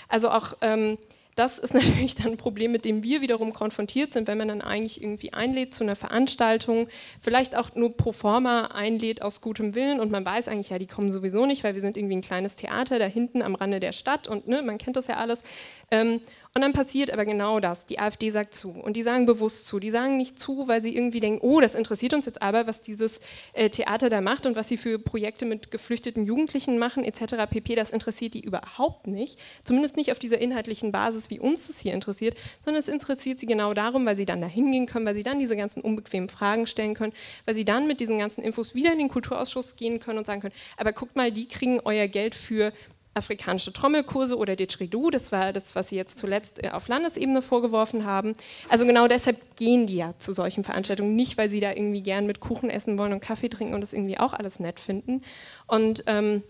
Also 0.08 0.30
auch 0.30 0.54
ähm, 0.62 1.00
das 1.36 1.60
ist 1.60 1.74
natürlich 1.74 2.16
dann 2.16 2.32
ein 2.32 2.38
Problem, 2.38 2.72
mit 2.72 2.86
dem 2.86 3.04
wir 3.04 3.22
wiederum 3.22 3.54
konfrontiert 3.54 4.14
sind, 4.14 4.28
wenn 4.28 4.38
man 4.38 4.48
dann 4.48 4.62
eigentlich 4.62 5.02
irgendwie 5.02 5.34
einlädt 5.34 5.74
zu 5.74 5.84
einer 5.84 5.96
Veranstaltung, 5.96 6.88
vielleicht 7.20 7.56
auch 7.56 7.76
nur 7.76 7.96
pro 7.96 8.12
forma 8.12 8.68
einlädt 8.68 9.22
aus 9.22 9.42
gutem 9.42 9.76
Willen 9.76 10.00
und 10.00 10.12
man 10.12 10.26
weiß 10.26 10.48
eigentlich, 10.48 10.70
ja, 10.70 10.80
die 10.80 10.88
kommen 10.88 11.12
sowieso 11.12 11.46
nicht, 11.46 11.64
weil 11.64 11.76
wir 11.76 11.82
sind 11.82 11.98
irgendwie 11.98 12.16
ein 12.16 12.22
kleines 12.22 12.56
Theater 12.56 13.00
da 13.00 13.06
hinten 13.06 13.42
am 13.42 13.56
Rande 13.56 13.80
der 13.80 13.94
Stadt 13.94 14.28
und 14.28 14.48
ne, 14.48 14.62
man 14.62 14.78
kennt 14.78 14.96
das 14.96 15.08
ja 15.08 15.18
alles. 15.18 15.44
Ähm, 15.92 16.22
und 16.56 16.62
dann 16.62 16.74
passiert 16.74 17.12
aber 17.12 17.26
genau 17.26 17.60
das. 17.60 17.88
Die 17.88 17.98
AfD 17.98 18.30
sagt 18.30 18.54
zu. 18.54 18.70
Und 18.70 18.96
die 18.96 19.02
sagen 19.02 19.26
bewusst 19.26 19.66
zu. 19.66 19.80
Die 19.80 19.90
sagen 19.90 20.18
nicht 20.18 20.40
zu, 20.40 20.68
weil 20.68 20.84
sie 20.84 20.96
irgendwie 20.96 21.20
denken, 21.20 21.40
oh, 21.42 21.60
das 21.60 21.74
interessiert 21.74 22.14
uns 22.14 22.28
jetzt 22.28 22.44
aber, 22.44 22.68
was 22.68 22.80
dieses 22.80 23.22
äh, 23.54 23.72
Theater 23.72 24.10
da 24.10 24.22
macht 24.22 24.46
und 24.46 24.56
was 24.56 24.68
sie 24.68 24.78
für 24.78 25.00
Projekte 25.00 25.46
mit 25.48 25.72
geflüchteten 25.72 26.26
Jugendlichen 26.26 26.78
machen, 26.78 27.04
etc. 27.06 27.50
pp. 27.50 27.74
Das 27.74 27.90
interessiert 27.90 28.36
die 28.36 28.42
überhaupt 28.42 29.08
nicht. 29.08 29.40
Zumindest 29.64 29.98
nicht 29.98 30.12
auf 30.12 30.20
dieser 30.20 30.38
inhaltlichen 30.38 30.92
Basis, 30.92 31.32
wie 31.32 31.40
uns 31.40 31.66
das 31.66 31.80
hier 31.80 31.96
interessiert, 31.96 32.38
sondern 32.64 32.82
es 32.82 32.88
interessiert 32.88 33.40
sie 33.40 33.48
genau 33.48 33.74
darum, 33.74 34.06
weil 34.06 34.16
sie 34.16 34.26
dann 34.28 34.40
da 34.40 34.48
hingehen 34.48 34.86
können, 34.86 35.08
weil 35.08 35.16
sie 35.16 35.24
dann 35.24 35.40
diese 35.40 35.58
ganzen 35.58 35.82
unbequemen 35.82 36.30
Fragen 36.30 36.68
stellen 36.68 36.94
können, 36.94 37.14
weil 37.46 37.56
sie 37.56 37.66
dann 37.66 37.88
mit 37.88 38.00
diesen 38.00 38.20
ganzen 38.20 38.44
Infos 38.44 38.76
wieder 38.76 38.92
in 38.92 39.00
den 39.00 39.10
Kulturausschuss 39.10 39.76
gehen 39.76 40.00
können 40.00 40.20
und 40.20 40.28
sagen 40.28 40.42
können, 40.42 40.54
aber 40.78 40.94
guckt 40.94 41.16
mal, 41.16 41.32
die 41.32 41.48
kriegen 41.48 41.80
euer 41.84 42.08
Geld 42.08 42.36
für 42.36 42.72
afrikanische 43.14 43.72
Trommelkurse 43.72 44.38
oder 44.38 44.56
Didgeridoo, 44.56 45.12
das 45.12 45.32
war 45.32 45.54
das, 45.54 45.76
was 45.76 45.90
Sie 45.90 45.96
jetzt 45.96 46.18
zuletzt 46.18 46.64
äh, 46.64 46.70
auf 46.70 46.88
Landesebene 46.88 47.42
vorgeworfen 47.42 48.06
haben. 48.06 48.36
Also 48.70 48.86
genau 48.86 49.08
deshalb 49.08 49.56
gehen 49.56 49.88
die 49.88 49.98
ja 49.98 50.14
zu 50.18 50.34
solchen 50.34 50.64
Veranstaltungen, 50.64 51.16
nicht 51.16 51.38
weil 51.38 51.50
sie 51.50 51.60
da 51.60 51.72
irgendwie 51.72 52.02
gern 52.02 52.26
mit 52.26 52.40
Kuchen 52.40 52.70
essen 52.70 52.98
wollen 52.98 53.14
und 53.14 53.20
Kaffee 53.20 53.50
trinken 53.50 53.74
und 53.74 53.82
das 53.82 53.94
irgendwie 53.94 54.20
auch 54.20 54.34
alles 54.34 54.60
nett 54.60 54.80
finden. 54.80 55.22
Und 55.68 56.04
ähm, 56.08 56.44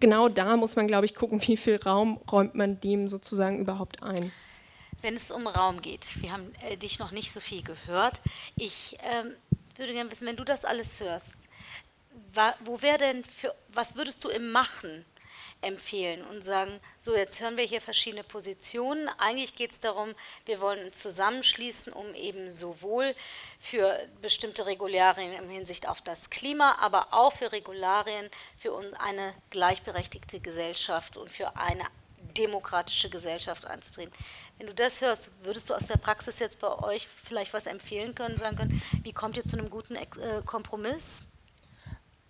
genau 0.00 0.28
da 0.28 0.56
muss 0.56 0.76
man, 0.76 0.86
glaube 0.86 1.04
ich, 1.04 1.14
gucken, 1.14 1.40
wie 1.46 1.56
viel 1.56 1.76
Raum 1.76 2.18
räumt 2.30 2.54
man 2.54 2.80
dem 2.80 3.08
sozusagen 3.08 3.58
überhaupt 3.58 4.02
ein. 4.02 4.32
Wenn 5.02 5.14
es 5.14 5.30
um 5.30 5.46
Raum 5.46 5.80
geht, 5.80 6.20
wir 6.22 6.32
haben 6.32 6.52
äh, 6.68 6.76
dich 6.76 6.98
noch 6.98 7.12
nicht 7.12 7.32
so 7.32 7.40
viel 7.40 7.62
gehört. 7.62 8.20
Ich 8.56 8.98
ähm, 9.02 9.34
würde 9.76 9.92
gerne 9.92 10.10
wissen, 10.10 10.26
wenn 10.26 10.36
du 10.36 10.44
das 10.44 10.64
alles 10.64 11.00
hörst, 11.00 11.36
wa 12.32 12.54
wo 12.64 12.82
wäre 12.82 12.98
denn 12.98 13.24
für, 13.24 13.54
was 13.72 13.94
würdest 13.94 14.24
du 14.24 14.28
im 14.28 14.50
Machen 14.50 15.04
empfehlen 15.60 16.24
und 16.26 16.42
sagen, 16.42 16.80
so 16.98 17.16
jetzt 17.16 17.40
hören 17.40 17.56
wir 17.56 17.64
hier 17.64 17.80
verschiedene 17.80 18.22
Positionen. 18.22 19.08
Eigentlich 19.18 19.54
geht 19.54 19.72
es 19.72 19.80
darum, 19.80 20.14
wir 20.44 20.60
wollen 20.60 20.86
uns 20.86 20.98
zusammenschließen, 21.00 21.92
um 21.92 22.14
eben 22.14 22.48
sowohl 22.48 23.14
für 23.58 23.98
bestimmte 24.22 24.66
Regularien 24.66 25.32
in 25.32 25.50
Hinsicht 25.50 25.88
auf 25.88 26.00
das 26.00 26.30
Klima, 26.30 26.76
aber 26.80 27.08
auch 27.12 27.32
für 27.32 27.50
Regularien 27.50 28.30
für 28.56 28.78
eine 29.00 29.34
gleichberechtigte 29.50 30.40
Gesellschaft 30.40 31.16
und 31.16 31.30
für 31.30 31.56
eine 31.56 31.84
demokratische 32.36 33.10
Gesellschaft 33.10 33.66
einzutreten. 33.66 34.12
Wenn 34.58 34.68
du 34.68 34.74
das 34.74 35.00
hörst, 35.00 35.30
würdest 35.42 35.68
du 35.70 35.74
aus 35.74 35.86
der 35.86 35.96
Praxis 35.96 36.38
jetzt 36.38 36.60
bei 36.60 36.78
euch 36.78 37.08
vielleicht 37.24 37.52
was 37.52 37.66
empfehlen 37.66 38.14
können, 38.14 38.36
sagen 38.36 38.56
können, 38.56 38.82
wie 39.02 39.12
kommt 39.12 39.36
ihr 39.36 39.44
zu 39.44 39.58
einem 39.58 39.70
guten 39.70 39.96
äh, 39.96 40.06
Kompromiss? 40.44 41.22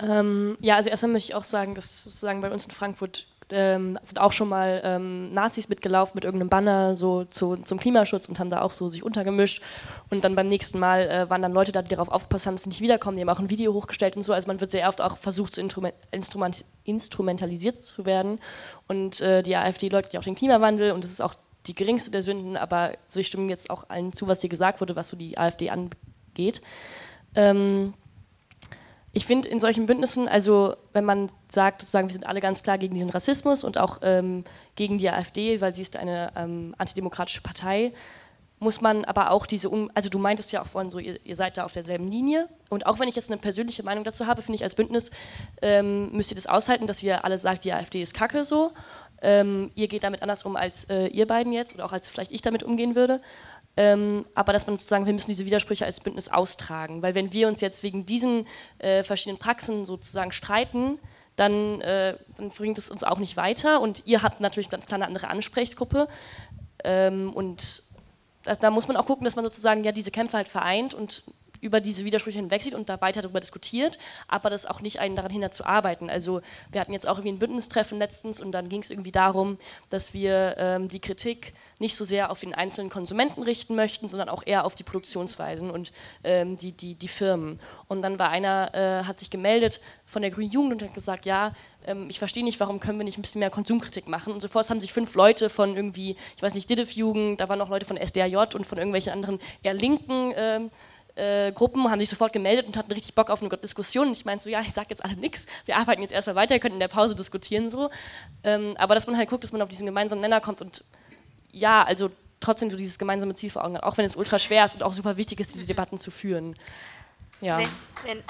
Ähm, 0.01 0.57
ja, 0.61 0.77
also 0.77 0.91
erstmal 0.91 1.13
möchte 1.13 1.31
ich 1.31 1.35
auch 1.35 1.45
sagen, 1.45 1.75
dass 1.75 2.05
sozusagen 2.05 2.41
bei 2.41 2.51
uns 2.51 2.67
in 2.67 2.71
Frankfurt 2.71 3.27
ähm, 3.51 3.99
sind 4.03 4.21
auch 4.21 4.33
schon 4.33 4.49
mal 4.49 4.81
ähm, 4.85 5.33
Nazis 5.33 5.69
mitgelaufen 5.69 6.13
mit 6.15 6.25
irgendeinem 6.25 6.51
Banner 6.51 6.97
so 6.97 7.25
zu, 7.25 7.57
zum 7.57 7.79
Klimaschutz 7.79 8.29
und 8.29 8.39
haben 8.39 8.51
da 8.51 8.61
auch 8.63 8.73
so 8.73 8.89
sich 8.89 9.03
untergemischt. 9.03 9.63
Und 10.11 10.25
dann 10.25 10.35
beim 10.35 10.49
nächsten 10.49 10.79
Mal 10.79 11.09
äh, 11.09 11.31
waren 11.31 11.43
dann 11.43 11.53
Leute 11.53 11.73
da, 11.73 11.83
die 11.83 11.89
darauf 11.89 12.09
aufgepasst 12.09 12.47
haben, 12.47 12.55
dass 12.55 12.65
sie 12.65 12.69
nicht 12.69 12.81
wiederkommen. 12.81 13.17
Die 13.17 13.23
haben 13.23 13.29
auch 13.31 13.41
ein 13.41 13.51
Video 13.51 13.73
hochgestellt 13.73 14.17
und 14.17 14.23
so. 14.23 14.33
Also 14.33 14.47
man 14.49 14.61
wird 14.61 14.71
sehr 14.71 14.89
oft 14.89 15.01
auch 15.01 15.17
versucht, 15.17 15.55
zu 15.55 15.61
instrument, 15.61 15.95
instrument, 16.11 16.65
instrumentalisiert 16.85 17.83
zu 17.83 18.05
werden. 18.05 18.39
Und 18.87 19.21
äh, 19.21 19.43
die 19.43 19.57
AfD 19.57 19.89
leugnet 19.89 20.13
ja 20.13 20.21
auch 20.21 20.25
den 20.25 20.35
Klimawandel 20.35 20.93
und 20.93 21.05
das 21.05 21.11
ist 21.11 21.21
auch 21.21 21.35
die 21.67 21.75
geringste 21.75 22.11
der 22.11 22.23
Sünden. 22.23 22.57
Aber 22.57 22.93
so 23.09 23.21
ich 23.21 23.29
stimme 23.29 23.49
jetzt 23.49 23.71
auch 23.71 23.89
allen 23.89 24.13
zu, 24.13 24.29
was 24.29 24.41
hier 24.41 24.51
gesagt 24.51 24.81
wurde, 24.81 24.95
was 24.97 25.09
so 25.09 25.17
die 25.17 25.39
AfD 25.39 25.71
angeht. 25.71 26.61
Ähm, 27.35 27.95
ich 29.13 29.27
finde 29.27 29.49
in 29.49 29.59
solchen 29.59 29.87
Bündnissen, 29.87 30.29
also 30.29 30.77
wenn 30.93 31.05
man 31.05 31.31
sagt, 31.49 31.81
sozusagen, 31.81 32.09
wir 32.09 32.13
sind 32.13 32.27
alle 32.27 32.41
ganz 32.41 32.63
klar 32.63 32.79
gegen 32.79 32.95
diesen 32.95 33.11
Rassismus 33.11 33.65
und 33.65 33.79
auch 33.79 33.99
ähm, 34.03 34.45
gegen 34.77 34.99
die 34.99 35.09
AfD, 35.09 35.61
weil 35.61 35.75
sie 35.75 35.83
ist 35.83 35.97
eine 35.97 36.33
ähm, 36.37 36.75
antidemokratische 36.79 37.41
Partei, 37.41 37.93
muss 38.61 38.81
man 38.81 39.05
aber 39.05 39.31
auch 39.31 39.47
diese, 39.47 39.71
um 39.71 39.91
also 39.95 40.09
du 40.09 40.19
meintest 40.19 40.53
ja 40.53 40.63
auch 40.63 40.67
vorhin 40.67 40.91
so, 40.91 40.99
ihr, 40.99 41.25
ihr, 41.25 41.37
seid 41.37 41.57
da 41.57 41.65
auf 41.65 41.73
derselben 41.73 42.09
Linie 42.09 42.49
und 42.69 42.87
auch 42.87 42.99
wenn 42.99 43.09
ich 43.09 43.17
jetzt 43.17 43.31
eine 43.31 43.41
persönliche 43.41 43.83
Meinung 43.83 44.05
dazu 44.05 44.27
habe, 44.27 44.43
finde 44.43 44.57
ich 44.57 44.65
als 44.65 44.75
Bündnis 44.75 45.11
ähm, 45.63 46.11
müsst 46.13 46.33
ihr 46.33 46.35
das 46.35 46.47
aushalten, 46.47 46.87
dass 46.87 47.03
ihr 47.03 47.25
alle 47.25 47.39
sagt, 47.39 47.65
die 47.65 47.73
AfD 47.73 48.03
ist 48.03 48.15
kacke 48.15 48.45
so. 48.45 48.73
Ähm, 49.21 49.71
ihr 49.75 49.89
geht 49.89 50.05
damit 50.05 50.23
anders 50.23 50.45
um 50.45 50.55
als 50.55 50.85
äh, 50.85 51.07
ihr 51.09 51.27
beiden 51.27 51.53
jetzt 51.53 51.75
oder 51.75 51.85
auch 51.85 51.93
als 51.93 52.09
vielleicht 52.09 52.31
ich 52.31 52.43
damit 52.43 52.63
umgehen 52.63 52.95
würde. 52.95 53.21
Ähm, 53.79 54.27
aber 54.35 54.53
dass 54.53 54.67
man 54.67 54.77
sozusagen, 54.77 55.07
wir 55.07 55.13
müssen 55.13 55.31
diese 55.31 55.47
Widersprüche 55.47 55.87
als 55.87 56.01
Bündnis 56.01 56.29
austragen. 56.29 57.01
Weil 57.01 57.15
wenn 57.15 57.33
wir 57.33 57.47
uns 57.47 57.61
jetzt 57.61 57.85
wegen 57.85 58.05
diesen 58.05 58.45
äh, 58.79 59.05
verschiedenen 59.05 59.39
Praxen 59.39 59.85
sozusagen 59.85 60.33
streiten, 60.33 60.99
dann, 61.37 61.81
äh, 61.83 62.17
dann, 62.37 62.51
bringt 62.51 62.77
es 62.77 62.91
uns 62.91 63.05
auch 63.05 63.19
nicht 63.19 63.37
weiter. 63.37 63.81
Und 63.81 64.03
ihr 64.05 64.25
habt 64.25 64.41
natürlich 64.41 64.69
ganz 64.69 64.87
klar 64.87 64.97
eine 64.97 65.07
andere 65.07 65.29
Ansprechgruppe. 65.29 66.09
Ähm, 66.83 67.33
und 67.33 67.85
da, 68.43 68.57
da, 68.57 68.71
muss 68.73 68.89
man 68.89 68.97
auch 68.97 69.07
gucken, 69.07 69.25
dass 69.25 69.37
man 69.37 69.45
sozusagen 69.45 69.85
ja 69.85 69.93
diese 69.93 70.11
Kämpfe 70.11 70.39
halt 70.39 70.49
vereint 70.49 70.93
und 70.93 71.23
über 71.61 71.81
diese 71.81 72.05
Widersprüche 72.05 72.41
hinwegsieht 72.41 72.75
und 72.75 72.89
da 72.89 73.01
weiter 73.01 73.23
darüber 73.23 73.39
diskutiert, 73.41 74.01
aber 74.27 74.51
das 74.51 74.67
auch 74.67 74.81
nicht 74.81 74.99
einen 74.99 75.15
daran 75.15 75.31
hindert 75.31 75.55
zu 75.55 75.65
arbeiten. 75.65 76.11
Also 76.11 76.41
wir 76.73 76.81
hatten 76.81 76.93
jetzt 76.93 77.07
auch 77.07 77.19
irgendwie 77.19 77.33
ein 77.33 77.39
Bündnistreffen 77.39 77.99
letztens 77.99 78.41
und 78.41 78.51
dann 78.53 78.69
ging 78.69 78.83
es 78.83 78.91
irgendwie 78.91 79.13
darum, 79.13 79.59
dass 79.91 80.15
wir 80.15 80.57
ähm, 80.59 80.89
die 80.89 81.01
Kritik 81.01 81.55
nicht 81.79 81.97
so 81.97 82.05
sehr 82.05 82.31
auf 82.31 82.41
den 82.41 82.55
einzelnen 82.55 82.91
Konsumenten 82.91 83.43
richten 83.43 83.75
möchten, 83.75 84.09
sondern 84.09 84.29
auch 84.29 84.43
eher 84.45 84.65
auf 84.65 84.75
die 84.75 84.83
Produktionsweisen 84.83 85.71
und 85.71 85.93
ähm, 86.25 86.57
die, 86.57 86.73
die, 86.73 86.95
die 86.95 87.09
Firmen. 87.09 87.61
Und 87.87 88.03
dann 88.03 88.19
war 88.19 88.31
einer, 88.31 88.75
äh, 88.75 89.05
hat 89.05 89.19
sich 89.19 89.31
gemeldet 89.31 89.81
von 90.05 90.23
der 90.23 90.31
Grünen 90.31 90.51
Jugend 90.51 90.73
und 90.73 90.89
hat 90.89 90.95
gesagt, 90.95 91.27
ja, 91.27 91.53
ähm, 91.87 92.09
ich 92.11 92.19
verstehe 92.19 92.45
nicht, 92.45 92.61
warum 92.61 92.81
können 92.81 92.99
wir 92.99 93.05
nicht 93.05 93.19
ein 93.19 93.23
bisschen 93.23 93.41
mehr 93.41 93.51
Konsumkritik 93.51 94.09
machen. 94.09 94.33
Und 94.33 94.41
sofort 94.41 94.69
haben 94.71 94.81
sich 94.81 94.93
fünf 94.93 95.15
Leute 95.15 95.51
von 95.51 95.77
irgendwie, 95.77 96.17
ich 96.37 96.43
weiß 96.43 96.55
nicht, 96.55 96.69
Didif-Jugend, 96.69 97.41
da 97.41 97.49
waren 97.49 97.59
noch 97.59 97.69
Leute 97.69 97.87
von 97.87 97.97
SDAJ 97.97 98.55
und 98.55 98.67
von 98.67 98.79
irgendwelchen 98.79 99.13
anderen 99.13 99.39
eher 99.63 99.75
linken 99.75 100.33
ähm, 100.37 100.71
äh, 101.19 101.53
Gruppen 101.53 101.91
haben 101.91 101.99
sich 101.99 102.09
sofort 102.09 102.33
gemeldet 102.33 102.67
und 102.67 102.77
hatten 102.77 102.93
richtig 102.93 103.15
Bock 103.15 103.29
auf 103.29 103.43
eine 103.43 103.51
Diskussion. 103.57 104.07
Und 104.07 104.13
ich 104.13 104.25
meinte 104.25 104.45
so, 104.45 104.51
ja, 104.51 104.61
ich 104.61 104.73
sage 104.73 104.89
jetzt 104.91 105.05
alle 105.05 105.17
nichts, 105.17 105.47
wir 105.67 105.77
arbeiten 105.77 106.01
jetzt 106.01 106.13
erstmal 106.13 106.37
weiter, 106.37 106.59
können 106.59 106.75
in 106.75 106.81
der 106.81 106.89
Pause 106.89 107.17
diskutieren 107.17 107.71
so. 107.71 107.91
Ähm, 108.45 108.77
aber 108.79 108.95
dass 108.95 109.07
man 109.07 109.17
halt 109.17 109.29
guckt, 109.29 109.43
dass 109.43 109.53
man 109.53 109.61
auf 109.61 109.69
diesen 109.69 109.87
gemeinsamen 109.87 110.23
Nenner 110.23 110.41
kommt 110.41 110.61
und 110.61 110.85
ja, 111.53 111.83
also 111.85 112.11
trotzdem 112.41 112.71
so 112.71 112.77
dieses 112.77 112.99
gemeinsame 112.99 113.35
Ziel 113.35 113.51
vor 113.51 113.65
Augen 113.65 113.77
hat, 113.77 113.83
auch 113.83 113.97
wenn 113.97 114.05
es 114.05 114.17
ultra 114.17 114.39
schwer 114.39 114.65
ist 114.65 114.75
und 114.75 114.83
auch 114.83 114.93
super 114.93 115.17
wichtig 115.17 115.41
ist, 115.41 115.55
diese 115.55 115.67
Debatten 115.67 115.99
zu 115.99 116.11
führen. 116.11 116.55
Ja. 117.41 117.59
Wenn, 117.59 117.69
wenn, 118.05 118.19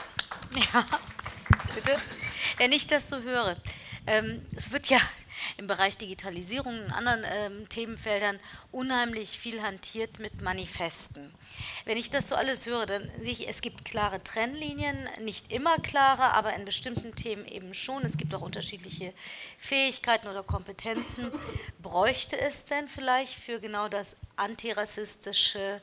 ja, 0.73 0.85
bitte. 1.75 1.97
Wenn 2.57 2.73
ich 2.73 2.87
das 2.87 3.09
so 3.09 3.21
höre, 3.21 3.57
ähm, 4.09 4.43
es 4.57 4.73
wird 4.73 4.89
ja 4.89 4.99
im 5.57 5.67
Bereich 5.67 5.97
Digitalisierung 5.97 6.79
und 6.85 6.91
anderen 6.91 7.25
ähm, 7.25 7.69
Themenfeldern 7.69 8.41
unheimlich 8.73 9.39
viel 9.39 9.63
hantiert 9.63 10.19
mit 10.19 10.43
Manifesten. 10.43 11.33
Wenn 11.85 11.97
ich 11.97 12.11
das 12.11 12.29
so 12.29 12.35
alles 12.35 12.67
höre, 12.67 12.87
dann 12.87 13.11
sehe 13.21 13.33
ich, 13.33 13.49
es 13.49 13.61
gibt 13.61 13.85
klare 13.85 14.23
Trennlinien, 14.23 15.09
nicht 15.21 15.53
immer 15.53 15.77
klare, 15.79 16.33
aber 16.33 16.55
in 16.55 16.65
bestimmten 16.65 17.15
Themen 17.15 17.47
eben 17.47 17.75
schon. 17.75 18.05
Es 18.05 18.17
gibt 18.17 18.35
auch 18.35 18.43
unterschiedliche 18.43 19.13
Fähigkeiten 19.59 20.29
oder 20.29 20.43
Kompetenzen. 20.43 21.31
Bräuchte 21.83 22.39
es 22.39 22.65
denn 22.65 22.89
vielleicht 22.89 23.35
für 23.35 23.61
genau 23.61 23.89
das 23.89 24.17
antirassistische, 24.37 25.81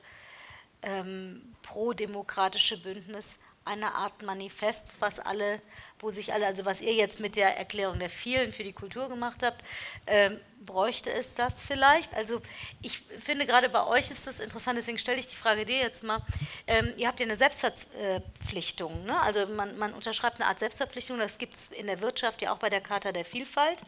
ähm, 0.82 1.56
pro-demokratische 1.62 2.78
Bündnis 2.78 3.38
eine 3.66 3.96
Art 3.96 4.22
Manifest, 4.22 4.86
was 5.00 5.20
alle 5.20 5.62
wo 6.00 6.12
sich 6.12 6.34
alle, 6.34 6.46
also 6.46 6.66
was 6.66 6.82
ihr 6.82 6.94
jetzt 6.94 7.20
mit 7.20 7.36
der 7.36 7.58
Erklärung 7.58 8.00
der 8.00 8.10
vielen 8.10 8.52
für 8.52 8.64
die 8.64 8.74
Kultur 8.74 9.08
gemacht 9.08 9.44
habt, 9.44 9.64
ähm, 10.08 10.40
bräuchte 10.66 11.12
es 11.12 11.36
das 11.36 11.66
vielleicht? 11.66 12.14
Also 12.14 12.42
ich 12.82 13.00
finde 13.20 13.46
gerade 13.46 13.70
bei 13.70 13.86
euch 13.88 14.12
ist 14.12 14.28
das 14.28 14.40
interessant, 14.40 14.78
deswegen 14.78 14.98
stelle 14.98 15.20
ich 15.20 15.28
die 15.28 15.36
Frage 15.36 15.66
dir 15.66 15.78
jetzt 15.78 16.04
mal. 16.04 16.22
Ähm, 16.68 16.94
ihr 16.98 17.08
habt 17.08 17.20
ja 17.20 17.26
eine 17.26 17.38
Selbstverpflichtung, 17.38 19.06
ne? 19.06 19.20
also 19.22 19.46
man, 19.48 19.78
man, 19.78 19.94
unterschreibt 19.94 20.40
eine 20.42 20.50
Art 20.50 20.60
Selbstverpflichtung, 20.60 21.18
das 21.18 21.38
gibt 21.38 21.56
es 21.56 21.68
in 21.68 21.88
der 21.88 22.02
Wirtschaft 22.02 22.42
ja 22.42 22.52
auch 22.52 22.58
bei 22.58 22.70
der 22.70 22.82
Charta 22.82 23.12
der 23.12 23.26
Vielfalt. 23.26 23.84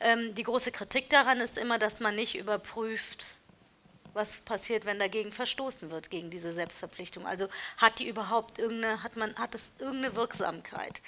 Ähm, 0.00 0.34
die 0.34 0.42
große 0.42 0.72
Kritik 0.72 1.08
daran 1.10 1.40
ist 1.40 1.56
immer, 1.56 1.78
dass 1.78 2.00
man 2.00 2.14
nicht 2.14 2.36
überprüft, 2.36 3.36
was 4.14 4.36
passiert, 4.38 4.84
wenn 4.84 4.98
dagegen 4.98 5.32
verstoßen 5.32 5.90
wird, 5.90 6.10
gegen 6.10 6.30
diese 6.30 6.52
Selbstverpflichtung. 6.52 7.26
Also 7.26 7.48
hat 7.76 7.98
die 7.98 8.08
überhaupt 8.08 8.58
irgendeine, 8.58 9.02
hat 9.02 9.16
man, 9.16 9.34
hat 9.36 9.54
es 9.54 9.74
irgendeine 9.78 10.16
Wirksamkeit? 10.16 11.02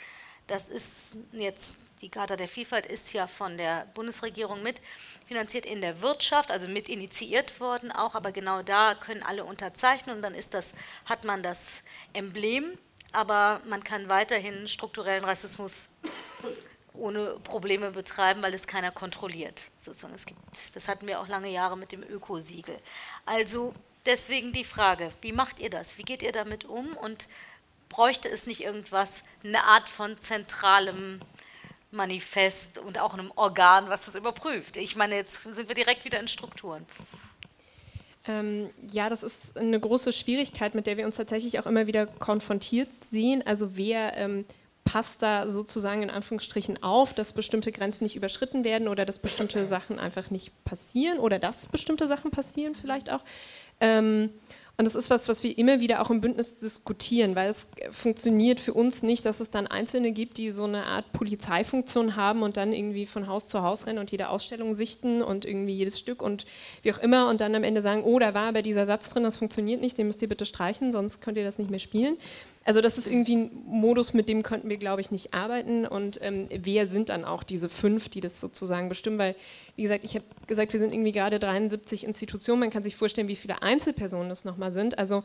Das 0.47 0.69
ist 0.69 1.17
jetzt, 1.33 1.77
die 2.01 2.09
Charta 2.09 2.37
der 2.37 2.47
Vielfalt 2.47 2.87
ist 2.87 3.13
ja 3.13 3.27
von 3.27 3.57
der 3.57 3.87
Bundesregierung 3.95 4.63
mitfinanziert 4.63 5.67
in 5.67 5.81
der 5.81 6.03
Wirtschaft, 6.03 6.51
also 6.51 6.69
mit 6.69 6.89
initiiert 6.89 7.59
worden 7.59 7.91
auch, 7.91 8.15
aber 8.15 8.31
genau 8.31 8.63
da 8.63 8.95
können 8.95 9.23
alle 9.23 9.45
unterzeichnen 9.45 10.17
und 10.17 10.23
dann 10.23 10.35
ist 10.35 10.55
das, 10.55 10.73
hat 11.05 11.25
man 11.25 11.43
das 11.43 11.83
Emblem, 12.13 12.79
aber 13.13 13.61
man 13.67 13.83
kann 13.83 14.09
weiterhin 14.09 14.69
strukturellen 14.69 15.25
Rassismus 15.25 15.89
ohne 16.97 17.37
Probleme 17.45 17.91
betreiben, 17.91 18.43
weil 18.43 18.55
es 18.55 18.67
keiner 18.67 18.91
kontrolliert. 18.91 19.65
Sozusagen. 19.79 20.15
Es 20.15 20.27
gibt, 20.27 20.41
das 20.75 20.89
hatten 20.89 21.07
wir 21.07 21.21
auch 21.21 21.29
lange 21.29 21.49
Jahre 21.51 21.77
mit 21.77 21.93
dem 21.93 22.03
Ökosiegel. 22.03 22.79
Also 23.25 23.73
deswegen 24.05 24.53
die 24.53 24.65
Frage, 24.65 25.11
wie 25.21 25.33
macht 25.33 25.61
ihr 25.61 25.71
das? 25.71 25.99
Wie 25.99 26.03
geht 26.03 26.23
ihr 26.23 26.33
damit 26.33 26.65
um 26.65 26.97
und 26.97 27.29
bräuchte 27.89 28.29
es 28.29 28.47
nicht 28.47 28.63
irgendwas, 28.63 29.23
eine 29.45 29.65
Art 29.65 29.89
von 29.89 30.19
zentralem 30.19 31.21
Manifest 31.91 32.79
und 32.79 32.99
auch 32.99 33.15
einem 33.15 33.33
Organ, 33.37 33.89
was 33.89 34.07
das 34.07 34.15
überprüft? 34.15 34.77
Ich 34.77 34.97
meine, 34.97 35.17
jetzt 35.17 35.43
sind 35.43 35.69
wir 35.69 35.75
direkt 35.75 36.05
wieder 36.05 36.19
in 36.21 36.29
Strukturen. 36.29 36.85
Ähm, 38.29 38.71
ja, 38.91 39.09
das 39.09 39.23
ist 39.23 39.57
eine 39.57 39.79
große 39.79 40.13
Schwierigkeit, 40.13 40.75
mit 40.75 40.87
der 40.87 40.97
wir 40.97 41.07
uns 41.07 41.17
tatsächlich 41.17 41.61
auch 41.61 41.67
immer 41.67 41.87
wieder 41.87 42.07
konfrontiert 42.07 42.89
sehen. 43.09 43.43
Also 43.47 43.77
wer 43.77 44.17
ähm, 44.17 44.45
passt 44.87 45.21
da 45.21 45.49
sozusagen 45.49 46.03
in 46.03 46.11
Anführungsstrichen 46.11 46.83
auf, 46.83 47.13
dass 47.13 47.35
bestimmte 47.35 47.73
Grenzen 47.73 48.05
nicht 48.05 48.17
überschritten 48.17 48.65
werden 48.65 48.89
oder 48.89 49.05
dass 49.05 49.19
bestimmte 49.19 49.67
Sachen 49.67 49.99
einfach 49.99 50.31
nicht 50.31 50.53
passieren 50.65 51.19
oder 51.19 51.39
dass 51.39 51.67
bestimmte 51.67 52.07
Sachen 52.09 52.31
passieren 52.31 52.75
vielleicht 52.75 53.11
auch. 53.11 53.21
Ähm, 53.81 54.31
und 54.79 54.85
das 54.85 54.95
ist 54.95 55.09
was, 55.09 55.27
was 55.27 55.43
wir 55.43 55.57
immer 55.57 55.81
wieder 55.81 56.03
auch 56.03 56.11
im 56.11 56.21
Bündnis 56.21 56.59
diskutieren, 56.59 57.35
weil 57.35 57.51
es 57.51 57.67
funktioniert 57.93 58.61
für 58.61 58.75
uns 58.75 59.03
nicht, 59.03 59.25
dass 59.25 59.41
es 59.41 59.51
dann 59.51 59.67
Einzelne 59.67 60.13
gibt, 60.13 60.37
die 60.37 60.51
so 60.51 60.65
eine 60.65 60.85
Art 60.85 61.13
Polizeifunktion 61.15 62.15
haben 62.15 62.43
und 62.43 62.59
dann 62.59 62.75
irgendwie 62.75 63.07
von 63.07 63.27
Haus 63.27 63.49
zu 63.49 63.63
Haus 63.63 63.87
rennen 63.87 63.99
und 63.99 64.11
jede 64.11 64.29
Ausstellung 64.29 64.75
sichten 64.75 65.23
und 65.23 65.47
irgendwie 65.47 65.75
jedes 65.75 65.99
Stück 65.99 66.23
und 66.23 66.45
wie 66.83 66.93
auch 66.93 66.99
immer 66.99 67.29
und 67.31 67.41
dann 67.41 67.55
am 67.55 67.65
Ende 67.65 67.81
sagen, 67.81 68.03
oh, 68.05 68.19
da 68.19 68.35
war 68.35 68.49
aber 68.49 68.61
dieser 68.61 68.85
Satz 68.85 69.09
drin, 69.09 69.23
das 69.23 69.39
funktioniert 69.39 69.81
nicht, 69.81 69.97
den 69.97 70.09
müsst 70.09 70.21
ihr 70.21 70.29
bitte 70.29 70.45
streichen, 70.45 70.93
sonst 70.93 71.23
könnt 71.23 71.39
ihr 71.39 71.45
das 71.45 71.59
nicht 71.59 71.71
mehr 71.71 71.79
spielen. 71.81 72.19
Also 72.67 72.81
das 72.81 72.99
ist 72.99 73.07
irgendwie 73.07 73.37
ein 73.37 73.51
Modus, 73.65 74.13
mit 74.13 74.29
dem 74.29 74.43
könnten 74.43 74.69
wir, 74.69 74.77
glaube 74.77 75.01
ich, 75.01 75.13
nicht 75.13 75.33
arbeiten. 75.33 75.87
Und 75.87 76.19
ähm, 76.21 76.49
wer 76.51 76.89
sind 76.89 77.11
dann 77.11 77.25
auch 77.25 77.45
diese 77.45 77.69
fünf, 77.69 78.09
die 78.09 78.21
das 78.21 78.41
sozusagen 78.41 78.89
bestimmen? 78.89 79.19
Weil, 79.19 79.37
wie 79.77 79.83
gesagt, 79.83 80.03
ich 80.03 80.17
habe 80.17 80.25
gesagt, 80.49 80.73
wir 80.73 80.81
sind 80.81 80.93
irgendwie 80.93 81.13
gerade 81.13 81.39
73 81.39 82.03
Institutionen. 82.03 82.59
Man 82.59 82.71
kann 82.71 82.83
sich 82.83 82.97
vorstellen, 82.97 83.29
wie 83.29 83.37
viele 83.37 83.63
Einzelpersonen 83.63 84.29
das 84.29 84.45
nochmal 84.45 84.66
sind. 84.73 84.99
Also 84.99 85.23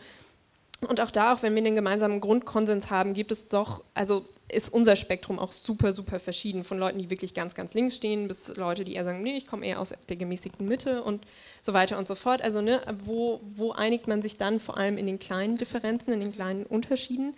und 0.88 1.00
auch 1.00 1.12
da, 1.12 1.34
auch 1.34 1.44
wenn 1.44 1.54
wir 1.54 1.64
einen 1.64 1.76
gemeinsamen 1.76 2.20
Grundkonsens 2.20 2.89
haben, 2.89 3.14
gibt 3.14 3.32
es 3.32 3.48
doch, 3.48 3.84
also 3.94 4.26
ist 4.52 4.74
unser 4.74 4.96
Spektrum 4.96 5.38
auch 5.38 5.52
super, 5.52 5.94
super 5.94 6.20
verschieden. 6.20 6.64
Von 6.64 6.80
Leuten, 6.80 6.98
die 6.98 7.10
wirklich 7.10 7.36
ganz, 7.36 7.54
ganz 7.54 7.74
links 7.76 7.96
stehen, 7.96 8.28
bis 8.28 8.56
Leute, 8.56 8.84
die 8.84 8.96
eher 8.96 9.06
sagen, 9.06 9.22
nee, 9.22 9.38
ich 9.38 9.46
komme 9.46 9.66
eher 9.66 9.80
aus 9.80 9.94
der 10.10 10.16
gemäßigten 10.16 10.68
Mitte 10.68 11.04
und 11.04 11.26
so 11.62 11.74
weiter 11.74 12.00
und 12.00 12.08
so 12.08 12.16
fort. 12.16 12.42
Also 12.42 12.62
ne, 12.62 12.82
wo, 13.06 13.42
wo 13.56 13.72
einigt 13.72 14.08
man 14.08 14.24
sich 14.24 14.38
dann 14.38 14.60
vor 14.60 14.76
allem 14.78 14.98
in 14.98 15.06
den 15.06 15.20
kleinen 15.20 15.58
Differenzen, 15.58 16.14
in 16.14 16.20
den 16.20 16.34
kleinen 16.34 16.66
Unterschieden? 16.66 17.36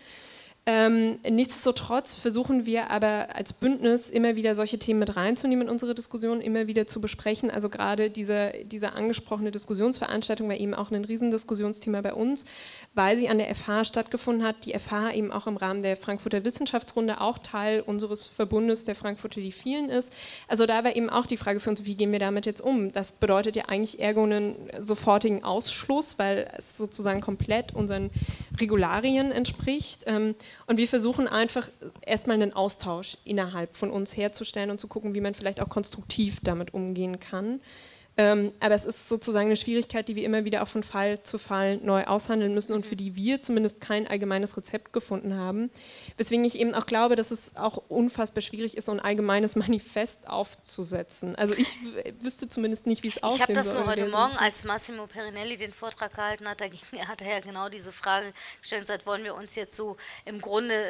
Ähm, 0.66 1.20
nichtsdestotrotz 1.30 2.16
versuchen 2.16 2.66
wir 2.66 2.90
aber 2.90 3.36
als 3.36 3.52
Bündnis 3.52 4.10
immer 4.10 4.38
wieder 4.38 4.56
solche 4.56 4.80
Themen 4.80 5.00
mit 5.00 5.18
reinzunehmen 5.18 5.68
in 5.68 5.70
unsere 5.70 5.94
Diskussion, 5.94 6.40
immer 6.40 6.68
wieder 6.68 6.88
zu 6.88 7.02
besprechen. 7.02 7.52
Also 7.52 7.68
gerade 7.68 8.10
diese, 8.10 8.54
diese 8.64 8.94
angesprochene 8.94 9.52
Diskussionsveranstaltung 9.52 10.48
war 10.48 10.56
eben 10.56 10.74
auch 10.74 10.90
ein 10.90 11.04
Riesendiskussionsthema 11.04 12.00
bei 12.00 12.14
uns, 12.14 12.46
weil 12.94 13.18
sie 13.18 13.28
an 13.28 13.40
der 13.40 13.54
FH 13.54 13.84
stattgefunden 13.84 14.48
hat. 14.48 14.64
Die 14.64 14.72
FH 14.72 15.12
eben 15.12 15.34
auch 15.34 15.48
im 15.48 15.58
Rahmen 15.58 15.84
der 15.84 15.98
Frankfurter 15.98 16.46
Wissenschaftsrunde 16.46 17.20
auch 17.20 17.40
Teil 17.40 17.82
unseres 17.82 18.28
Verbundes 18.28 18.86
der 18.86 18.96
Frankfurter 18.96 19.42
die 19.42 19.52
vielen 19.52 19.90
ist. 19.90 20.14
Also 20.48 20.66
da 20.66 20.86
war 20.86 20.96
eben 20.96 21.10
auch 21.10 21.26
die 21.26 21.36
Frage 21.36 21.60
für 21.60 21.72
uns, 21.72 21.84
wie 21.84 21.96
gehen 21.96 22.14
wir 22.14 22.20
damit 22.20 22.46
jetzt 22.46 22.62
um? 22.62 22.94
Das 22.94 23.12
bedeutet 23.12 23.58
ja 23.58 23.66
eigentlich 23.66 24.00
ergo 24.00 24.24
einen 24.24 24.56
sofortigen 24.80 25.44
Ausschluss, 25.44 26.18
weil 26.20 26.50
es 26.58 26.78
sozusagen 26.78 27.20
komplett 27.20 27.76
unseren 27.76 28.12
Regularien 28.62 29.34
entspricht. 29.34 30.04
Ähm, 30.06 30.36
und 30.66 30.78
wir 30.78 30.88
versuchen 30.88 31.28
einfach 31.28 31.70
erstmal 32.02 32.36
einen 32.36 32.54
Austausch 32.54 33.18
innerhalb 33.26 33.76
von 33.76 33.92
uns 33.92 34.16
herzustellen 34.16 34.70
und 34.70 34.80
zu 34.80 34.88
gucken, 34.88 35.16
wie 35.16 35.22
man 35.22 35.34
vielleicht 35.34 35.62
auch 35.62 35.70
konstruktiv 35.70 36.40
damit 36.44 36.74
umgehen 36.74 37.20
kann. 37.20 37.62
Ähm, 38.16 38.52
aber 38.60 38.76
es 38.76 38.86
ist 38.86 39.10
sozusagen 39.10 39.48
eine 39.48 39.56
Schwierigkeit, 39.56 40.08
die 40.08 40.16
wir 40.16 40.24
immer 40.24 40.46
wieder 40.46 40.62
auch 40.62 40.68
von 40.68 40.84
Fall 40.84 41.24
zu 41.24 41.40
Fall 41.40 41.78
neu 41.78 42.04
aushandeln 42.04 42.54
müssen 42.54 42.74
und 42.74 42.86
für 42.86 42.96
die 42.96 43.16
wir 43.16 43.42
zumindest 43.42 43.82
kein 43.82 44.06
allgemeines 44.06 44.56
Rezept 44.56 44.94
gefunden 44.94 45.36
haben. 45.36 45.72
Weswegen 46.18 46.46
ich 46.46 46.60
eben 46.60 46.76
auch 46.76 46.86
glaube, 46.86 47.16
dass 47.16 47.32
es 47.32 47.56
auch 47.56 47.82
unfassbar 47.90 48.42
schwierig 48.42 48.78
ist, 48.78 48.86
so 48.86 48.92
ein 48.92 49.00
allgemeines 49.00 49.56
Manifest 49.64 50.28
aufzusetzen. 50.28 51.36
Also 51.36 51.56
ich 51.56 51.78
wüsste 52.22 52.48
zumindest 52.48 52.86
nicht, 52.86 53.04
wie 53.04 53.08
es 53.08 53.24
aussehen 53.24 53.38
soll. 53.38 53.54
Ich 53.54 53.58
habe 53.58 53.68
das 53.70 53.74
nur 53.74 53.86
heute 53.88 54.08
Morgen, 54.08 54.38
als 54.38 54.64
Massimo 54.64 55.08
Perinelli 55.08 55.58
den 55.58 55.74
Vortrag 55.74 56.14
gehalten 56.14 56.48
hat, 56.48 56.62
da 56.62 56.68
ging, 56.68 56.80
hat 57.08 57.22
er 57.22 57.30
ja 57.30 57.40
genau 57.40 57.70
diese 57.70 57.92
Frage 57.92 58.32
gestellt, 58.62 58.86
seit 58.86 59.08
wollen 59.08 59.24
wir 59.24 59.34
uns 59.34 59.56
jetzt 59.56 59.76
so 59.76 59.98
im 60.26 60.40
Grunde 60.40 60.86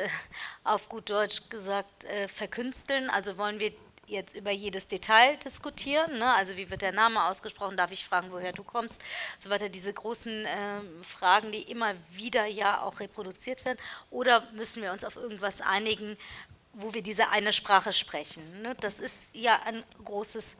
auf 0.65 0.89
gut 0.89 1.09
Deutsch 1.09 1.43
gesagt 1.49 2.03
äh, 2.03 2.28
verkünsteln, 2.28 3.09
also 3.09 3.38
wollen 3.38 3.61
wir 3.61 3.71
jetzt 4.08 4.36
über 4.36 4.51
jedes 4.51 4.88
Detail 4.88 5.38
diskutieren. 5.38 6.20
Ne? 6.20 6.34
Also 6.34 6.58
wie 6.58 6.70
wird 6.70 6.82
der 6.82 6.91
Name 6.91 7.24
ausgesprochen? 7.24 7.78
Darf 7.78 7.91
ich 7.91 8.06
fragen, 8.06 8.32
woher 8.32 8.54
du 8.54 8.64
kommst? 8.64 9.01
So 9.39 9.49
weiter. 9.49 9.70
Diese 9.70 9.93
großen 9.93 10.45
äh, 10.45 10.82
Fragen, 11.01 11.51
die 11.51 11.62
immer 11.62 11.93
wieder 12.12 12.45
ja 12.45 12.82
auch 12.82 12.99
reproduziert 12.99 13.66
werden. 13.66 13.80
Oder 14.10 14.47
müssen 14.51 14.82
wir 14.82 14.91
uns 14.91 15.04
auf 15.04 15.16
irgendwas 15.16 15.62
einigen, 15.62 16.18
wo 16.74 16.93
wir 16.93 17.01
diese 17.01 17.30
eine 17.30 17.54
Sprache 17.54 17.93
sprechen? 17.93 18.62
Ne? 18.62 18.76
Das 18.80 18.99
ist 18.99 19.28
ja 19.34 19.60
ein 19.66 19.84
großes 20.04 20.56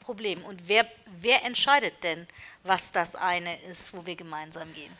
Problem. 0.00 0.44
Und 0.44 0.68
wer, 0.68 0.86
wer 1.20 1.44
entscheidet 1.44 2.02
denn, 2.02 2.26
was 2.68 2.92
das 2.92 3.14
eine 3.16 3.50
ist, 3.72 3.96
wo 3.96 4.04
wir 4.06 4.14
gemeinsam 4.14 4.72
gehen? 4.74 4.92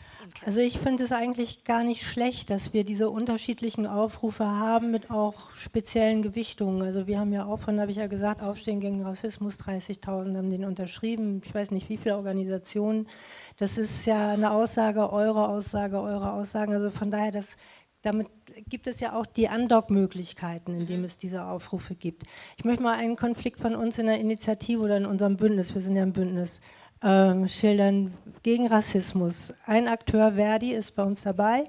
Also 0.44 0.58
ich 0.58 0.78
finde 0.78 1.04
es 1.04 1.12
eigentlich 1.12 1.64
gar 1.64 1.84
nicht 1.84 2.04
schlecht, 2.04 2.50
dass 2.50 2.72
wir 2.72 2.84
diese 2.84 3.08
unterschiedlichen 3.08 3.86
Aufrufe 3.86 4.46
haben 4.46 4.90
mit 4.90 5.10
auch 5.10 5.52
speziellen 5.54 6.22
Gewichtungen. 6.22 6.82
Also 6.82 7.06
wir 7.06 7.20
haben 7.20 7.32
ja 7.32 7.44
auch 7.44 7.60
von, 7.60 7.80
habe 7.80 7.90
ich 7.90 7.98
ja 7.98 8.08
gesagt, 8.08 8.42
Aufstehen 8.42 8.80
gegen 8.80 9.04
Rassismus, 9.04 9.60
30.000 9.60 10.36
haben 10.36 10.50
den 10.50 10.64
unterschrieben. 10.64 11.40
Ich 11.44 11.54
weiß 11.54 11.70
nicht, 11.70 11.88
wie 11.88 11.98
viele 11.98 12.16
Organisationen. 12.16 13.06
Das 13.58 13.78
ist 13.78 14.06
ja 14.06 14.30
eine 14.30 14.50
Aussage, 14.50 15.12
eure 15.12 15.48
Aussage, 15.48 16.00
eure 16.00 16.32
Aussagen. 16.32 16.72
Also 16.72 16.90
von 16.90 17.10
daher, 17.10 17.30
das, 17.30 17.56
damit 18.02 18.28
gibt 18.68 18.86
es 18.86 19.00
ja 19.00 19.12
auch 19.12 19.26
die 19.26 19.48
Andock-Möglichkeiten, 19.48 20.80
indem 20.80 21.00
mhm. 21.00 21.06
es 21.06 21.18
diese 21.18 21.44
Aufrufe 21.44 21.94
gibt. 21.94 22.24
Ich 22.56 22.64
möchte 22.64 22.82
mal 22.82 22.96
einen 22.96 23.16
Konflikt 23.16 23.60
von 23.60 23.76
uns 23.76 23.98
in 23.98 24.06
der 24.06 24.18
Initiative 24.18 24.80
oder 24.80 24.96
in 24.96 25.06
unserem 25.06 25.36
Bündnis, 25.36 25.74
wir 25.74 25.82
sind 25.82 25.94
ja 25.94 26.02
ein 26.02 26.12
Bündnis, 26.12 26.60
ähm, 27.02 27.48
schildern 27.48 28.14
gegen 28.42 28.66
Rassismus. 28.66 29.52
Ein 29.66 29.88
Akteur, 29.88 30.32
Verdi, 30.32 30.72
ist 30.72 30.94
bei 30.96 31.02
uns 31.02 31.22
dabei, 31.22 31.62
mhm. 31.62 31.66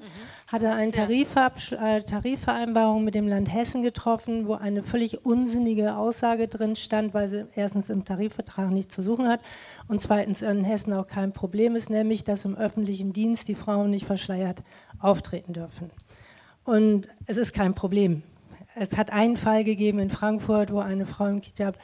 hatte 0.47 0.71
eine 0.71 0.91
äh, 0.91 2.01
Tarifvereinbarung 2.03 3.03
mit 3.03 3.15
dem 3.15 3.27
Land 3.27 3.53
Hessen 3.53 3.81
getroffen, 3.81 4.47
wo 4.47 4.53
eine 4.53 4.83
völlig 4.83 5.25
unsinnige 5.25 5.95
Aussage 5.95 6.47
drin 6.47 6.75
stand, 6.75 7.13
weil 7.13 7.29
sie 7.29 7.45
erstens 7.55 7.89
im 7.89 8.05
Tarifvertrag 8.05 8.71
nichts 8.71 8.95
zu 8.95 9.03
suchen 9.03 9.27
hat 9.27 9.41
und 9.87 10.01
zweitens 10.01 10.41
in 10.41 10.63
Hessen 10.63 10.93
auch 10.93 11.07
kein 11.07 11.33
Problem 11.33 11.75
ist, 11.75 11.89
nämlich 11.89 12.23
dass 12.23 12.45
im 12.45 12.55
öffentlichen 12.55 13.13
Dienst 13.13 13.47
die 13.47 13.55
Frauen 13.55 13.89
nicht 13.89 14.05
verschleiert 14.05 14.63
auftreten 14.99 15.53
dürfen. 15.53 15.91
Und 16.63 17.07
es 17.25 17.37
ist 17.37 17.53
kein 17.53 17.73
Problem. 17.73 18.23
Es 18.75 18.95
hat 18.95 19.11
einen 19.11 19.37
Fall 19.37 19.63
gegeben 19.63 19.99
in 19.99 20.09
Frankfurt, 20.09 20.71
wo 20.71 20.79
eine 20.79 21.05
Frau 21.05 21.25
im 21.25 21.41
Hijab 21.41 21.77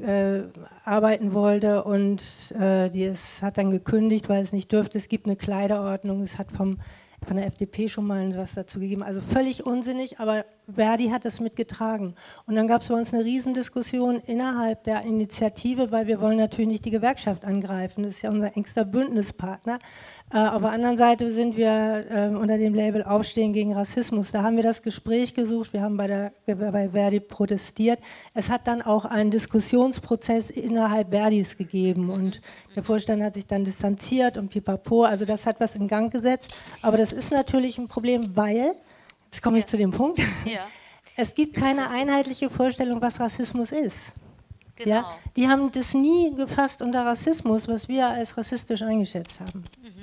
äh, 0.00 0.42
arbeiten 0.84 1.34
wollte 1.34 1.84
und 1.84 2.22
äh, 2.58 2.90
die 2.90 3.04
es 3.04 3.42
hat 3.42 3.58
dann 3.58 3.70
gekündigt, 3.70 4.28
weil 4.28 4.42
es 4.42 4.52
nicht 4.52 4.72
dürfte. 4.72 4.98
Es 4.98 5.08
gibt 5.08 5.26
eine 5.26 5.36
Kleiderordnung, 5.36 6.22
es 6.22 6.38
hat 6.38 6.52
vom, 6.52 6.78
von 7.26 7.36
der 7.36 7.46
FDP 7.46 7.88
schon 7.88 8.06
mal 8.06 8.36
was 8.36 8.54
dazu 8.54 8.80
gegeben. 8.80 9.02
Also 9.02 9.20
völlig 9.20 9.64
unsinnig, 9.64 10.20
aber 10.20 10.44
Verdi 10.72 11.08
hat 11.08 11.24
es 11.24 11.40
mitgetragen. 11.40 12.14
Und 12.46 12.56
dann 12.56 12.66
gab 12.66 12.80
es 12.80 12.88
bei 12.88 12.94
uns 12.94 13.14
eine 13.14 13.24
Riesendiskussion 13.24 14.20
innerhalb 14.26 14.84
der 14.84 15.02
Initiative, 15.02 15.92
weil 15.92 16.06
wir 16.06 16.20
wollen 16.20 16.38
natürlich 16.38 16.68
nicht 16.68 16.84
die 16.84 16.90
Gewerkschaft 16.90 17.44
angreifen. 17.44 18.02
Das 18.02 18.16
ist 18.16 18.22
ja 18.22 18.30
unser 18.30 18.56
engster 18.56 18.84
Bündnispartner. 18.84 19.78
Äh, 20.32 20.38
auf 20.38 20.60
der 20.60 20.70
anderen 20.70 20.98
Seite 20.98 21.32
sind 21.32 21.56
wir 21.56 22.04
äh, 22.10 22.28
unter 22.34 22.58
dem 22.58 22.74
Label 22.74 23.04
Aufstehen 23.04 23.52
gegen 23.52 23.74
Rassismus. 23.74 24.32
Da 24.32 24.42
haben 24.42 24.56
wir 24.56 24.64
das 24.64 24.82
Gespräch 24.82 25.34
gesucht, 25.34 25.72
wir 25.72 25.82
haben 25.82 25.96
bei, 25.96 26.06
der, 26.06 26.32
bei 26.46 26.88
Verdi 26.90 27.20
protestiert. 27.20 28.00
Es 28.34 28.50
hat 28.50 28.66
dann 28.66 28.82
auch 28.82 29.04
einen 29.04 29.30
Diskussionsprozess 29.30 30.50
innerhalb 30.50 31.10
Verdis 31.10 31.56
gegeben 31.56 32.10
und 32.10 32.40
der 32.74 32.82
Vorstand 32.82 33.22
hat 33.22 33.34
sich 33.34 33.46
dann 33.46 33.64
distanziert 33.64 34.36
und 34.36 34.48
pipapo. 34.48 35.04
Also 35.04 35.24
das 35.24 35.46
hat 35.46 35.60
was 35.60 35.76
in 35.76 35.86
Gang 35.86 36.12
gesetzt. 36.12 36.60
Aber 36.82 36.96
das 36.96 37.12
ist 37.12 37.32
natürlich 37.32 37.78
ein 37.78 37.86
Problem, 37.86 38.34
weil 38.34 38.74
Jetzt 39.36 39.42
komme 39.42 39.58
ich 39.58 39.64
ja. 39.64 39.68
zu 39.68 39.76
dem 39.76 39.90
Punkt. 39.90 40.18
Ja. 40.44 40.66
Es 41.18 41.34
gibt 41.34 41.56
keine 41.56 41.88
einheitliche 41.88 42.50
Vorstellung, 42.50 43.00
was 43.00 43.18
Rassismus 43.18 43.72
ist. 43.72 44.12
Genau. 44.76 44.96
Ja? 44.96 45.18
Die 45.34 45.48
haben 45.48 45.72
das 45.72 45.94
nie 45.94 46.34
gefasst 46.34 46.82
unter 46.82 47.06
Rassismus, 47.06 47.66
was 47.68 47.88
wir 47.88 48.06
als 48.06 48.36
rassistisch 48.36 48.82
eingeschätzt 48.82 49.40
haben. 49.40 49.64
Mhm. 49.82 49.95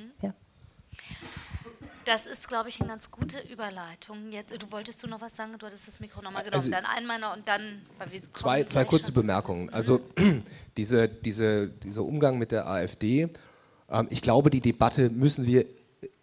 Das 2.05 2.25
ist, 2.25 2.47
glaube 2.47 2.69
ich, 2.69 2.79
eine 2.81 2.89
ganz 2.89 3.11
gute 3.11 3.39
Überleitung. 3.51 4.31
Jetzt, 4.31 4.51
du 4.61 4.71
wolltest 4.71 5.01
du 5.03 5.07
noch 5.07 5.21
was 5.21 5.35
sagen? 5.35 5.53
Du 5.57 5.65
hattest 5.65 5.87
das 5.87 5.99
Mikro 5.99 6.21
nochmal 6.21 6.43
genommen. 6.43 6.55
Also 6.55 6.69
dann 6.69 6.85
einmal 6.85 7.21
und 7.37 7.47
dann. 7.47 7.81
zwei 8.33 8.63
zwei 8.65 8.83
kurze 8.83 9.11
Bemerkungen. 9.11 9.69
Also 9.69 10.01
diese, 10.77 11.07
diese, 11.07 11.69
dieser 11.69 12.03
Umgang 12.03 12.37
mit 12.37 12.51
der 12.51 12.67
AfD. 12.67 13.29
Ähm, 13.89 14.07
ich 14.09 14.21
glaube, 14.21 14.49
die 14.49 14.61
Debatte 14.61 15.09
müssen 15.09 15.45
wir 15.45 15.65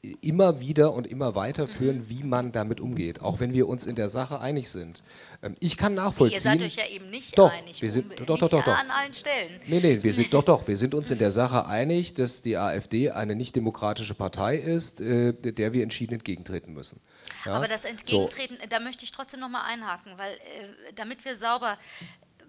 immer 0.02 0.60
wieder 0.60 0.94
und 0.94 1.06
immer 1.06 1.34
weiter 1.34 1.66
führen, 1.66 1.98
mhm. 1.98 2.08
wie 2.08 2.22
man 2.22 2.52
damit 2.52 2.80
umgeht, 2.80 3.20
auch 3.20 3.38
wenn 3.38 3.52
wir 3.52 3.68
uns 3.68 3.84
in 3.84 3.96
der 3.96 4.08
Sache 4.08 4.40
einig 4.40 4.70
sind. 4.70 5.02
Ähm, 5.42 5.56
ich 5.60 5.76
kann 5.76 5.94
nachvollziehen. 5.94 6.36
Ihr 6.36 6.40
seid 6.40 6.62
euch 6.62 6.76
ja 6.76 6.86
eben 6.86 7.10
nicht 7.10 7.36
doch, 7.36 7.52
einig. 7.52 7.82
Wir 7.82 7.90
sind, 7.90 8.18
doch, 8.20 8.38
doch, 8.38 8.48
doch, 8.48 8.64
doch. 8.64 8.78
An 8.78 8.90
allen 8.90 9.12
Stellen. 9.12 9.60
Nee, 9.66 9.80
nee, 9.80 10.02
wir 10.02 10.14
sind 10.14 10.32
doch, 10.32 10.42
doch. 10.42 10.66
Wir 10.66 10.78
sind 10.78 10.94
uns 10.94 11.10
in 11.10 11.18
der 11.18 11.30
Sache 11.40 11.66
einig, 11.66 12.14
dass 12.14 12.40
die 12.40 12.56
AfD 12.56 13.10
eine 13.10 13.34
nicht 13.34 13.54
demokratische 13.56 14.14
Partei 14.14 14.56
ist, 14.56 15.02
äh, 15.02 15.34
der 15.34 15.74
wir 15.74 15.82
entschieden 15.82 16.14
entgegentreten 16.14 16.72
müssen. 16.72 17.00
Ja? 17.44 17.54
Aber 17.54 17.68
das 17.68 17.84
Entgegentreten, 17.84 18.56
so. 18.58 18.68
da 18.68 18.80
möchte 18.80 19.04
ich 19.04 19.12
trotzdem 19.12 19.40
nochmal 19.40 19.64
einhaken, 19.66 20.14
weil 20.16 20.32
äh, 20.32 20.92
damit 20.94 21.24
wir 21.26 21.36
sauber 21.36 21.78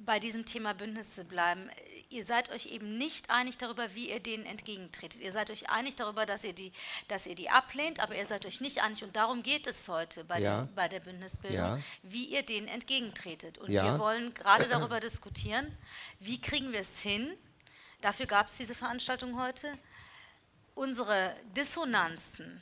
bei 0.06 0.20
diesem 0.20 0.46
Thema 0.46 0.74
Bündnisse 0.74 1.26
bleiben 1.26 1.70
ihr 2.12 2.26
seid 2.26 2.50
euch 2.50 2.68
eben 2.68 2.98
nicht 2.98 3.30
einig 3.30 3.58
darüber, 3.58 3.94
wie 3.96 4.10
ihr 4.10 4.20
denen 4.20 4.46
entgegentretet. 4.46 5.22
Ihr 5.22 5.32
seid 5.32 5.50
euch 5.50 5.70
einig 5.70 5.96
darüber, 5.96 6.26
dass 6.26 6.44
ihr 6.44 6.54
die, 6.54 6.72
dass 7.08 7.28
ihr 7.28 7.36
die 7.36 7.50
ablehnt, 7.50 8.00
aber 8.00 8.16
ihr 8.16 8.26
seid 8.26 8.46
euch 8.46 8.62
nicht 8.62 8.82
einig, 8.82 9.04
und 9.04 9.16
darum 9.16 9.44
geht 9.44 9.68
es 9.68 9.88
heute 9.88 10.24
bei, 10.24 10.40
ja. 10.40 10.64
den, 10.64 10.76
bei 10.76 10.88
der 10.88 11.00
Bündnisbildung, 11.00 11.58
ja. 11.58 11.80
wie 12.04 12.26
ihr 12.26 12.44
denen 12.44 12.68
entgegentretet. 12.68 13.58
Und 13.58 13.72
ja. 13.72 13.86
wir 13.86 14.00
wollen 14.00 14.34
gerade 14.34 14.68
darüber 14.68 15.00
diskutieren, 15.00 15.76
wie 16.20 16.40
kriegen 16.40 16.72
wir 16.72 16.82
es 16.82 17.02
hin, 17.02 17.36
dafür 18.02 18.26
gab 18.26 18.48
es 18.48 18.58
diese 18.58 18.76
Veranstaltung 18.76 19.40
heute, 19.40 19.78
unsere 20.76 21.36
Dissonanzen 21.56 22.62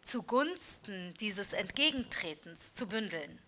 zugunsten 0.00 1.14
dieses 1.20 1.52
Entgegentretens 1.52 2.72
zu 2.74 2.86
bündeln. 2.86 3.38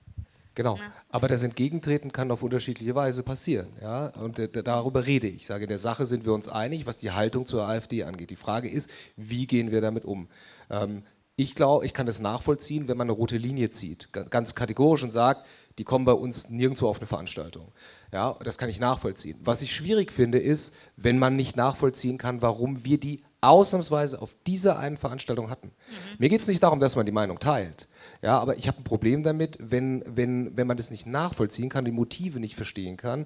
Genau, 0.56 0.78
aber 1.10 1.28
das 1.28 1.42
Entgegentreten 1.42 2.12
kann 2.12 2.30
auf 2.30 2.42
unterschiedliche 2.42 2.94
Weise 2.94 3.22
passieren. 3.22 3.68
Ja? 3.80 4.06
Und 4.06 4.38
äh, 4.38 4.48
darüber 4.48 5.06
rede 5.06 5.28
ich. 5.28 5.36
Ich 5.36 5.46
sage, 5.46 5.64
in 5.64 5.68
der 5.68 5.78
Sache 5.78 6.06
sind 6.06 6.24
wir 6.24 6.32
uns 6.32 6.48
einig, 6.48 6.86
was 6.86 6.96
die 6.96 7.12
Haltung 7.12 7.44
zur 7.44 7.68
AfD 7.68 8.04
angeht. 8.04 8.30
Die 8.30 8.36
Frage 8.36 8.70
ist, 8.70 8.88
wie 9.16 9.46
gehen 9.46 9.70
wir 9.70 9.82
damit 9.82 10.06
um? 10.06 10.28
Ähm, 10.70 11.02
ich 11.36 11.54
glaube, 11.54 11.84
ich 11.84 11.92
kann 11.92 12.06
das 12.06 12.20
nachvollziehen, 12.20 12.88
wenn 12.88 12.96
man 12.96 13.04
eine 13.04 13.12
rote 13.12 13.36
Linie 13.36 13.70
zieht, 13.70 14.10
ganz 14.12 14.54
kategorisch 14.54 15.02
und 15.02 15.10
sagt, 15.10 15.46
die 15.76 15.84
kommen 15.84 16.06
bei 16.06 16.12
uns 16.12 16.48
nirgendwo 16.48 16.88
auf 16.88 16.96
eine 16.96 17.06
Veranstaltung. 17.06 17.72
Ja, 18.10 18.38
das 18.42 18.56
kann 18.56 18.70
ich 18.70 18.80
nachvollziehen. 18.80 19.38
Was 19.44 19.60
ich 19.60 19.74
schwierig 19.74 20.10
finde, 20.10 20.38
ist, 20.38 20.74
wenn 20.96 21.18
man 21.18 21.36
nicht 21.36 21.54
nachvollziehen 21.54 22.16
kann, 22.16 22.40
warum 22.40 22.86
wir 22.86 22.98
die 22.98 23.22
ausnahmsweise 23.42 24.22
auf 24.22 24.34
dieser 24.46 24.78
einen 24.78 24.96
Veranstaltung 24.96 25.50
hatten. 25.50 25.66
Mhm. 25.66 26.16
Mir 26.16 26.28
geht 26.30 26.40
es 26.40 26.48
nicht 26.48 26.62
darum, 26.62 26.80
dass 26.80 26.96
man 26.96 27.04
die 27.04 27.12
Meinung 27.12 27.38
teilt. 27.38 27.88
Ja, 28.26 28.40
aber 28.40 28.58
ich 28.58 28.66
habe 28.66 28.78
ein 28.78 28.82
Problem 28.82 29.22
damit, 29.22 29.56
wenn, 29.60 30.02
wenn, 30.04 30.56
wenn 30.56 30.66
man 30.66 30.76
das 30.76 30.90
nicht 30.90 31.06
nachvollziehen 31.06 31.68
kann, 31.68 31.84
die 31.84 31.92
Motive 31.92 32.40
nicht 32.40 32.56
verstehen 32.56 32.96
kann, 32.96 33.24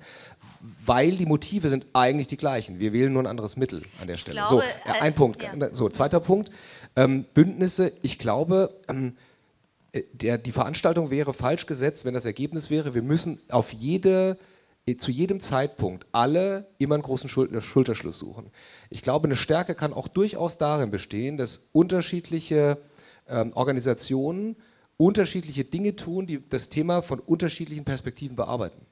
weil 0.84 1.12
die 1.12 1.24
Motive 1.24 1.70
sind 1.70 1.86
eigentlich 1.94 2.26
die 2.26 2.36
gleichen. 2.36 2.80
Wir 2.80 2.92
wählen 2.92 3.10
nur 3.10 3.22
ein 3.22 3.26
anderes 3.26 3.56
Mittel 3.56 3.80
an 3.98 4.08
der 4.08 4.18
Stelle. 4.18 4.34
Glaube, 4.34 4.48
so, 4.50 4.60
ja, 4.60 5.00
ein 5.00 5.12
äh, 5.12 5.16
Punkt. 5.16 5.42
Ja. 5.42 5.74
So, 5.74 5.88
zweiter 5.88 6.20
Punkt. 6.20 6.50
Ähm, 6.96 7.24
Bündnisse, 7.32 7.92
ich 8.02 8.18
glaube, 8.18 8.78
ähm, 8.88 9.16
äh, 9.92 10.02
der, 10.12 10.36
die 10.36 10.52
Veranstaltung 10.52 11.08
wäre 11.10 11.32
falsch 11.32 11.64
gesetzt, 11.64 12.04
wenn 12.04 12.12
das 12.12 12.26
Ergebnis 12.26 12.68
wäre, 12.68 12.94
wir 12.94 13.00
müssen 13.00 13.40
auf 13.48 13.72
jede, 13.72 14.36
äh, 14.84 14.96
zu 14.96 15.10
jedem 15.10 15.40
Zeitpunkt 15.40 16.04
alle 16.12 16.66
immer 16.76 16.96
einen 16.96 17.04
großen 17.04 17.30
Schulterschluss 17.30 18.18
suchen. 18.18 18.50
Ich 18.90 19.00
glaube, 19.00 19.28
eine 19.28 19.36
Stärke 19.36 19.74
kann 19.74 19.94
auch 19.94 20.08
durchaus 20.08 20.58
darin 20.58 20.90
bestehen, 20.90 21.38
dass 21.38 21.70
unterschiedliche 21.72 22.76
ähm, 23.26 23.52
Organisationen 23.54 24.56
unterschiedliche 25.00 25.64
Dinge 25.64 25.96
tun, 25.96 26.26
die 26.26 26.46
das 26.46 26.68
Thema 26.68 27.00
von 27.02 27.20
unterschiedlichen 27.20 27.86
Perspektiven 27.86 28.36
bearbeiten. 28.36 28.84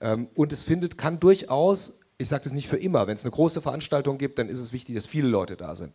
Ähm, 0.00 0.28
und 0.34 0.52
es 0.52 0.62
findet, 0.62 0.98
kann 0.98 1.18
durchaus, 1.20 2.00
ich 2.18 2.28
sage 2.28 2.44
das 2.44 2.52
nicht 2.52 2.68
für 2.68 2.76
immer, 2.76 3.06
wenn 3.06 3.16
es 3.16 3.24
eine 3.24 3.30
große 3.30 3.62
Veranstaltung 3.62 4.18
gibt, 4.18 4.38
dann 4.38 4.50
ist 4.50 4.60
es 4.60 4.74
wichtig, 4.74 4.94
dass 4.94 5.06
viele 5.06 5.26
Leute 5.26 5.56
da 5.56 5.74
sind. 5.74 5.94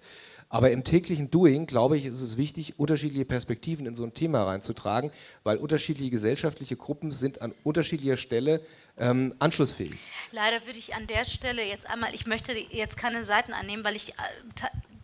Aber 0.51 0.71
im 0.71 0.83
täglichen 0.83 1.29
Doing, 1.29 1.67
glaube 1.67 1.99
ich, 1.99 2.05
ist 2.05 2.19
es 2.19 2.35
wichtig, 2.35 2.79
unterschiedliche 2.79 3.25
Perspektiven 3.25 3.85
in 3.85 3.93
so 3.93 4.03
ein 4.03 4.15
Thema 4.15 4.43
reinzutragen, 4.45 5.11
weil 5.43 5.57
unterschiedliche 5.57 6.09
gesellschaftliche 6.09 6.75
Gruppen 6.75 7.11
sind 7.11 7.43
an 7.43 7.53
unterschiedlicher 7.63 8.17
Stelle 8.17 8.61
ähm, 8.97 9.35
anschlussfähig. 9.37 9.99
Leider 10.31 10.65
würde 10.65 10.79
ich 10.79 10.95
an 10.95 11.05
der 11.05 11.25
Stelle 11.25 11.63
jetzt 11.63 11.87
einmal, 11.87 12.15
ich 12.15 12.25
möchte 12.25 12.53
jetzt 12.53 12.97
keine 12.97 13.23
Seiten 13.23 13.53
annehmen, 13.53 13.83
weil 13.83 13.95
ich 13.95 14.09
äh, 14.13 14.13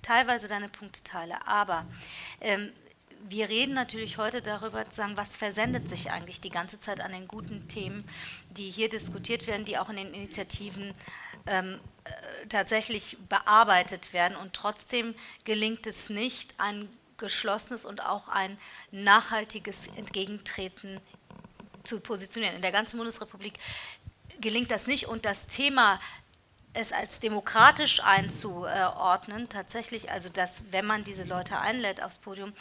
teilweise 0.01 0.47
deine 0.47 0.69
Punkte 0.69 1.03
teile, 1.03 1.47
aber 1.47 1.85
ähm, 2.41 2.71
wir 3.27 3.49
reden 3.49 3.73
natürlich 3.73 4.17
heute 4.17 4.41
darüber, 4.41 4.87
zu 4.89 4.95
sagen, 4.95 5.17
was 5.17 5.35
versendet 5.35 5.89
sich 5.89 6.11
eigentlich 6.11 6.41
die 6.41 6.49
ganze 6.49 6.79
Zeit 6.79 7.01
an 7.01 7.11
den 7.11 7.27
guten 7.27 7.67
Themen, 7.67 8.03
die 8.51 8.69
hier 8.69 8.89
diskutiert 8.89 9.47
werden, 9.47 9.65
die 9.65 9.77
auch 9.77 9.89
in 9.89 9.97
den 9.97 10.13
Initiativen 10.13 10.93
ähm, 11.47 11.79
äh, 12.03 12.47
tatsächlich 12.47 13.17
bearbeitet 13.29 14.13
werden. 14.13 14.37
Und 14.37 14.53
trotzdem 14.53 15.15
gelingt 15.43 15.87
es 15.87 16.09
nicht, 16.09 16.53
ein 16.59 16.89
geschlossenes 17.17 17.85
und 17.85 18.05
auch 18.05 18.27
ein 18.27 18.57
nachhaltiges 18.91 19.87
Entgegentreten 19.95 20.99
zu 21.83 21.99
positionieren. 21.99 22.55
In 22.55 22.61
der 22.61 22.71
ganzen 22.71 22.97
Bundesrepublik 22.97 23.53
gelingt 24.41 24.71
das 24.71 24.87
nicht 24.87 25.07
und 25.07 25.25
das 25.25 25.47
Thema 25.47 25.99
es 26.73 26.91
als 26.91 27.19
demokratisch 27.21 28.01
einzuordnen, 28.03 29.47
tatsächlich, 29.49 30.11
also 30.11 30.29
dass, 30.29 30.63
wenn 30.71 30.85
man 30.85 31.03
diese 31.03 31.23
Leute 31.23 31.57
einlädt 31.57 32.03
aufs 32.03 32.17
Podium, 32.17 32.53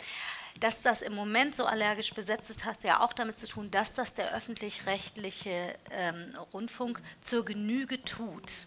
dass 0.60 0.82
das 0.82 1.02
im 1.02 1.14
Moment 1.14 1.56
so 1.56 1.64
allergisch 1.64 2.14
besetzt 2.14 2.50
ist, 2.50 2.64
hat 2.64 2.84
ja 2.84 3.00
auch 3.00 3.12
damit 3.12 3.38
zu 3.38 3.48
tun, 3.48 3.70
dass 3.70 3.94
das 3.94 4.14
der 4.14 4.34
öffentlich-rechtliche 4.34 5.74
ähm, 5.90 6.36
Rundfunk 6.52 7.00
zur 7.20 7.44
Genüge 7.44 8.02
tut. 8.02 8.66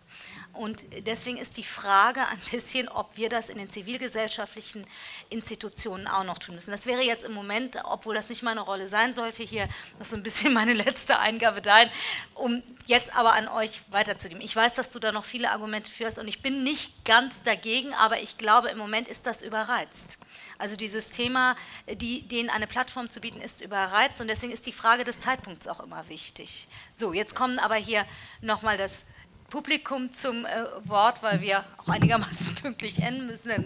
Und 0.53 0.85
deswegen 1.05 1.37
ist 1.37 1.57
die 1.57 1.63
Frage 1.63 2.25
ein 2.27 2.41
bisschen, 2.51 2.89
ob 2.89 3.15
wir 3.15 3.29
das 3.29 3.49
in 3.49 3.57
den 3.57 3.69
zivilgesellschaftlichen 3.69 4.85
Institutionen 5.29 6.07
auch 6.07 6.23
noch 6.23 6.39
tun 6.39 6.55
müssen. 6.55 6.71
Das 6.71 6.85
wäre 6.85 7.03
jetzt 7.03 7.23
im 7.23 7.33
Moment, 7.33 7.77
obwohl 7.83 8.15
das 8.15 8.29
nicht 8.29 8.41
meine 8.41 8.61
Rolle 8.61 8.89
sein 8.89 9.13
sollte, 9.13 9.43
hier 9.43 9.69
noch 9.99 10.05
so 10.05 10.15
ein 10.15 10.23
bisschen 10.23 10.53
meine 10.53 10.73
letzte 10.73 11.19
Eingabe 11.19 11.61
dahin, 11.61 11.89
um 12.33 12.63
jetzt 12.87 13.15
aber 13.15 13.33
an 13.33 13.47
euch 13.47 13.81
weiterzugeben. 13.91 14.41
Ich 14.41 14.55
weiß, 14.55 14.75
dass 14.75 14.91
du 14.91 14.99
da 14.99 15.11
noch 15.11 15.25
viele 15.25 15.51
Argumente 15.51 15.91
führst 15.91 16.17
und 16.17 16.27
ich 16.27 16.41
bin 16.41 16.63
nicht 16.63 17.05
ganz 17.05 17.43
dagegen, 17.43 17.93
aber 17.93 18.19
ich 18.21 18.37
glaube, 18.37 18.69
im 18.69 18.77
Moment 18.77 19.07
ist 19.07 19.27
das 19.27 19.41
überreizt. 19.41 20.17
Also 20.57 20.75
dieses 20.75 21.11
Thema, 21.11 21.55
die, 21.87 22.27
denen 22.27 22.49
eine 22.49 22.65
Plattform 22.65 23.09
zu 23.09 23.19
bieten, 23.19 23.41
ist 23.41 23.61
überreizt 23.61 24.21
und 24.21 24.27
deswegen 24.27 24.53
ist 24.53 24.65
die 24.65 24.71
Frage 24.71 25.03
des 25.03 25.21
Zeitpunkts 25.21 25.67
auch 25.67 25.81
immer 25.81 26.07
wichtig. 26.09 26.67
So, 26.95 27.13
jetzt 27.13 27.35
kommen 27.35 27.59
aber 27.59 27.75
hier 27.75 28.05
nochmal 28.41 28.77
das 28.77 29.05
Publikum 29.49 30.13
zum 30.13 30.45
äh, 30.45 30.65
Wort, 30.83 31.23
weil 31.23 31.41
wir 31.41 31.63
auch 31.77 31.87
einigermaßen 31.87 32.55
pünktlich 32.61 32.99
enden 33.01 33.27
müssen. 33.27 33.51
Äh, 33.51 33.63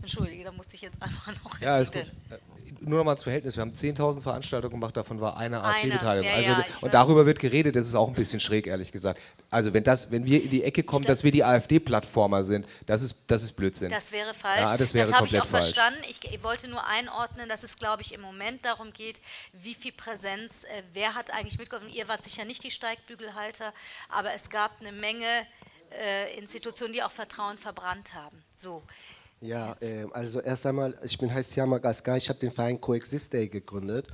Entschuldige, 0.00 0.44
da 0.44 0.52
musste 0.52 0.76
ich 0.76 0.82
jetzt 0.82 1.00
einfach 1.02 1.32
noch. 1.42 1.60
Ja, 1.60 1.74
alles 1.76 1.90
gut 1.90 2.06
nur 2.80 2.98
noch 2.98 3.04
mal 3.04 3.12
ins 3.12 3.22
Verhältnis, 3.22 3.56
wir 3.56 3.62
haben 3.62 3.72
10.000 3.72 4.20
Veranstaltungen 4.20 4.72
gemacht, 4.72 4.96
davon 4.96 5.20
war 5.20 5.36
eine 5.36 5.62
AfD-Beteiligung. 5.62 6.30
Ja, 6.30 6.36
also, 6.36 6.50
ja, 6.50 6.64
und 6.80 6.94
darüber 6.94 7.26
wird 7.26 7.38
geredet, 7.38 7.76
das 7.76 7.86
ist 7.86 7.94
auch 7.94 8.08
ein 8.08 8.14
bisschen 8.14 8.40
schräg, 8.40 8.66
ehrlich 8.66 8.92
gesagt. 8.92 9.20
Also 9.50 9.72
wenn, 9.72 9.84
das, 9.84 10.10
wenn 10.10 10.26
wir 10.26 10.42
in 10.42 10.50
die 10.50 10.64
Ecke 10.64 10.82
kommen, 10.82 11.04
dass 11.04 11.24
wir 11.24 11.30
die 11.30 11.44
AfD-Plattformer 11.44 12.44
sind, 12.44 12.66
das 12.86 13.02
ist, 13.02 13.16
das 13.26 13.42
ist 13.42 13.52
Blödsinn. 13.52 13.90
Das 13.90 14.12
wäre 14.12 14.34
falsch. 14.34 14.60
Ja, 14.60 14.76
das 14.76 14.94
wäre 14.94 15.06
das 15.06 15.16
habe 15.16 15.26
ich 15.26 15.40
auch 15.40 15.46
falsch. 15.46 15.66
verstanden. 15.66 16.00
Ich, 16.08 16.20
ich, 16.24 16.42
wollte 16.42 16.68
nur 16.68 16.86
einordnen, 16.86 17.48
dass 17.48 17.62
es, 17.62 17.76
glaube 17.76 18.02
ich, 18.02 18.12
im 18.14 18.20
Moment 18.20 18.64
darum 18.64 18.92
geht, 18.92 19.20
wie 19.52 19.74
viel 19.74 19.92
Präsenz, 19.92 20.64
äh, 20.64 20.82
wer 20.92 21.14
hat 21.14 21.32
eigentlich 21.32 21.58
mitgeholfen. 21.58 21.92
Ihr 21.92 22.08
wart 22.08 22.24
sicher 22.24 22.44
nicht 22.44 22.62
die 22.62 22.70
Steigbügelhalter, 22.70 23.72
aber 24.08 24.32
es 24.34 24.50
gab 24.50 24.80
eine 24.80 24.92
Menge 24.92 25.26
äh, 25.92 26.36
Institutionen, 26.38 26.92
die 26.92 27.02
auch 27.02 27.10
Vertrauen 27.10 27.58
verbrannt 27.58 28.14
haben. 28.14 28.42
So. 28.52 28.82
Ja, 29.40 29.76
äh, 29.80 30.06
also 30.12 30.40
erst 30.40 30.66
einmal, 30.66 30.98
ich 31.02 31.18
bin 31.18 31.32
heißt 31.32 31.52
Siama 31.52 31.78
Gaskar, 31.78 32.16
ich 32.16 32.28
habe 32.28 32.38
den 32.38 32.52
Verein 32.52 32.80
Coexist 32.80 33.32
Day 33.32 33.48
gegründet 33.48 34.08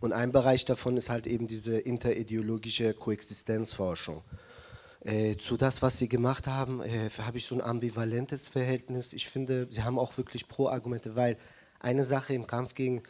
und 0.00 0.12
ein 0.12 0.32
Bereich 0.32 0.64
davon 0.64 0.96
ist 0.96 1.10
halt 1.10 1.26
eben 1.26 1.48
diese 1.48 1.78
interideologische 1.78 2.94
Koexistenzforschung. 2.94 4.22
Äh, 5.02 5.36
zu 5.36 5.56
das, 5.56 5.82
was 5.82 5.98
Sie 5.98 6.08
gemacht 6.08 6.46
haben, 6.46 6.82
äh, 6.82 7.10
habe 7.20 7.38
ich 7.38 7.46
so 7.46 7.54
ein 7.54 7.62
ambivalentes 7.62 8.48
Verhältnis. 8.48 9.12
Ich 9.12 9.28
finde, 9.28 9.66
Sie 9.70 9.82
haben 9.82 9.98
auch 9.98 10.16
wirklich 10.18 10.46
Pro-Argumente, 10.46 11.16
weil 11.16 11.36
eine 11.80 12.04
Sache 12.04 12.34
im 12.34 12.46
Kampf 12.46 12.74
gegen 12.74 13.02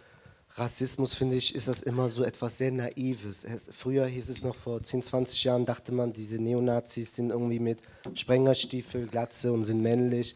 Rassismus, 0.55 1.15
finde 1.15 1.37
ich, 1.37 1.55
ist 1.55 1.69
das 1.69 1.83
immer 1.83 2.09
so 2.09 2.25
etwas 2.25 2.59
sehr 2.59 2.73
Naives. 2.73 3.45
Es, 3.45 3.69
früher 3.73 4.07
hieß 4.07 4.29
es 4.31 4.43
noch 4.43 4.55
vor 4.55 4.83
10, 4.83 5.03
20 5.03 5.45
Jahren, 5.45 5.67
dachte 5.67 5.93
man, 5.93 6.13
diese 6.13 6.41
Neonazis 6.41 7.15
sind 7.15 7.31
irgendwie 7.31 7.61
mit 7.61 7.83
Sprengerstiefel, 8.15 9.07
Glatze 9.07 9.53
und 9.53 9.65
sind 9.65 9.83
männlich 9.83 10.35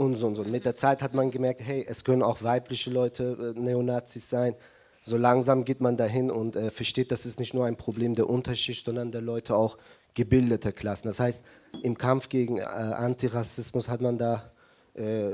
und 0.00 0.16
so 0.16 0.28
und 0.28 0.34
so. 0.34 0.44
Mit 0.44 0.64
der 0.64 0.76
Zeit 0.76 1.02
hat 1.02 1.12
man 1.12 1.30
gemerkt, 1.30 1.60
hey, 1.62 1.84
es 1.86 2.04
können 2.04 2.22
auch 2.22 2.42
weibliche 2.42 2.90
Leute 2.90 3.54
äh, 3.54 3.60
Neonazis 3.60 4.30
sein. 4.30 4.54
So 5.02 5.18
langsam 5.18 5.66
geht 5.66 5.82
man 5.82 5.98
dahin 5.98 6.30
und 6.30 6.56
äh, 6.56 6.70
versteht, 6.70 7.12
das 7.12 7.26
ist 7.26 7.38
nicht 7.38 7.52
nur 7.52 7.66
ein 7.66 7.76
Problem 7.76 8.14
der 8.14 8.30
Unterschicht, 8.30 8.86
sondern 8.86 9.12
der 9.12 9.20
Leute 9.20 9.54
auch 9.54 9.76
gebildeter 10.14 10.72
Klassen. 10.72 11.06
Das 11.08 11.20
heißt, 11.20 11.42
im 11.82 11.98
Kampf 11.98 12.30
gegen 12.30 12.56
äh, 12.56 12.62
Antirassismus 12.62 13.90
hat 13.90 14.00
man 14.00 14.16
da 14.16 14.50
äh, 14.94 15.32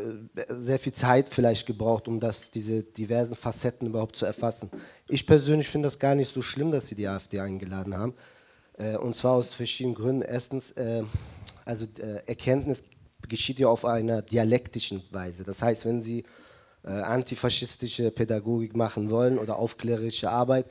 sehr 0.49 0.81
viel 0.81 0.93
Zeit 0.93 1.29
vielleicht 1.29 1.67
gebraucht, 1.67 2.09
um 2.09 2.19
das, 2.19 2.51
diese 2.51 2.83
diversen 2.83 3.37
Facetten 3.37 3.87
überhaupt 3.87 4.17
zu 4.17 4.27
erfassen. 4.27 4.71
Ich 5.09 5.29
persönlich 5.29 5.69
finde 5.69 5.87
das 5.87 6.01
gar 6.01 6.17
nicht 6.17 6.33
so 6.33 6.43
schlimm, 6.43 6.73
dass 6.73 6.89
sie 6.89 6.97
die 6.97 7.07
AfD 7.07 7.39
eingeladen 7.39 7.97
haben. 7.97 8.15
Äh, 8.79 8.97
und 8.97 9.15
zwar 9.15 9.35
aus 9.35 9.55
verschiedenen 9.55 9.95
Gründen. 9.95 10.23
Erstens, 10.23 10.73
äh, 10.73 11.05
also 11.65 11.87
Erkenntnis 12.27 12.85
geschieht 13.29 13.59
ja 13.59 13.69
auf 13.69 13.85
einer 13.85 14.23
dialektischen 14.23 15.03
Weise. 15.11 15.45
Das 15.45 15.63
heißt, 15.63 15.85
wenn 15.87 16.01
Sie 16.01 16.25
äh, 16.85 16.91
antifaschistische 16.91 18.11
Pädagogik 18.11 18.77
machen 18.77 19.11
wollen 19.11 19.39
oder 19.39 19.59
aufklärerische 19.59 20.31
Arbeit, 20.31 20.67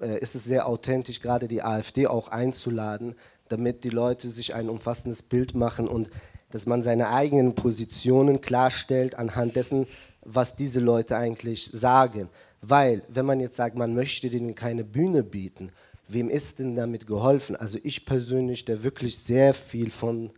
äh, 0.00 0.18
ist 0.20 0.34
es 0.34 0.44
sehr 0.44 0.66
authentisch, 0.66 1.20
gerade 1.20 1.48
die 1.48 1.62
AfD 1.62 2.06
auch 2.06 2.28
einzuladen, 2.28 3.14
damit 3.48 3.84
die 3.84 3.90
Leute 3.90 4.28
sich 4.28 4.54
ein 4.54 4.68
umfassendes 4.68 5.22
Bild 5.22 5.54
machen 5.54 5.88
und 5.88 6.10
dass 6.50 6.66
man 6.66 6.82
seine 6.82 7.10
eigenen 7.10 7.54
Positionen 7.54 8.40
klarstellt 8.40 9.14
anhand 9.16 9.56
dessen, 9.56 9.86
was 10.22 10.56
diese 10.56 10.80
Leute 10.80 11.16
eigentlich 11.16 11.70
sagen. 11.72 12.28
Weil, 12.60 13.02
wenn 13.08 13.26
man 13.26 13.40
jetzt 13.40 13.56
sagt, 13.56 13.76
man 13.76 13.94
möchte 13.94 14.30
denen 14.30 14.54
keine 14.54 14.84
Bühne 14.84 15.22
bieten, 15.22 15.70
wem 16.08 16.30
ist 16.30 16.58
denn 16.58 16.74
damit 16.74 17.06
geholfen? 17.06 17.54
Also 17.54 17.78
ich 17.82 18.06
persönlich, 18.06 18.64
der 18.64 18.82
wirklich 18.82 19.18
sehr 19.18 19.54
viel 19.54 19.90
von 19.90 20.30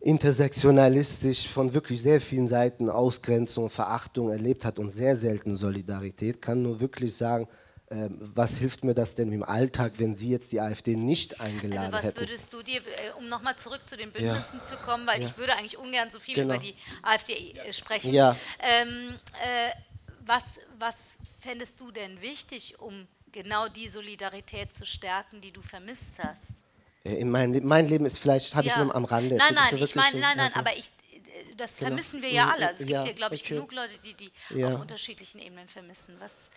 intersektionalistisch 0.00 1.46
von 1.48 1.74
wirklich 1.74 2.00
sehr 2.02 2.20
vielen 2.20 2.48
Seiten 2.48 2.88
Ausgrenzung, 2.88 3.68
Verachtung 3.68 4.30
erlebt 4.30 4.64
hat 4.64 4.78
und 4.78 4.88
sehr 4.88 5.16
selten 5.16 5.56
Solidarität, 5.56 6.40
kann 6.40 6.62
nur 6.62 6.80
wirklich 6.80 7.14
sagen, 7.14 7.46
äh, 7.90 8.08
was 8.08 8.58
hilft 8.58 8.82
mir 8.84 8.94
das 8.94 9.14
denn 9.14 9.30
im 9.32 9.42
Alltag, 9.42 9.94
wenn 9.98 10.14
Sie 10.14 10.30
jetzt 10.30 10.52
die 10.52 10.60
AfD 10.60 10.96
nicht 10.96 11.40
eingeladen 11.40 11.72
hätten? 11.72 11.94
Also 11.94 11.98
was 11.98 12.04
hätten? 12.04 12.20
würdest 12.20 12.52
du 12.52 12.62
dir, 12.62 12.80
äh, 12.80 13.12
um 13.18 13.28
nochmal 13.28 13.56
zurück 13.56 13.82
zu 13.86 13.96
den 13.96 14.10
Bündnissen 14.10 14.60
ja. 14.60 14.64
zu 14.64 14.76
kommen, 14.76 15.06
weil 15.06 15.20
ja. 15.20 15.26
ich 15.26 15.36
würde 15.36 15.54
eigentlich 15.56 15.76
ungern 15.76 16.08
so 16.08 16.18
viel 16.18 16.36
genau. 16.36 16.54
über 16.54 16.62
die 16.62 16.74
AfD 17.02 17.52
äh, 17.52 17.72
sprechen. 17.72 18.14
Ja. 18.14 18.36
Ähm, 18.60 19.18
äh, 19.44 19.70
was, 20.24 20.60
was 20.78 21.18
fändest 21.40 21.80
du 21.80 21.90
denn 21.90 22.22
wichtig, 22.22 22.78
um 22.78 23.06
genau 23.32 23.68
die 23.68 23.88
Solidarität 23.88 24.72
zu 24.72 24.86
stärken, 24.86 25.40
die 25.40 25.50
du 25.50 25.60
vermisst 25.60 26.20
hast? 26.22 26.62
Äh, 27.04 27.14
in 27.14 27.30
mein, 27.30 27.60
mein 27.64 27.88
Leben 27.88 28.06
ist 28.06 28.18
vielleicht, 28.18 28.54
habe 28.54 28.66
ja. 28.66 28.74
ich 28.74 28.82
nur 28.82 28.94
am 28.94 29.04
Rande 29.04 29.36
Nein, 29.36 29.54
nein, 29.54 29.82
ich 29.82 29.94
meine, 29.94 30.20
nein, 30.20 30.36
nein, 30.36 30.52
aber 30.54 30.76
ich, 30.76 30.90
das 31.56 31.76
genau. 31.76 31.88
vermissen 31.88 32.22
wir 32.22 32.30
ja 32.30 32.46
mhm, 32.46 32.52
alle. 32.52 32.68
Also 32.68 32.82
es 32.82 32.86
gibt 32.86 33.04
ja, 33.04 33.12
glaube 33.12 33.34
ich, 33.34 33.42
okay. 33.42 33.54
genug 33.54 33.72
Leute, 33.72 33.92
die 34.04 34.14
die 34.14 34.32
ja. 34.58 34.68
auf 34.68 34.80
unterschiedlichen 34.80 35.40
Ebenen 35.40 35.68
vermissen. 35.68 36.16
Was 36.18 36.50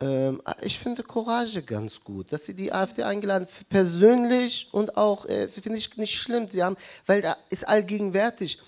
ähm, 0.00 0.42
ich 0.62 0.78
finde 0.78 1.02
Courage 1.02 1.62
ganz 1.62 2.00
gut, 2.02 2.32
dass 2.32 2.44
sie 2.44 2.54
die 2.54 2.72
AfD 2.72 3.02
eingeladen 3.02 3.46
persönlich 3.68 4.68
und 4.72 4.96
auch 4.96 5.26
äh, 5.26 5.48
finde 5.48 5.78
ich 5.78 5.96
nicht 5.96 6.18
schlimm. 6.18 6.48
Sie 6.48 6.62
haben, 6.62 6.76
weil 7.06 7.22
da 7.22 7.36
ist 7.50 7.68
allgegenwärtig. 7.68 8.60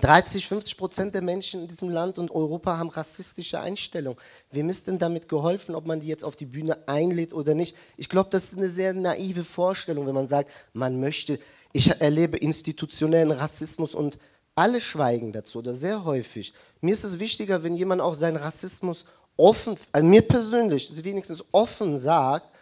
30, 0.00 0.48
50 0.48 0.76
Prozent 0.76 1.14
der 1.14 1.22
Menschen 1.22 1.62
in 1.62 1.68
diesem 1.68 1.88
Land 1.88 2.18
und 2.18 2.30
Europa 2.30 2.78
haben 2.78 2.88
rassistische 2.88 3.60
Einstellungen. 3.60 4.18
Wem 4.50 4.68
ist 4.68 4.88
denn 4.88 4.98
damit 4.98 5.28
geholfen, 5.28 5.74
ob 5.74 5.86
man 5.86 6.00
die 6.00 6.08
jetzt 6.08 6.24
auf 6.24 6.36
die 6.36 6.46
Bühne 6.46 6.88
einlädt 6.88 7.32
oder 7.32 7.54
nicht? 7.54 7.76
Ich 7.96 8.08
glaube, 8.08 8.30
das 8.30 8.44
ist 8.44 8.58
eine 8.58 8.70
sehr 8.70 8.92
naive 8.92 9.44
Vorstellung, 9.44 10.06
wenn 10.06 10.14
man 10.14 10.26
sagt, 10.26 10.50
man 10.72 11.00
möchte. 11.00 11.38
Ich 11.72 12.00
erlebe 12.00 12.36
institutionellen 12.36 13.30
Rassismus 13.30 13.94
und 13.94 14.18
alle 14.54 14.80
schweigen 14.80 15.32
dazu 15.32 15.58
oder 15.58 15.74
sehr 15.74 16.04
häufig. 16.04 16.52
Mir 16.80 16.94
ist 16.94 17.04
es 17.04 17.18
wichtiger, 17.18 17.62
wenn 17.62 17.74
jemand 17.74 18.00
auch 18.00 18.14
seinen 18.14 18.36
Rassismus 18.36 19.04
offen, 19.36 19.76
also 19.90 20.06
mir 20.06 20.22
persönlich, 20.22 21.04
wenigstens 21.04 21.44
offen 21.52 21.98
sagt, 21.98 22.53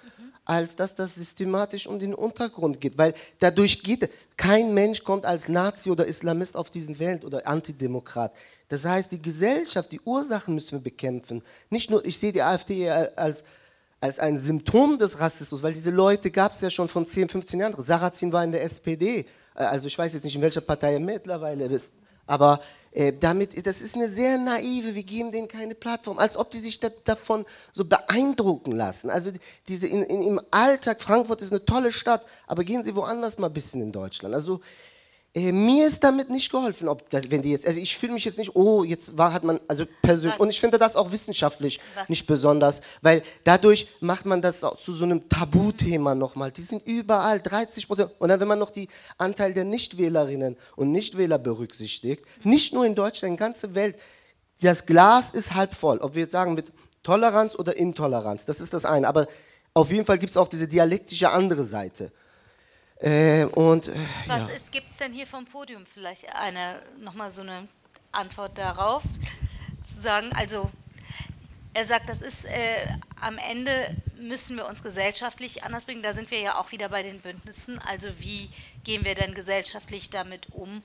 als 0.45 0.75
dass 0.77 0.95
das 0.95 1.15
systematisch 1.15 1.87
um 1.87 1.99
den 1.99 2.15
Untergrund 2.15 2.81
geht. 2.81 2.99
Weil 2.99 3.15
dadurch 3.39 3.83
geht, 3.83 4.11
kein 4.37 4.75
Mensch 4.75 5.05
kommt 5.05 5.25
als 5.25 5.49
Nazi 5.49 5.91
oder 5.91 6.07
Islamist 6.07 6.57
auf 6.57 6.71
diesen 6.71 6.99
Welt 6.99 7.25
oder 7.25 7.47
Antidemokrat. 7.47 8.33
Das 8.69 8.85
heißt, 8.85 9.13
die 9.13 9.23
Gesellschaft, 9.23 9.93
die 9.93 10.01
Ursachen 10.01 10.55
müssen 10.55 10.73
wir 10.73 10.81
bekämpfen. 10.81 11.43
Nicht 11.71 11.91
nur, 11.91 12.05
ich 12.05 12.19
sehe 12.19 12.33
die 12.33 12.43
AfD 12.43 12.91
als, 12.91 13.45
als 14.01 14.19
ein 14.19 14.37
Symptom 14.37 14.99
des 14.99 15.21
Rassismus, 15.21 15.63
weil 15.63 15.75
diese 15.75 15.91
Leute 15.91 16.31
gab 16.31 16.53
es 16.53 16.61
ja 16.61 16.71
schon 16.71 16.89
von 16.89 17.07
10, 17.07 17.29
15 17.29 17.61
Jahren. 17.61 17.75
Sarrazin 17.81 18.33
war 18.33 18.43
in 18.43 18.53
der 18.53 18.65
SPD. 18.65 19.27
Äh, 19.55 19.63
also 19.63 19.87
ich 19.87 19.97
weiß 19.97 20.13
jetzt 20.15 20.25
nicht, 20.25 20.35
in 20.35 20.43
welcher 20.43 20.61
Partei 20.61 20.95
er 20.95 21.01
mittlerweile 21.01 21.67
ist. 21.67 21.93
Aber 22.27 22.61
äh, 22.93 23.13
damit, 23.19 23.67
das 23.67 23.81
ist 23.81 23.95
eine 23.95 24.09
sehr 24.09 24.39
naive, 24.39 24.95
wir 24.95 25.03
geben 25.03 25.33
denen 25.33 25.49
keine 25.49 25.75
Plattform, 25.75 26.19
als 26.19 26.37
ob 26.37 26.51
die 26.51 26.59
sich 26.59 26.79
da, 26.79 26.91
davon 27.05 27.47
so 27.73 27.85
beeindrucken 27.85 28.73
lassen. 28.73 29.09
Also 29.09 29.31
diese 29.69 29.87
in, 29.87 30.03
in, 30.03 30.23
im 30.23 30.41
Alltag, 30.51 31.01
Frankfurt 31.03 31.41
ist 31.41 31.53
eine 31.53 31.65
tolle 31.65 31.93
Stadt, 31.93 32.25
aber 32.47 32.65
gehen 32.65 32.85
Sie 32.85 32.95
woanders 32.95 33.39
mal 33.39 33.47
ein 33.47 33.53
bisschen 33.53 33.81
in 33.81 33.93
Deutschland. 33.93 34.35
Also 34.35 34.61
mir 35.35 35.87
ist 35.87 36.05
damit 36.05 36.29
nicht 36.29 36.51
geholfen, 36.51 36.89
ob 36.89 37.05
wenn 37.11 37.41
die 37.41 37.53
jetzt, 37.53 37.67
also 37.67 37.81
ich 37.81 37.97
fühle 37.97 38.13
mich 38.13 38.25
jetzt 38.27 38.37
nicht, 38.37 38.55
oh, 38.55 38.85
jetzt 38.85 39.17
war, 39.17 39.33
hat 39.33 39.45
man, 39.45 39.61
also 39.67 39.87
persönlich, 40.03 40.35
Was? 40.35 40.41
und 40.41 40.51
ich 40.51 40.61
finde 40.61 40.79
das 40.79 40.95
auch 40.95 41.11
wissenschaftlich 41.11 41.81
Was? 41.95 42.09
nicht 42.11 42.27
besonders, 42.27 42.83
weil 43.01 43.23
dadurch 43.45 43.89
macht 44.01 44.27
man 44.27 44.43
das 44.43 44.63
auch 44.63 44.77
zu 44.77 44.93
so 44.93 45.07
einem 45.07 45.31
Tabuthema 45.31 46.15
nochmal. 46.15 46.53
Die 46.53 46.61
sind 46.61 46.87
überall, 46.87 47.41
30 47.41 47.87
Prozent. 47.87 48.11
Und 48.19 48.29
dann, 48.29 48.41
wenn 48.41 48.49
man 48.49 48.59
noch 48.59 48.69
die 48.69 48.89
Anteil 49.17 49.55
der 49.55 49.65
Nichtwählerinnen 49.65 50.59
und 50.77 50.93
Nichtwähler 50.93 51.39
berücksichtigt, 51.39 52.27
nicht 52.45 52.75
nur 52.75 52.85
in 52.85 52.95
Deutschland, 52.95 53.33
in 53.33 53.37
der 53.39 53.47
ganzen 53.47 53.75
Welt, 53.75 53.97
das 54.61 54.85
Glas 54.85 55.31
ist 55.31 55.55
halb 55.55 55.75
voll. 55.75 55.97
Ob 55.99 56.15
wir 56.15 56.23
jetzt 56.23 56.33
sagen 56.33 56.53
mit 56.53 56.73
Toleranz 57.03 57.55
oder 57.55 57.75
Intoleranz, 57.75 58.45
das 58.45 58.61
ist 58.61 58.75
das 58.75 58.85
eine. 58.85 59.09
Aber 59.09 59.27
auf 59.73 59.91
jeden 59.91 60.05
Fall 60.05 60.19
gibt 60.19 60.31
es 60.31 60.37
auch 60.37 60.49
diese 60.49 60.69
dialektische 60.69 61.31
andere 61.31 61.65
Seite. 61.65 62.13
Äh, 63.03 63.47
und, 63.47 63.89
äh, 63.89 63.95
Was 64.29 64.49
ja. 64.49 64.55
gibt 64.71 64.89
es 64.89 64.97
denn 64.97 65.13
hier 65.13 65.27
vom 65.27 65.45
Podium 65.45 65.85
vielleicht 65.87 66.33
eine, 66.35 66.81
nochmal 67.01 67.33
so 67.33 67.43
eine 67.43 67.67
Antwort 68.13 68.57
darauf? 68.57 69.03
Zu 69.85 70.01
sagen, 70.01 70.31
also 70.37 70.71
er 71.75 71.85
sagt, 71.85 72.09
das 72.09 72.23
ist 72.23 72.45
äh, 72.45 72.87
am 73.21 73.39
Ende 73.51 73.73
müssen 74.21 74.57
wir 74.57 74.69
uns 74.69 74.85
gesellschaftlich 74.85 75.65
anders 75.65 75.85
bringen. 75.85 76.03
Da 76.03 76.13
sind 76.13 76.31
wir 76.31 76.41
ja 76.41 76.61
auch 76.61 76.71
wieder 76.71 76.89
bei 76.91 77.03
den 77.03 77.19
Bündnissen. 77.19 77.81
Also 77.81 78.09
wie 78.21 78.49
gehen 78.85 79.05
wir 79.05 79.17
denn 79.17 79.35
gesellschaftlich 79.35 80.11
damit 80.11 80.47
um? 80.53 80.83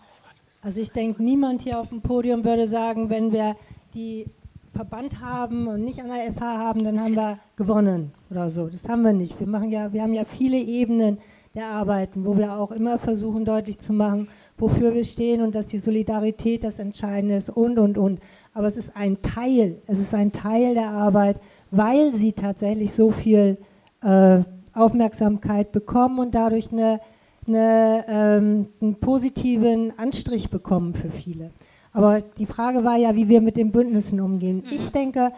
Also 0.63 0.81
ich 0.81 0.91
denke, 0.91 1.21
niemand 1.21 1.61
hier 1.61 1.79
auf 1.79 1.89
dem 1.89 2.01
Podium 2.01 2.43
würde 2.43 2.67
sagen, 2.67 3.11
wenn 3.11 3.31
wir 3.31 3.55
die 3.93 4.25
Verband 4.73 5.21
haben 5.21 5.67
und 5.67 5.83
nicht 5.83 5.99
an 5.99 6.09
der 6.09 6.33
FH 6.33 6.41
haben, 6.41 6.83
dann 6.83 6.99
haben 6.99 7.15
wir 7.15 7.37
gewonnen 7.57 8.11
oder 8.31 8.49
so. 8.49 8.67
Das 8.67 8.89
haben 8.89 9.03
wir 9.03 9.13
nicht. 9.13 9.39
Wir 9.39 9.47
machen 9.47 9.69
ja, 9.69 9.93
wir 9.93 10.01
haben 10.01 10.13
ja 10.13 10.25
viele 10.25 10.57
Ebenen 10.57 11.19
erarbeiten, 11.57 12.25
wo 12.25 12.37
wir 12.37 12.53
auch 12.53 12.71
immer 12.71 12.97
versuchen 12.97 13.45
deutlich 13.45 13.79
zu 13.79 13.93
machen, 13.93 14.29
wofür 14.57 14.93
wir 14.93 15.03
stehen 15.03 15.41
und 15.41 15.55
dass 15.55 15.67
die 15.67 15.79
Solidarität 15.79 16.63
das 16.63 16.79
Entscheidende 16.79 17.35
ist 17.35 17.49
und, 17.49 17.77
und, 17.77 17.97
und. 17.97 18.19
Aber 18.53 18.67
es 18.67 18.77
ist 18.77 18.95
ein 18.95 19.21
Teil, 19.21 19.81
es 19.87 19.99
ist 19.99 20.13
ein 20.13 20.31
Teil 20.31 20.73
der 20.73 20.89
Arbeit, 20.89 21.37
weil 21.71 22.13
sie 22.15 22.33
tatsächlich 22.33 22.93
so 22.93 23.11
viel 23.11 23.57
äh, 24.01 24.39
Aufmerksamkeit 24.73 25.71
bekommen 25.71 26.19
und 26.19 26.35
dadurch 26.35 26.71
eine, 26.71 26.99
eine, 27.47 28.05
ähm, 28.07 28.67
einen 28.81 28.95
positiven 28.95 29.97
Anstrich 29.97 30.49
bekommen 30.49 30.93
für 30.93 31.09
viele. 31.09 31.51
Aber 31.93 32.21
die 32.21 32.45
Frage 32.45 32.83
war 32.83 32.97
ja, 32.97 33.15
wie 33.15 33.27
wir 33.27 33.41
mit 33.41 33.57
den 33.57 33.71
Bündnissen 33.71 34.21
umgehen. 34.21 34.57
Mhm. 34.57 34.71
Ich 34.71 34.91
denke, 34.91 35.31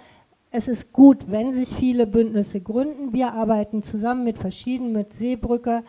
es 0.51 0.67
ist 0.67 0.93
gut, 0.93 1.25
wenn 1.27 1.53
sich 1.53 1.69
viele 1.69 2.07
Bündnisse 2.07 2.59
gründen. 2.59 3.13
Wir 3.13 3.33
arbeiten 3.33 3.83
zusammen 3.83 4.23
mit 4.23 4.37
verschiedenen, 4.37 4.93
mit 4.93 5.13
Seebrücke, 5.13 5.83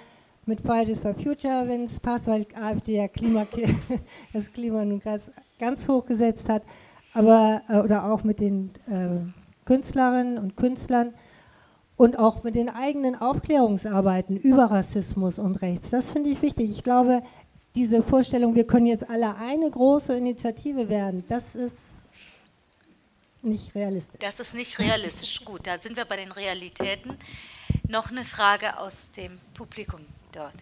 mit 0.47 0.61
Fridays 0.61 1.01
for 1.01 1.15
Future, 1.15 1.67
wenn 1.69 1.85
es 1.85 2.01
passt, 2.01 2.27
weil 2.27 2.47
AfD 2.55 2.97
ja 2.97 3.09
Klima, 3.09 3.47
das 4.33 4.53
Klima 4.53 4.85
nun 4.85 5.01
ganz, 5.01 5.31
ganz 5.59 5.87
hoch 5.89 6.07
gesetzt 6.07 6.49
hat, 6.49 6.63
aber, 7.13 7.63
äh, 7.69 7.79
oder 7.79 8.05
auch 8.13 8.25
mit 8.25 8.41
den 8.41 8.71
äh, 8.87 9.21
Künstlerinnen 9.65 10.39
und 10.39 10.57
Künstlern 10.57 11.15
und 11.97 12.19
auch 12.19 12.43
mit 12.43 12.55
den 12.55 12.69
eigenen 12.69 13.15
Aufklärungsarbeiten 13.15 14.37
über 14.37 14.65
Rassismus 14.71 15.39
und 15.39 15.57
Rechts. 15.57 15.91
Das 15.91 16.09
finde 16.09 16.31
ich 16.31 16.41
wichtig. 16.43 16.71
Ich 16.71 16.83
glaube, 16.83 17.23
diese 17.75 18.03
Vorstellung, 18.03 18.55
wir 18.55 18.67
können 18.67 18.87
jetzt 18.87 19.09
alle 19.09 19.37
eine 19.37 19.71
große 19.71 20.17
Initiative 20.17 20.89
werden, 20.89 21.25
das 21.29 21.55
ist 21.55 22.05
nicht 23.43 23.75
realistisch. 23.75 24.21
Das 24.21 24.41
ist 24.41 24.55
nicht 24.55 24.79
realistisch. 24.79 25.45
Gut, 25.45 25.67
da 25.67 25.79
sind 25.79 25.97
wir 25.97 26.05
bei 26.05 26.17
den 26.17 26.33
Realitäten. 26.33 27.17
Noch 27.89 28.11
eine 28.11 28.25
Frage 28.25 28.79
aus 28.79 29.11
dem 29.13 29.39
Publikum 29.55 30.01
dort. 30.33 30.55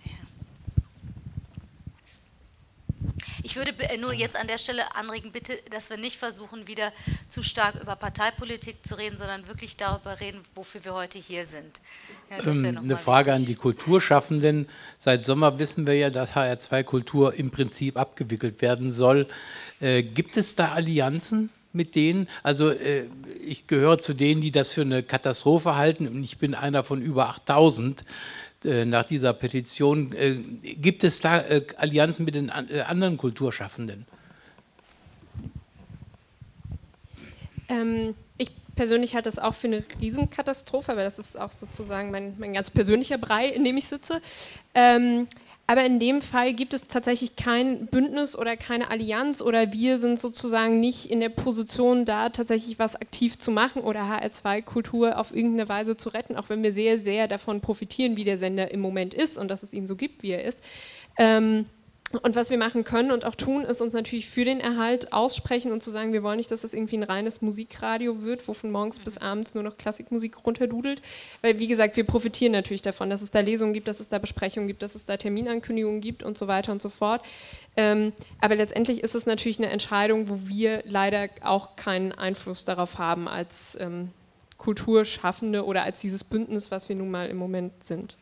Ich 3.43 3.57
würde 3.57 3.73
nur 4.01 4.13
jetzt 4.13 4.37
an 4.37 4.47
der 4.47 4.59
Stelle 4.59 4.95
anregen, 4.97 5.33
bitte, 5.33 5.55
dass 5.71 5.91
wir 5.91 5.97
nicht 5.97 6.17
versuchen, 6.17 6.67
wieder 6.67 6.93
zu 7.29 7.43
stark 7.43 7.77
über 7.81 7.97
Parteipolitik 7.97 8.85
zu 8.87 8.99
reden, 8.99 9.17
sondern 9.17 9.47
wirklich 9.47 9.77
darüber 9.77 10.21
reden, 10.21 10.41
wofür 10.55 10.85
wir 10.85 10.95
heute 10.95 11.19
hier 11.19 11.47
sind. 11.47 11.81
Ja, 12.31 12.45
ähm, 12.47 12.79
eine 12.79 12.97
Frage 12.97 13.31
wichtig. 13.31 13.43
an 13.43 13.47
die 13.47 13.55
Kulturschaffenden. 13.55 14.69
Seit 14.99 15.25
Sommer 15.25 15.59
wissen 15.59 15.87
wir 15.87 15.95
ja, 15.95 16.11
dass 16.11 16.33
HR2 16.33 16.83
Kultur 16.83 17.35
im 17.35 17.51
Prinzip 17.51 17.97
abgewickelt 17.97 18.61
werden 18.61 18.93
soll. 18.93 19.27
Äh, 19.81 20.03
gibt 20.03 20.37
es 20.37 20.55
da 20.55 20.73
Allianzen? 20.73 21.51
mit 21.75 21.95
denen. 21.95 22.29
Also 22.43 22.71
äh, 22.71 23.05
ich 23.47 23.67
gehöre 23.67 23.99
zu 23.99 24.15
denen, 24.15 24.41
die 24.41 24.51
das 24.51 24.73
für 24.73 24.81
eine 24.81 25.03
Katastrophe 25.03 25.77
halten 25.77 26.09
und 26.09 26.25
ich 26.25 26.39
bin 26.39 26.55
einer 26.55 26.83
von 26.83 27.03
über 27.03 27.29
8000. 27.29 28.05
Äh, 28.65 28.85
nach 28.85 29.05
dieser 29.05 29.33
Petition. 29.35 30.13
Äh, 30.13 30.35
gibt 30.63 31.05
es 31.05 31.21
da 31.21 31.41
äh, 31.43 31.65
Allianzen 31.77 32.25
mit 32.25 32.35
den 32.35 32.51
anderen 32.51 33.17
Kulturschaffenden? 33.17 34.05
Ähm, 37.69 38.17
ich 38.37 38.51
persönlich 38.75 39.15
halte 39.15 39.29
das 39.29 39.39
auch 39.39 39.55
für 39.55 39.69
eine 39.69 39.85
Riesenkatastrophe, 40.01 40.97
weil 40.97 41.05
das 41.05 41.21
ist 41.21 41.39
auch 41.39 41.53
sozusagen 41.53 42.11
mein, 42.11 42.35
mein 42.39 42.53
ganz 42.53 42.71
persönlicher 42.71 43.19
Brei, 43.19 43.47
in 43.47 43.63
dem 43.63 43.77
ich 43.77 43.87
sitze. 43.87 44.21
Ähm, 44.75 45.29
aber 45.69 45.85
in 45.85 46.01
dem 46.01 46.23
Fall 46.23 46.55
gibt 46.55 46.73
es 46.73 46.87
tatsächlich 46.87 47.37
kein 47.37 47.89
Bündnis 47.89 48.37
oder 48.37 48.57
keine 48.57 48.91
Allianz 48.91 49.43
oder 49.43 49.71
wir 49.71 49.99
sind 49.99 50.19
sozusagen 50.19 50.81
nicht 50.81 51.11
in 51.11 51.21
der 51.21 51.29
Position, 51.29 52.07
da 52.07 52.31
tatsächlich 52.31 52.79
was 52.79 52.97
aktiv 52.97 53.39
zu 53.39 53.51
machen 53.51 53.83
oder 53.83 54.01
HR2-Kultur 54.01 55.19
auf 55.19 55.31
irgendeine 55.31 55.69
Weise 55.69 55.99
zu 55.99 56.09
retten, 56.09 56.37
auch 56.37 56.49
wenn 56.49 56.63
wir 56.63 56.73
sehr, 56.73 57.01
sehr 57.01 57.29
davon 57.29 57.61
profitieren, 57.61 58.17
wie 58.17 58.25
der 58.25 58.39
Sender 58.39 58.71
im 58.71 58.81
Moment 58.81 59.13
ist 59.13 59.37
und 59.37 59.49
dass 59.49 59.63
es 59.63 59.75
ihn 59.75 59.87
so 59.87 59.95
gibt, 59.95 60.23
wie 60.23 60.31
er 60.31 60.43
ist. 60.43 60.65
Ähm, 61.19 61.67
und 62.23 62.37
was 62.37 62.49
wir 62.49 62.57
machen 62.57 62.85
können 62.85 63.11
und 63.11 63.27
auch 63.27 63.35
tun, 63.35 63.65
ist 63.65 63.83
uns 63.83 63.93
natürlich 63.93 64.29
für 64.29 64.47
den 64.47 64.61
Erhalt 64.61 65.13
aussprechen 65.13 65.73
und 65.73 65.83
zu 65.83 65.91
sagen, 65.91 66.15
wir 66.15 66.23
wollen 66.23 66.39
nicht, 66.39 66.51
dass 66.51 66.63
das 66.63 66.73
irgendwie 66.73 66.97
ein 66.97 67.03
reines 67.03 67.43
Musikradio 67.43 68.23
wird, 68.23 68.49
wo 68.49 68.55
von 68.55 68.71
morgens 68.71 68.99
bis 68.99 69.19
abends 69.19 69.55
nur 69.55 69.63
noch 69.63 69.77
Klassikmusik 69.77 70.47
runterdudelt. 70.47 71.03
Weil, 71.43 71.59
wie 71.59 71.67
gesagt, 71.67 71.97
wir 71.99 72.05
profitieren 72.05 72.53
natürlich 72.53 72.81
davon, 72.81 73.11
dass 73.11 73.21
es 73.21 73.31
da 73.31 73.41
Lesungen 73.41 73.75
gibt, 73.75 73.89
dass 73.89 74.01
es 74.01 74.09
da 74.09 74.19
Besprechungen 74.19 74.69
gibt, 74.69 74.83
dass 74.83 74.95
es 74.95 75.05
da 75.05 75.19
Terminankündigungen 75.19 76.01
gibt 76.01 76.23
und 76.23 76.39
so 76.39 76.49
weiter 76.49 76.73
und 76.73 76.81
so 76.81 76.89
fort. 76.89 77.23
Ähm, 77.77 78.15
aber 78.41 78.57
letztendlich 78.57 79.03
ist 79.03 79.15
es 79.15 79.27
natürlich 79.27 79.59
eine 79.59 79.69
Entscheidung, 79.69 80.31
wo 80.31 80.41
wir 80.45 80.83
leider 80.87 81.29
auch 81.43 81.77
keinen 81.77 82.13
Einfluss 82.13 82.65
darauf 82.65 82.97
haben 82.97 83.29
als 83.29 83.77
ähm, 83.81 84.13
Kulturschaffende 84.57 85.65
oder 85.65 85.83
als 85.85 86.01
dieses 86.01 86.25
Bündnis, 86.25 86.71
was 86.71 86.89
wir 86.89 86.97
nun 86.97 87.11
mal 87.11 87.29
im 87.29 87.37
Moment 87.37 87.85
sind. 87.85 88.17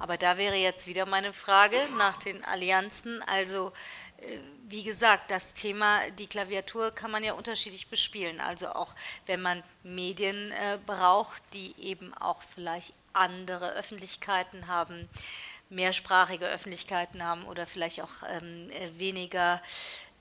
Aber 0.00 0.16
da 0.16 0.38
wäre 0.38 0.56
jetzt 0.56 0.88
wieder 0.88 1.06
meine 1.06 1.32
Frage 1.32 1.76
nach 1.96 2.16
den 2.16 2.42
Allianzen. 2.44 3.22
Also 3.22 3.70
äh, 4.18 4.38
wie 4.68 4.82
gesagt, 4.82 5.30
das 5.30 5.52
Thema, 5.52 6.10
die 6.10 6.26
Klaviatur 6.26 6.90
kann 6.90 7.10
man 7.10 7.22
ja 7.22 7.34
unterschiedlich 7.34 7.88
bespielen. 7.88 8.40
Also 8.40 8.70
auch 8.70 8.94
wenn 9.26 9.42
man 9.42 9.62
Medien 9.82 10.52
äh, 10.52 10.78
braucht, 10.84 11.42
die 11.52 11.74
eben 11.78 12.14
auch 12.14 12.42
vielleicht 12.42 12.94
andere 13.12 13.72
Öffentlichkeiten 13.74 14.68
haben, 14.68 15.08
mehrsprachige 15.68 16.46
Öffentlichkeiten 16.46 17.24
haben 17.24 17.44
oder 17.44 17.66
vielleicht 17.66 18.00
auch 18.00 18.22
ähm, 18.28 18.70
äh, 18.70 18.98
weniger 18.98 19.62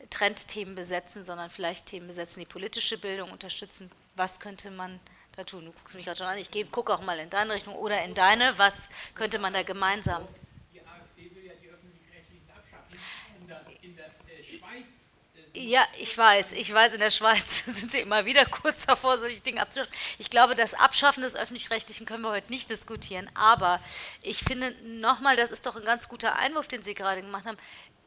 Trendthemen 0.10 0.76
besetzen, 0.76 1.26
sondern 1.26 1.50
vielleicht 1.50 1.86
Themen 1.86 2.08
besetzen, 2.08 2.42
die 2.42 2.46
politische 2.46 2.98
Bildung 2.98 3.32
unterstützen. 3.32 3.90
Was 4.16 4.40
könnte 4.40 4.72
man 4.72 5.00
da 5.40 5.44
tun? 5.46 5.66
Du 5.66 5.72
guckst 5.72 5.96
mich 5.96 6.06
gerade 6.06 6.18
schon 6.18 6.28
an. 6.28 6.38
Ich 6.38 6.52
gucke 6.72 6.94
auch 6.94 7.02
mal 7.02 7.18
in 7.18 7.30
deine 7.30 7.54
Richtung 7.54 7.76
oder 7.76 8.04
in 8.04 8.14
deine. 8.14 8.58
Was 8.58 8.84
könnte 9.16 9.40
man 9.40 9.54
da 9.54 9.64
gemeinsam? 9.64 10.28
Die 10.74 10.82
AfD 10.82 11.34
will 11.34 11.46
ja 11.46 11.54
die 11.62 11.70
öffentlich-rechtlichen 11.70 12.50
abschaffen. 12.50 13.00
In 13.40 13.48
der, 13.48 13.62
in 13.82 13.96
der 13.96 14.08
äh, 14.08 14.58
Schweiz. 14.58 15.10
Äh, 15.54 15.60
ja, 15.60 15.88
ich 15.98 16.18
weiß, 16.18 16.52
ich 16.54 16.74
weiß, 16.74 16.94
in 16.94 17.00
der 17.00 17.12
Schweiz 17.12 17.64
sind 17.66 17.92
sie 17.92 18.02
immer 18.02 18.26
wieder 18.26 18.46
kurz 18.46 18.86
davor, 18.86 19.18
solche 19.18 19.40
Dinge 19.40 19.62
abzuschaffen. 19.62 19.94
Ich 20.18 20.30
glaube, 20.30 20.56
das 20.56 20.74
Abschaffen 20.74 21.24
des 21.24 21.36
Öffentlich-Rechtlichen 21.36 22.06
können 22.06 22.22
wir 22.22 22.32
heute 22.32 22.52
nicht 22.52 22.70
diskutieren, 22.70 23.30
aber 23.34 23.80
ich 24.22 24.44
finde 24.44 24.76
nochmal, 24.84 25.38
das 25.38 25.52
ist 25.52 25.66
doch 25.66 25.78
ein 25.78 25.86
ganz 25.86 26.10
guter 26.10 26.36
Einwurf, 26.36 26.68
den 26.68 26.84
Sie 26.84 26.94
gerade 26.94 27.22
gemacht 27.22 27.46
haben. 27.46 27.58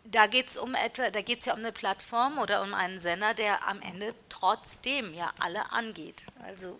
da 0.04 0.26
geht 0.26 0.48
es 0.48 0.56
um 0.58 0.74
etwa, 0.74 1.10
da 1.10 1.22
geht 1.22 1.40
es 1.40 1.46
ja 1.46 1.54
um 1.54 1.60
eine 1.60 1.72
Plattform 1.72 2.38
oder 2.38 2.60
um 2.62 2.74
einen 2.74 3.00
Sender, 3.00 3.32
der 3.34 3.66
am 3.66 3.80
Ende 3.80 4.14
trotzdem 4.28 5.14
ja 5.14 5.32
alle 5.38 5.72
angeht. 5.72 6.24
Also 6.44 6.78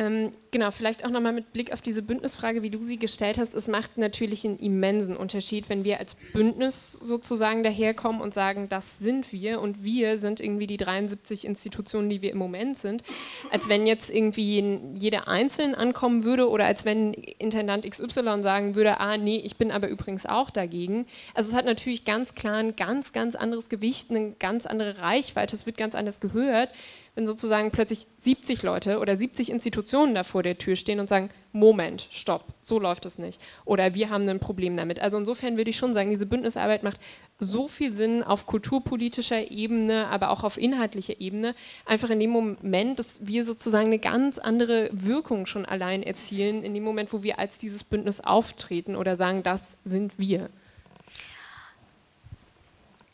ähm, 0.00 0.30
genau, 0.52 0.70
vielleicht 0.70 1.04
auch 1.04 1.10
nochmal 1.10 1.32
mit 1.32 1.52
Blick 1.52 1.72
auf 1.72 1.80
diese 1.80 2.02
Bündnisfrage, 2.02 2.62
wie 2.62 2.70
du 2.70 2.80
sie 2.82 3.00
gestellt 3.00 3.36
hast. 3.36 3.52
Es 3.52 3.66
macht 3.66 3.98
natürlich 3.98 4.44
einen 4.44 4.60
immensen 4.60 5.16
Unterschied, 5.16 5.68
wenn 5.68 5.82
wir 5.82 5.98
als 5.98 6.14
Bündnis 6.32 6.92
sozusagen 6.92 7.64
daherkommen 7.64 8.20
und 8.20 8.32
sagen, 8.32 8.68
das 8.68 9.00
sind 9.00 9.32
wir 9.32 9.60
und 9.60 9.82
wir 9.82 10.18
sind 10.18 10.38
irgendwie 10.38 10.68
die 10.68 10.76
73 10.76 11.44
Institutionen, 11.44 12.08
die 12.08 12.22
wir 12.22 12.30
im 12.30 12.38
Moment 12.38 12.78
sind, 12.78 13.02
als 13.50 13.68
wenn 13.68 13.88
jetzt 13.88 14.08
irgendwie 14.08 14.78
jeder 14.94 15.26
Einzelne 15.26 15.76
ankommen 15.76 16.22
würde 16.22 16.48
oder 16.48 16.66
als 16.66 16.84
wenn 16.84 17.12
Intendant 17.12 17.84
XY 17.84 18.42
sagen 18.42 18.76
würde, 18.76 19.00
ah 19.00 19.16
nee, 19.16 19.42
ich 19.44 19.56
bin 19.56 19.72
aber 19.72 19.88
übrigens 19.88 20.26
auch 20.26 20.50
dagegen. 20.50 21.06
Also 21.34 21.50
es 21.50 21.56
hat 21.56 21.64
natürlich 21.64 22.04
ganz 22.04 22.36
klar 22.36 22.58
ein 22.58 22.76
ganz, 22.76 23.12
ganz 23.12 23.34
anderes 23.34 23.68
Gewicht, 23.68 24.10
eine 24.10 24.30
ganz 24.38 24.64
andere 24.64 25.00
Reichweite, 25.00 25.56
es 25.56 25.66
wird 25.66 25.76
ganz 25.76 25.96
anders 25.96 26.20
gehört 26.20 26.70
wenn 27.14 27.26
sozusagen 27.26 27.70
plötzlich 27.70 28.06
70 28.18 28.62
Leute 28.62 28.98
oder 28.98 29.16
70 29.16 29.50
Institutionen 29.50 30.14
da 30.14 30.22
vor 30.22 30.42
der 30.42 30.58
Tür 30.58 30.76
stehen 30.76 31.00
und 31.00 31.08
sagen, 31.08 31.30
Moment, 31.52 32.08
stopp, 32.10 32.44
so 32.60 32.78
läuft 32.78 33.06
es 33.06 33.18
nicht. 33.18 33.40
Oder 33.64 33.94
wir 33.94 34.10
haben 34.10 34.28
ein 34.28 34.38
Problem 34.38 34.76
damit. 34.76 35.00
Also 35.00 35.16
insofern 35.18 35.56
würde 35.56 35.70
ich 35.70 35.76
schon 35.76 35.94
sagen, 35.94 36.10
diese 36.10 36.26
Bündnisarbeit 36.26 36.82
macht 36.82 37.00
so 37.38 37.68
viel 37.68 37.94
Sinn 37.94 38.22
auf 38.22 38.46
kulturpolitischer 38.46 39.50
Ebene, 39.50 40.08
aber 40.08 40.30
auch 40.30 40.44
auf 40.44 40.58
inhaltlicher 40.58 41.20
Ebene. 41.20 41.54
Einfach 41.86 42.10
in 42.10 42.20
dem 42.20 42.30
Moment, 42.30 42.98
dass 42.98 43.26
wir 43.26 43.44
sozusagen 43.44 43.86
eine 43.86 43.98
ganz 43.98 44.38
andere 44.38 44.90
Wirkung 44.92 45.46
schon 45.46 45.64
allein 45.64 46.02
erzielen, 46.02 46.64
in 46.64 46.74
dem 46.74 46.84
Moment, 46.84 47.12
wo 47.12 47.22
wir 47.22 47.38
als 47.38 47.58
dieses 47.58 47.84
Bündnis 47.84 48.20
auftreten 48.20 48.96
oder 48.96 49.16
sagen, 49.16 49.42
das 49.42 49.76
sind 49.84 50.18
wir. 50.18 50.50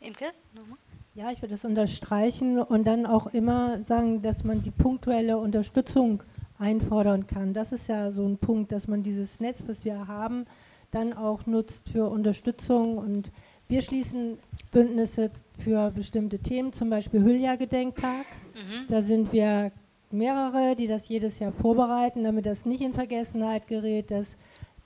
Imke, 0.01 0.33
nochmal. 0.55 0.79
Ja, 1.17 1.31
ich 1.31 1.41
würde 1.41 1.55
das 1.55 1.65
unterstreichen 1.65 2.59
und 2.59 2.89
dann 2.89 3.07
auch 3.07 3.29
immer 3.29 3.81
sagen, 3.83 4.21
dass 4.23 4.43
man 4.43 4.63
die 4.63 4.73
punktuelle 4.73 5.39
Unterstützung 5.39 6.25
einfordern 6.59 7.29
kann. 7.29 7.55
Das 7.55 7.71
ist 7.71 7.87
ja 7.87 8.11
so 8.11 8.27
ein 8.27 8.37
Punkt, 8.37 8.73
dass 8.73 8.89
man 8.89 9.05
dieses 9.05 9.39
Netz, 9.39 9.63
was 9.69 9.85
wir 9.85 10.09
haben, 10.09 10.45
dann 10.91 11.13
auch 11.13 11.47
nutzt 11.47 11.89
für 11.89 12.09
Unterstützung. 12.09 12.99
Und 12.99 13.31
wir 13.69 13.81
schließen 13.81 14.39
Bündnisse 14.73 15.31
für 15.61 15.93
bestimmte 15.93 16.41
Themen, 16.41 16.73
zum 16.73 16.91
Beispiel 16.91 17.23
Hülya-Gedenktag. 17.23 18.27
Mhm. 18.55 18.89
Da 18.89 19.01
sind 19.01 19.33
wir 19.33 19.71
mehrere, 20.11 20.75
die 20.75 20.89
das 20.89 21.09
jedes 21.09 21.39
Jahr 21.39 21.53
vorbereiten, 21.53 22.25
damit 22.25 22.45
das 22.45 22.67
nicht 22.67 22.81
in 22.81 22.93
Vergessenheit 22.93 23.69
gerät, 23.69 24.11
dass 24.11 24.37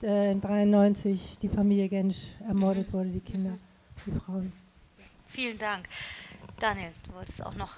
äh, 0.03 0.35
93 0.35 1.39
die 1.41 1.49
Familie 1.49 1.89
Gensch 1.89 2.35
ermordet 2.47 2.93
wurde, 2.93 3.09
die 3.09 3.19
Kinder, 3.19 3.57
die 4.05 4.11
Frauen. 4.11 4.58
Vielen 5.29 5.57
Dank. 5.57 5.85
Daniel, 6.59 6.89
du 7.07 7.13
wolltest 7.13 7.45
auch 7.45 7.55
noch 7.55 7.77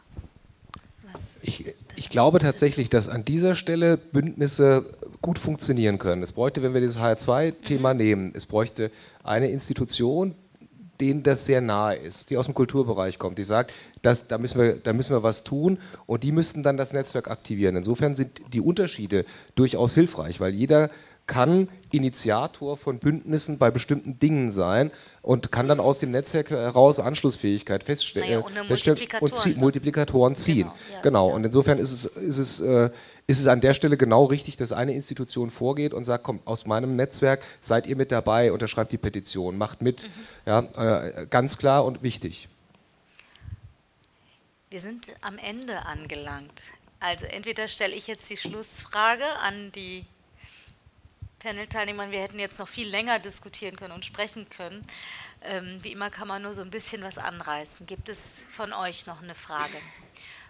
was. 1.04 1.22
Ich, 1.42 1.66
ich 1.96 2.10
glaube 2.10 2.40
tatsächlich, 2.40 2.90
dass 2.90 3.08
an 3.08 3.26
dieser 3.26 3.56
Stelle 3.56 3.98
Bündnisse 3.98 4.86
gut 5.22 5.38
funktionieren 5.38 5.98
können. 5.98 6.24
Es 6.24 6.32
bräuchte, 6.32 6.64
wenn 6.64 6.74
wir 6.74 6.82
dieses 6.82 6.98
HR2-Thema 6.98 7.94
mhm. 7.94 7.98
nehmen, 7.98 8.32
es 8.36 8.46
bräuchte 8.46 8.92
eine 9.24 9.50
Institution, 9.50 10.36
denen 11.00 11.24
das 11.24 11.46
sehr 11.46 11.62
nahe 11.62 11.96
ist, 11.96 12.30
die 12.30 12.38
aus 12.38 12.46
dem 12.46 12.54
Kulturbereich 12.54 13.18
kommt, 13.18 13.38
die 13.38 13.44
sagt, 13.44 13.74
das, 14.04 14.28
da, 14.28 14.38
müssen 14.38 14.60
wir, 14.60 14.76
da 14.76 14.94
müssen 14.94 15.14
wir 15.14 15.24
was 15.24 15.44
tun 15.44 15.80
und 16.06 16.24
die 16.24 16.32
müssten 16.32 16.64
dann 16.64 16.78
das 16.78 16.94
Netzwerk 16.94 17.30
aktivieren. 17.30 17.76
Insofern 17.76 18.16
sind 18.16 18.42
die 18.54 18.62
Unterschiede 18.62 19.26
durchaus 19.56 19.96
hilfreich, 19.96 20.40
weil 20.40 20.54
jeder 20.54 20.90
kann 21.32 21.70
Initiator 21.92 22.76
von 22.76 23.00
Bündnissen 23.00 23.58
bei 23.58 23.72
bestimmten 23.72 24.20
Dingen 24.20 24.52
sein 24.52 24.92
und 25.22 25.50
kann 25.50 25.70
dann 25.70 25.80
aus 25.80 26.00
dem 26.00 26.12
Netzwerk 26.12 26.50
heraus 26.50 27.00
Anschlussfähigkeit 27.00 27.86
feststellen 27.86 28.42
naja, 28.42 28.62
und, 28.62 28.68
Multiplikatoren, 28.68 29.32
und 29.32 29.40
zie 29.40 29.54
Multiplikatoren 29.56 30.36
ziehen. 30.36 30.68
Genau, 30.68 30.74
ja, 30.92 31.02
genau. 31.02 31.30
Ja. 31.30 31.36
und 31.36 31.46
insofern 31.46 31.80
ist 31.80 31.94
es, 31.94 32.06
ist, 32.06 32.38
es, 32.38 32.60
äh, 32.60 32.90
ist 33.28 33.40
es 33.40 33.48
an 33.48 33.62
der 33.62 33.74
Stelle 33.74 33.96
genau 33.96 34.26
richtig, 34.26 34.58
dass 34.58 34.74
eine 34.74 34.94
Institution 34.94 35.52
vorgeht 35.52 35.94
und 35.94 36.04
sagt, 36.04 36.26
komm, 36.26 36.42
aus 36.44 36.66
meinem 36.66 36.98
Netzwerk 36.98 37.44
seid 37.62 37.88
ihr 37.88 37.96
mit 37.96 38.12
dabei, 38.12 38.52
unterschreibt 38.52 38.92
die 38.92 38.98
Petition, 38.98 39.58
macht 39.58 39.82
mit. 39.82 40.04
Mhm. 40.04 40.08
Ja, 40.46 40.60
äh, 40.60 41.28
ganz 41.30 41.58
klar 41.58 41.86
und 41.86 42.04
wichtig. 42.04 42.50
Wir 44.70 44.82
sind 44.82 45.16
am 45.22 45.38
Ende 45.38 45.86
angelangt. 45.86 46.62
Also 47.00 47.26
entweder 47.26 47.70
stelle 47.70 47.96
ich 47.96 48.08
jetzt 48.08 48.30
die 48.30 48.38
Schlussfrage 48.38 49.24
an 49.42 49.72
die 49.72 50.06
Panel-Teilnehmern, 51.42 52.12
wir 52.12 52.22
hätten 52.22 52.40
jetzt 52.40 52.60
noch 52.60 52.68
viel 52.68 52.88
länger 52.88 53.20
diskutieren 53.20 53.76
können 53.76 53.94
und 53.94 54.06
sprechen 54.06 54.50
können. 54.50 54.86
Ähm, 55.42 55.80
wie 55.82 55.92
immer 55.92 56.10
kann 56.10 56.28
man 56.28 56.44
nur 56.44 56.54
so 56.54 56.62
ein 56.62 56.70
bisschen 56.70 57.02
was 57.02 57.18
anreißen. 57.18 57.88
Gibt 57.88 58.10
es 58.10 58.38
von 58.52 58.74
euch 58.74 59.08
noch 59.08 59.22
eine 59.24 59.36
Frage? 59.36 59.78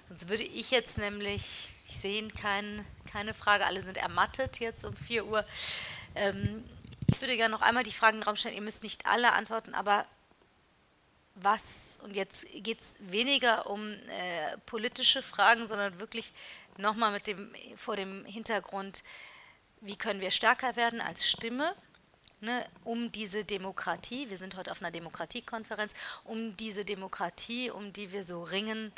Sonst 0.10 0.28
würde 0.28 0.44
ich 0.44 0.72
jetzt 0.72 0.98
nämlich, 0.98 1.70
ich 1.88 1.98
sehe 1.98 2.28
kein, 2.28 2.86
keine 3.10 3.34
Frage, 3.34 3.66
alle 3.66 3.82
sind 3.82 3.98
ermattet 3.98 4.60
jetzt 4.60 4.84
um 4.84 4.94
4 4.94 5.26
Uhr. 5.26 5.46
Ähm, 6.16 6.64
ich 7.08 7.22
würde 7.22 7.38
gerne 7.38 7.54
noch 7.54 7.62
einmal 7.62 7.84
die 7.84 7.94
Fragen 7.94 8.18
in 8.18 8.22
den 8.22 8.28
Raum 8.28 8.36
stellen. 8.36 8.56
Ihr 8.56 8.62
müsst 8.62 8.84
nicht 8.84 9.06
alle 9.06 9.32
antworten, 9.32 9.74
aber 9.74 10.06
was, 11.36 11.98
und 12.04 12.16
jetzt 12.16 12.46
geht 12.54 12.82
es 12.82 12.96
weniger 13.00 13.70
um 13.70 13.94
äh, 13.94 14.58
politische 14.66 15.24
Fragen, 15.24 15.68
sondern 15.68 16.02
wirklich 16.02 16.34
nochmal 16.78 17.14
mit 17.14 17.28
dem, 17.28 17.54
vor 17.78 17.96
dem 17.96 18.26
Hintergrund, 18.26 19.04
wie 19.82 19.96
können 19.96 20.22
wir 20.22 20.32
stärker 20.32 20.76
werden 20.76 21.02
als 21.02 21.28
Stimme, 21.28 21.76
ne, 22.40 22.66
um 22.84 23.12
diese 23.12 23.44
Demokratie, 23.44 24.30
wir 24.30 24.38
sind 24.38 24.56
heute 24.56 24.72
auf 24.72 24.82
einer 24.82 24.92
Demokratiekonferenz, 24.92 25.94
um 26.24 26.56
diese 26.58 26.86
Demokratie, 26.86 27.70
um 27.72 27.92
die 27.94 28.12
wir 28.12 28.24
so 28.24 28.44
ringen, 28.44 28.92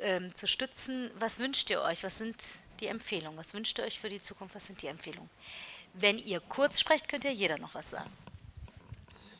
ähm, 0.00 0.34
zu 0.34 0.46
stützen. 0.46 1.10
Was 1.18 1.38
wünscht 1.38 1.70
ihr 1.70 1.82
euch? 1.82 2.04
Was 2.04 2.18
sind 2.18 2.36
die 2.80 2.86
Empfehlungen? 2.86 3.38
Was 3.38 3.54
wünscht 3.54 3.78
ihr 3.78 3.84
euch 3.84 3.98
für 3.98 4.08
die 4.08 4.20
Zukunft? 4.20 4.54
Was 4.54 4.66
sind 4.66 4.82
die 4.82 4.86
Empfehlungen? 4.86 5.30
Wenn 5.94 6.18
ihr 6.18 6.40
kurz 6.40 6.78
sprecht, 6.78 7.08
könnt 7.08 7.24
ihr 7.24 7.32
jeder 7.32 7.58
noch 7.58 7.74
was 7.74 7.90
sagen. 7.90 8.10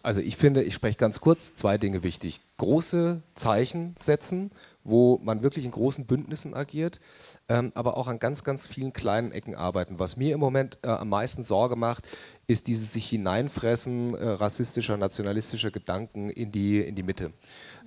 Also 0.02 0.20
ich 0.20 0.36
finde, 0.36 0.62
ich 0.62 0.74
spreche 0.74 0.96
ganz 0.96 1.20
kurz, 1.20 1.54
zwei 1.54 1.76
Dinge 1.76 2.02
wichtig. 2.02 2.40
Große 2.56 3.20
Zeichen 3.34 3.94
setzen, 3.98 4.50
wo 4.84 5.18
man 5.22 5.42
wirklich 5.42 5.64
in 5.64 5.70
großen 5.70 6.06
Bündnissen 6.06 6.54
agiert 6.54 7.00
ähm, 7.49 7.72
aber 7.74 7.96
auch 7.96 8.09
an 8.09 8.18
ganz, 8.18 8.44
ganz 8.44 8.66
vielen 8.66 8.92
kleinen 8.92 9.32
Ecken 9.32 9.55
arbeiten. 9.55 9.99
Was 9.99 10.16
mir 10.16 10.34
im 10.34 10.40
Moment 10.40 10.78
äh, 10.82 10.88
am 10.88 11.09
meisten 11.09 11.44
Sorge 11.44 11.76
macht, 11.76 12.07
ist 12.51 12.66
dieses 12.66 12.94
sich 12.94 13.07
hineinfressen 13.11 14.14
äh, 14.14 14.26
rassistischer, 14.26 14.96
nationalistischer 14.96 15.70
Gedanken 15.70 16.30
in 16.30 16.51
die, 16.51 16.80
in 16.80 16.94
die 16.94 17.03
Mitte. 17.03 17.32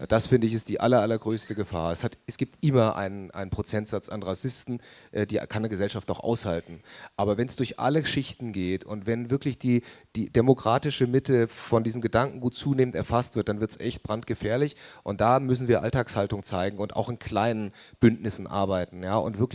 Das 0.07 0.27
finde 0.27 0.45
ich 0.47 0.53
ist 0.53 0.69
die 0.69 0.79
aller, 0.79 1.01
allergrößte 1.01 1.55
Gefahr. 1.55 1.91
Es, 1.91 2.03
hat, 2.03 2.17
es 2.27 2.37
gibt 2.37 2.63
immer 2.63 2.95
einen, 2.95 3.31
einen 3.31 3.49
Prozentsatz 3.49 4.07
an 4.09 4.21
Rassisten, 4.21 4.79
äh, 5.11 5.25
die 5.25 5.37
kann 5.37 5.61
eine 5.61 5.69
Gesellschaft 5.69 6.11
auch 6.11 6.19
aushalten. 6.19 6.81
Aber 7.17 7.37
wenn 7.37 7.47
es 7.47 7.55
durch 7.55 7.79
alle 7.79 8.05
Schichten 8.05 8.53
geht 8.53 8.83
und 8.83 9.07
wenn 9.07 9.31
wirklich 9.31 9.57
die, 9.57 9.81
die 10.15 10.31
demokratische 10.31 11.07
Mitte 11.07 11.47
von 11.47 11.83
diesem 11.83 12.01
Gedankengut 12.01 12.55
zunehmend 12.55 12.95
erfasst 12.95 13.35
wird, 13.35 13.49
dann 13.49 13.61
wird 13.61 13.71
es 13.71 13.79
echt 13.79 14.03
brandgefährlich. 14.03 14.75
Und 15.01 15.21
da 15.21 15.39
müssen 15.39 15.67
wir 15.67 15.81
Alltagshaltung 15.81 16.43
zeigen 16.43 16.77
und 16.77 16.95
auch 16.95 17.09
in 17.09 17.17
kleinen 17.17 17.73
Bündnissen 17.99 18.45
arbeiten. 18.45 19.01
Ja? 19.01 19.17
Und 19.17 19.39
wirklich, 19.39 19.50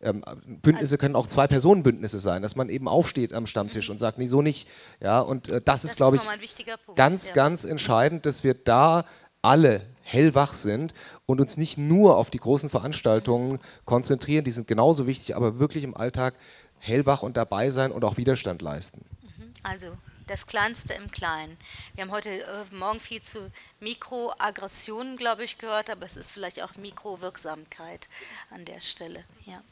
ähm, 0.00 0.22
Bündnisse 0.46 0.94
also, 0.94 0.96
können 0.98 1.16
auch 1.16 1.26
Zwei-Personen-Bündnisse 1.26 2.18
sein, 2.18 2.42
dass 2.42 2.56
man 2.56 2.68
eben 2.68 2.88
aufsteht 2.88 3.32
am 3.32 3.46
Stammtisch 3.46 3.88
mhm. 3.88 3.92
und 3.92 3.98
sagt, 3.98 4.18
nee, 4.18 4.26
so 4.26 4.42
nicht. 4.42 4.68
Ja? 5.00 5.20
Und 5.20 5.48
äh, 5.48 5.60
das, 5.64 5.82
das, 5.82 5.84
ist, 5.84 5.96
glaube 5.96 6.16
ich, 6.16 6.66
ganz, 6.94 7.28
ja. 7.28 7.34
ganz 7.34 7.64
entscheidend, 7.64 8.26
dass 8.26 8.44
wir 8.44 8.54
da 8.54 9.04
alle 9.42 9.82
hellwach 10.02 10.54
sind 10.54 10.94
und 11.26 11.40
uns 11.40 11.56
nicht 11.56 11.78
nur 11.78 12.16
auf 12.16 12.30
die 12.30 12.38
großen 12.38 12.70
Veranstaltungen 12.70 13.58
konzentrieren, 13.84 14.44
die 14.44 14.50
sind 14.50 14.68
genauso 14.68 15.06
wichtig, 15.06 15.36
aber 15.36 15.58
wirklich 15.58 15.84
im 15.84 15.96
Alltag 15.96 16.34
hellwach 16.78 17.22
und 17.22 17.36
dabei 17.36 17.70
sein 17.70 17.92
und 17.92 18.04
auch 18.04 18.16
Widerstand 18.16 18.62
leisten. 18.62 19.04
Mhm. 19.22 19.52
Also 19.62 19.88
das 20.26 20.46
Kleinste 20.46 20.94
im 20.94 21.10
Kleinen. 21.10 21.56
Wir 21.94 22.02
haben 22.02 22.10
heute 22.10 22.42
äh, 22.42 22.74
Morgen 22.74 23.00
viel 23.00 23.22
zu 23.22 23.50
Mikroaggressionen, 23.80 25.16
glaube 25.16 25.44
ich, 25.44 25.58
gehört, 25.58 25.90
aber 25.90 26.04
es 26.04 26.16
ist 26.16 26.32
vielleicht 26.32 26.62
auch 26.62 26.74
Mikrowirksamkeit 26.76 28.08
an 28.50 28.64
der 28.64 28.80
Stelle. 28.80 29.24
Ja. 29.44 29.62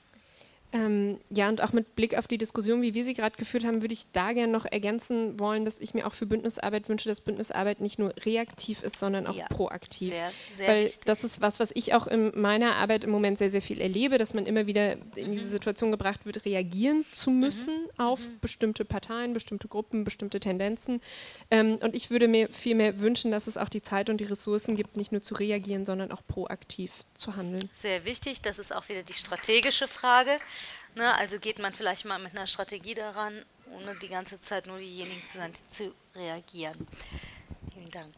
Ähm, 0.75 1.21
ja, 1.31 1.49
und 1.49 1.63
auch 1.63 1.73
mit 1.73 1.95
Blick 1.95 2.19
auf 2.19 2.27
die 2.27 2.37
Diskussion, 2.37 2.83
wie 2.83 2.95
wir 2.95 3.05
sie 3.05 3.15
gerade 3.15 3.37
geführt 3.37 3.65
haben, 3.65 3.81
würde 3.81 3.95
ich 3.95 4.11
da 4.13 4.33
gerne 4.33 4.53
noch 4.53 4.67
ergänzen 4.67 5.39
wollen, 5.39 5.65
dass 5.65 5.79
ich 5.79 5.95
mir 5.95 6.05
auch 6.05 6.13
für 6.13 6.27
Bündnisarbeit 6.27 6.89
wünsche, 6.89 7.09
dass 7.09 7.21
Bündnisarbeit 7.21 7.81
nicht 7.81 8.01
nur 8.01 8.13
reaktiv 8.25 8.83
ist, 8.83 8.99
sondern 8.99 9.29
auch 9.29 9.37
ja, 9.37 9.47
proaktiv. 9.47 10.09
Sehr, 10.09 10.33
sehr 10.53 10.69
Weil 10.69 10.85
wichtig. 10.87 11.05
das 11.05 11.23
ist 11.23 11.41
was, 11.41 11.61
was 11.61 11.71
ich 11.75 11.95
auch 11.95 12.09
in 12.09 12.33
meiner 12.35 12.75
Arbeit 12.75 13.05
im 13.05 13.11
Moment 13.11 13.39
sehr, 13.39 13.51
sehr 13.51 13.63
viel 13.63 13.81
erlebe, 13.81 14.19
dass 14.19 14.35
man 14.35 14.47
immer 14.47 14.67
wieder 14.67 14.95
in 15.15 15.29
mhm. 15.29 15.33
diese 15.37 15.47
Situation 15.47 15.93
gebracht 15.93 16.27
wird, 16.27 16.45
reagieren 16.45 17.05
zu 17.13 17.31
mhm. 17.31 17.39
müssen 17.39 17.75
mhm. 17.75 18.01
auf 18.01 18.29
mhm. 18.29 18.41
bestimmte 18.41 18.85
Parteien, 18.85 19.33
bestimmte 19.33 19.69
Gruppen, 19.69 20.03
bestimmte 20.03 20.41
Tendenzen. 20.41 21.01
Ähm, 21.53 21.77
und 21.83 21.95
ich 21.95 22.11
würde 22.11 22.27
mir 22.27 22.49
vielmehr 22.49 22.99
wünschen, 22.99 23.31
dass 23.31 23.47
es 23.47 23.57
auch 23.57 23.69
die 23.69 23.83
Zeit 23.83 24.11
und 24.11 24.17
die 24.17 24.25
Ressourcen 24.25 24.75
gibt, 24.75 24.97
nicht 24.97 25.13
nur 25.13 25.23
zu 25.23 25.35
reagieren, 25.37 25.87
sondern 25.87 26.11
auch 26.11 26.27
proaktiv 26.27 27.05
zu 27.17 27.37
handeln. 27.37 27.71
Sehr 27.73 28.05
wichtig, 28.05 28.43
das 28.43 28.59
ist 28.59 28.75
auch 28.75 28.89
wieder 28.89 29.05
die 29.05 29.13
strategische 29.13 29.87
Frage. 29.87 30.33
Ne, 30.95 31.15
also 31.15 31.39
geht 31.39 31.59
man 31.59 31.73
vielleicht 31.73 32.05
mal 32.05 32.19
mit 32.19 32.37
einer 32.37 32.47
Strategie 32.47 32.95
daran, 32.95 33.45
ohne 33.73 33.95
die 33.97 34.09
ganze 34.09 34.39
Zeit 34.39 34.67
nur 34.67 34.79
diejenigen 34.79 35.23
zu 35.27 35.39
sein, 35.39 35.53
zu 35.69 35.93
reagieren. 36.15 36.87
Vielen 37.73 37.91
Dank. 37.91 38.15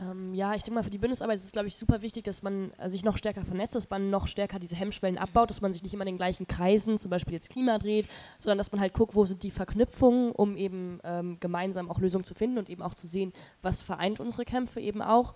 Ähm, 0.00 0.34
ja, 0.34 0.54
ich 0.54 0.64
denke 0.64 0.74
mal, 0.74 0.82
für 0.82 0.90
die 0.90 0.98
Bündnisarbeit 0.98 1.36
ist 1.36 1.44
es, 1.44 1.52
glaube 1.52 1.68
ich, 1.68 1.76
super 1.76 2.02
wichtig, 2.02 2.24
dass 2.24 2.42
man 2.42 2.72
äh, 2.78 2.90
sich 2.90 3.04
noch 3.04 3.16
stärker 3.16 3.44
vernetzt, 3.44 3.76
dass 3.76 3.88
man 3.90 4.10
noch 4.10 4.26
stärker 4.26 4.58
diese 4.58 4.74
Hemmschwellen 4.74 5.18
abbaut, 5.18 5.50
dass 5.50 5.60
man 5.60 5.72
sich 5.72 5.84
nicht 5.84 5.94
immer 5.94 6.02
in 6.02 6.14
den 6.14 6.16
gleichen 6.16 6.48
Kreisen, 6.48 6.98
zum 6.98 7.10
Beispiel 7.10 7.34
jetzt 7.34 7.50
Klima 7.50 7.78
dreht, 7.78 8.08
sondern 8.38 8.58
dass 8.58 8.72
man 8.72 8.80
halt 8.80 8.92
guckt, 8.92 9.14
wo 9.14 9.24
sind 9.24 9.44
die 9.44 9.52
Verknüpfungen, 9.52 10.32
um 10.32 10.56
eben 10.56 10.98
ähm, 11.04 11.38
gemeinsam 11.38 11.90
auch 11.90 12.00
Lösungen 12.00 12.24
zu 12.24 12.34
finden 12.34 12.58
und 12.58 12.68
eben 12.68 12.82
auch 12.82 12.94
zu 12.94 13.06
sehen, 13.06 13.32
was 13.62 13.82
vereint 13.82 14.18
unsere 14.18 14.44
Kämpfe 14.44 14.80
eben 14.80 15.00
auch 15.00 15.34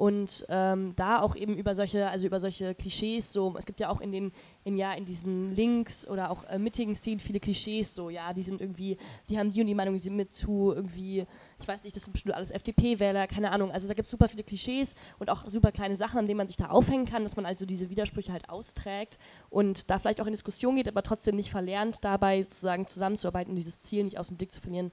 und 0.00 0.46
ähm, 0.48 0.94
da 0.96 1.20
auch 1.20 1.36
eben 1.36 1.58
über 1.58 1.74
solche, 1.74 2.08
also 2.08 2.26
über 2.26 2.40
solche 2.40 2.74
Klischees, 2.74 3.34
so, 3.34 3.54
es 3.58 3.66
gibt 3.66 3.80
ja 3.80 3.90
auch 3.90 4.00
in 4.00 4.12
den, 4.12 4.32
in, 4.64 4.78
ja, 4.78 4.94
in 4.94 5.04
diesen 5.04 5.50
Links 5.50 6.08
oder 6.08 6.30
auch 6.30 6.44
äh, 6.44 6.58
mittigen 6.58 6.94
Szenen 6.94 7.20
viele 7.20 7.38
Klischees, 7.38 7.94
so, 7.94 8.08
ja, 8.08 8.32
die 8.32 8.42
sind 8.42 8.62
irgendwie, 8.62 8.96
die 9.28 9.38
haben 9.38 9.50
die 9.50 9.60
und 9.60 9.66
die 9.66 9.74
Meinung, 9.74 9.92
die 9.92 10.00
sind 10.00 10.16
mit 10.16 10.32
zu 10.32 10.72
irgendwie, 10.74 11.26
ich 11.60 11.68
weiß 11.68 11.84
nicht, 11.84 11.94
das 11.94 12.04
sind 12.04 12.14
bestimmt 12.14 12.34
alles 12.34 12.50
FDP-Wähler, 12.50 13.26
keine 13.26 13.52
Ahnung, 13.52 13.72
also 13.72 13.88
da 13.88 13.92
gibt 13.92 14.06
es 14.06 14.10
super 14.10 14.26
viele 14.26 14.42
Klischees 14.42 14.94
und 15.18 15.28
auch 15.28 15.46
super 15.46 15.70
kleine 15.70 15.98
Sachen, 15.98 16.18
an 16.18 16.26
denen 16.26 16.38
man 16.38 16.46
sich 16.46 16.56
da 16.56 16.70
aufhängen 16.70 17.04
kann, 17.04 17.22
dass 17.22 17.36
man 17.36 17.44
also 17.44 17.66
diese 17.66 17.90
Widersprüche 17.90 18.32
halt 18.32 18.48
austrägt 18.48 19.18
und 19.50 19.90
da 19.90 19.98
vielleicht 19.98 20.22
auch 20.22 20.26
in 20.26 20.32
Diskussion 20.32 20.76
geht, 20.76 20.88
aber 20.88 21.02
trotzdem 21.02 21.36
nicht 21.36 21.50
verlernt, 21.50 22.02
dabei 22.02 22.42
sozusagen 22.42 22.86
zusammenzuarbeiten 22.86 23.50
und 23.50 23.56
dieses 23.56 23.82
Ziel 23.82 24.04
nicht 24.04 24.18
aus 24.18 24.28
dem 24.28 24.38
Blick 24.38 24.50
zu 24.50 24.62
verlieren 24.62 24.92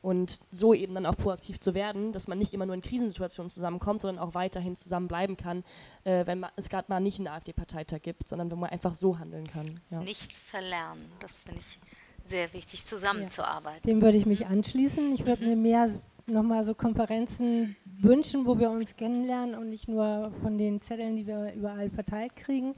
und 0.00 0.40
so 0.50 0.74
eben 0.74 0.94
dann 0.94 1.06
auch 1.06 1.16
proaktiv 1.16 1.58
zu 1.58 1.74
werden, 1.74 2.12
dass 2.12 2.28
man 2.28 2.38
nicht 2.38 2.52
immer 2.52 2.66
nur 2.66 2.74
in 2.74 2.82
Krisensituationen 2.82 3.50
zusammenkommt, 3.50 4.02
sondern 4.02 4.22
auch 4.22 4.34
weiterhin 4.34 4.76
zusammenbleiben 4.76 5.36
kann, 5.36 5.64
äh, 6.04 6.26
wenn 6.26 6.40
man, 6.40 6.50
es 6.56 6.68
gerade 6.68 6.86
mal 6.88 7.00
nicht 7.00 7.18
einen 7.18 7.28
AfD-Parteitag 7.28 8.02
gibt, 8.02 8.28
sondern 8.28 8.50
wenn 8.50 8.58
man 8.58 8.70
einfach 8.70 8.94
so 8.94 9.18
handeln 9.18 9.48
kann. 9.48 9.80
Ja. 9.90 10.00
Nicht 10.00 10.32
verlernen, 10.32 11.10
das 11.20 11.40
finde 11.40 11.60
ich 11.60 11.78
sehr 12.24 12.52
wichtig, 12.52 12.84
zusammenzuarbeiten. 12.84 13.88
Ja. 13.88 13.94
Dem 13.94 14.02
würde 14.02 14.18
ich 14.18 14.26
mich 14.26 14.46
anschließen. 14.46 15.12
Ich 15.14 15.26
würde 15.26 15.42
mhm. 15.42 15.48
mir 15.48 15.56
mehr 15.56 15.90
nochmal 16.26 16.62
so 16.62 16.74
Konferenzen 16.74 17.76
wünschen, 17.84 18.46
wo 18.46 18.58
wir 18.58 18.70
uns 18.70 18.96
kennenlernen 18.96 19.54
und 19.54 19.70
nicht 19.70 19.88
nur 19.88 20.32
von 20.42 20.58
den 20.58 20.80
Zetteln, 20.80 21.16
die 21.16 21.26
wir 21.26 21.54
überall 21.54 21.90
verteilt 21.90 22.36
kriegen. 22.36 22.74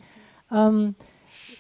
Ähm, 0.51 0.95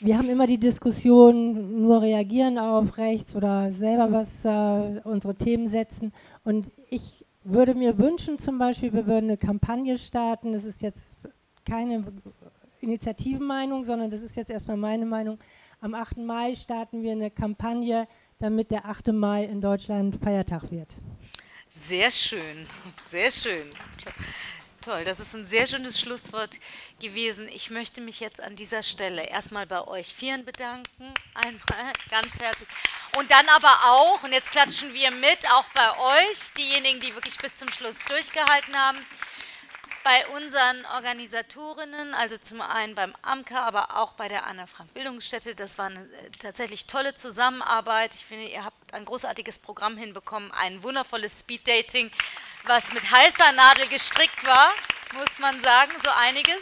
wir 0.01 0.17
haben 0.17 0.29
immer 0.29 0.47
die 0.47 0.59
Diskussion, 0.59 1.83
nur 1.83 2.03
reagieren 2.03 2.59
auf 2.59 2.97
rechts 2.97 3.35
oder 3.35 3.73
selber 3.73 4.13
was, 4.13 4.45
äh, 4.45 5.01
unsere 5.05 5.35
Themen 5.35 5.69
setzen. 5.69 6.13
Und 6.45 6.67
ich 6.89 7.25
würde 7.45 7.75
mir 7.75 7.99
wünschen, 7.99 8.39
zum 8.39 8.59
Beispiel, 8.59 8.93
wir 8.93 9.07
würden 9.07 9.31
eine 9.31 9.37
Kampagne 9.37 9.99
starten. 9.99 10.53
Das 10.53 10.65
ist 10.65 10.83
jetzt 10.83 11.17
keine 11.65 12.05
Initiativenmeinung, 12.81 13.85
sondern 13.85 14.11
das 14.11 14.23
ist 14.23 14.37
jetzt 14.37 14.51
erstmal 14.51 14.77
meine 14.77 15.07
Meinung. 15.07 15.39
Am 15.81 15.95
8. 15.95 16.19
Mai 16.19 16.55
starten 16.55 17.03
wir 17.03 17.13
eine 17.13 17.31
Kampagne, 17.31 18.07
damit 18.39 18.71
der 18.71 18.87
8. 18.87 19.09
Mai 19.13 19.45
in 19.45 19.61
Deutschland 19.61 20.17
Feiertag 20.23 20.71
wird. 20.71 20.97
Sehr 21.71 22.11
schön, 22.11 22.67
sehr 23.09 23.31
schön. 23.31 23.71
Toll, 24.81 25.05
das 25.05 25.21
ist 25.21 25.35
ein 25.35 25.45
sehr 25.45 25.67
schönes 25.67 26.01
Schlusswort 26.01 26.53
gewesen. 27.01 27.49
Ich 27.49 27.69
möchte 27.69 28.01
mich 28.01 28.19
jetzt 28.19 28.41
an 28.41 28.57
dieser 28.57 28.83
Stelle 28.83 29.25
erstmal 29.25 29.67
bei 29.67 29.87
euch 29.87 30.15
Vieren 30.15 30.47
bedanken. 30.47 31.13
Einmal 31.35 31.93
ganz 32.09 32.29
herzlich. 32.41 32.69
Und 33.19 33.31
dann 33.31 33.47
aber 33.51 33.75
auch, 33.85 34.23
und 34.23 34.33
jetzt 34.33 34.51
klatschen 34.53 34.95
wir 34.95 35.11
mit, 35.11 35.51
auch 35.53 35.67
bei 35.75 36.23
euch, 36.23 36.53
diejenigen, 36.57 36.99
die 37.01 37.15
wirklich 37.15 37.37
bis 37.37 37.59
zum 37.59 37.71
Schluss 37.71 37.97
durchgehalten 38.09 38.75
haben, 38.75 38.99
bei 40.03 40.27
unseren 40.29 40.87
Organisatorinnen, 40.95 42.15
also 42.15 42.39
zum 42.39 42.63
einen 42.63 42.95
beim 42.95 43.15
AMKA, 43.21 43.67
aber 43.67 43.99
auch 43.99 44.15
bei 44.15 44.29
der 44.29 44.47
Anna-Frank-Bildungsstätte. 44.47 45.55
Das 45.55 45.77
war 45.77 45.87
eine 45.87 46.01
äh, 46.01 46.31
tatsächlich 46.39 46.87
tolle 46.87 47.15
Zusammenarbeit. 47.15 48.15
Ich 48.15 48.25
finde, 48.25 48.49
ihr 48.49 48.65
habt 48.65 48.95
ein 48.95 49.05
großartiges 49.05 49.59
Programm 49.59 49.99
hinbekommen, 49.99 50.51
ein 50.53 50.83
wundervolles 50.83 51.41
Speed-Dating 51.41 52.11
was 52.65 52.93
mit 52.93 53.11
heißer 53.11 53.53
Nadel 53.53 53.89
gestrickt 53.89 54.45
war, 54.45 54.71
muss 55.15 55.39
man 55.39 55.63
sagen, 55.63 55.93
so 56.05 56.11
einiges. 56.11 56.61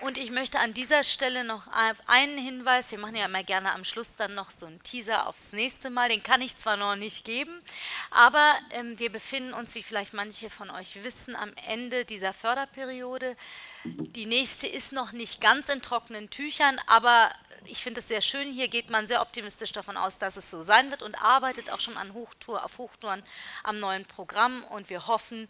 Und 0.00 0.18
ich 0.18 0.30
möchte 0.30 0.58
an 0.58 0.74
dieser 0.74 1.02
Stelle 1.02 1.44
noch 1.44 1.62
einen 2.06 2.36
Hinweis, 2.36 2.90
wir 2.90 2.98
machen 2.98 3.16
ja 3.16 3.24
immer 3.24 3.42
gerne 3.42 3.72
am 3.72 3.84
Schluss 3.84 4.14
dann 4.16 4.34
noch 4.34 4.50
so 4.50 4.66
einen 4.66 4.82
Teaser 4.82 5.26
aufs 5.26 5.52
nächste 5.52 5.88
Mal, 5.88 6.08
den 6.08 6.22
kann 6.22 6.42
ich 6.42 6.58
zwar 6.58 6.76
noch 6.76 6.96
nicht 6.96 7.24
geben, 7.24 7.62
aber 8.10 8.54
ähm, 8.70 8.98
wir 8.98 9.10
befinden 9.10 9.54
uns, 9.54 9.74
wie 9.74 9.82
vielleicht 9.82 10.12
manche 10.12 10.50
von 10.50 10.70
euch 10.70 11.02
wissen, 11.04 11.34
am 11.36 11.52
Ende 11.66 12.04
dieser 12.04 12.32
Förderperiode. 12.32 13.36
Die 13.84 14.26
nächste 14.26 14.66
ist 14.66 14.92
noch 14.92 15.12
nicht 15.12 15.40
ganz 15.40 15.68
in 15.68 15.82
trockenen 15.82 16.30
Tüchern, 16.30 16.80
aber 16.86 17.30
ich 17.66 17.82
finde 17.82 18.00
es 18.00 18.08
sehr 18.08 18.20
schön. 18.20 18.52
Hier 18.52 18.68
geht 18.68 18.90
man 18.90 19.06
sehr 19.06 19.20
optimistisch 19.20 19.72
davon 19.72 19.96
aus, 19.96 20.18
dass 20.18 20.36
es 20.36 20.50
so 20.50 20.62
sein 20.62 20.90
wird 20.90 21.02
und 21.02 21.14
arbeitet 21.20 21.70
auch 21.70 21.80
schon 21.80 21.96
an 21.96 22.14
Hochtour, 22.14 22.64
auf 22.64 22.78
Hochtouren 22.78 23.22
am 23.62 23.78
neuen 23.78 24.04
Programm. 24.06 24.64
Und 24.64 24.88
wir 24.90 25.06
hoffen, 25.06 25.48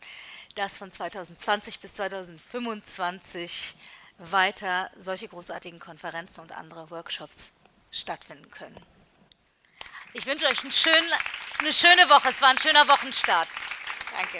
dass 0.55 0.79
von 0.79 0.91
2020 0.91 1.81
bis 1.81 1.95
2025 1.95 3.75
weiter 4.19 4.91
solche 4.97 5.29
großartigen 5.29 5.81
Konferenzen 5.81 6.41
und 6.41 6.53
andere 6.53 6.91
Workshops 6.91 7.51
stattfinden 7.91 8.51
können. 8.51 8.81
Ich 10.13 10.27
wünsche 10.27 10.47
euch 10.47 10.61
schönen, 10.73 11.13
eine 11.59 11.73
schöne 11.73 12.09
Woche. 12.09 12.31
Es 12.31 12.41
war 12.41 12.51
ein 12.51 12.59
schöner 12.59 12.87
Wochenstart. 12.87 13.49
Danke. 14.17 14.39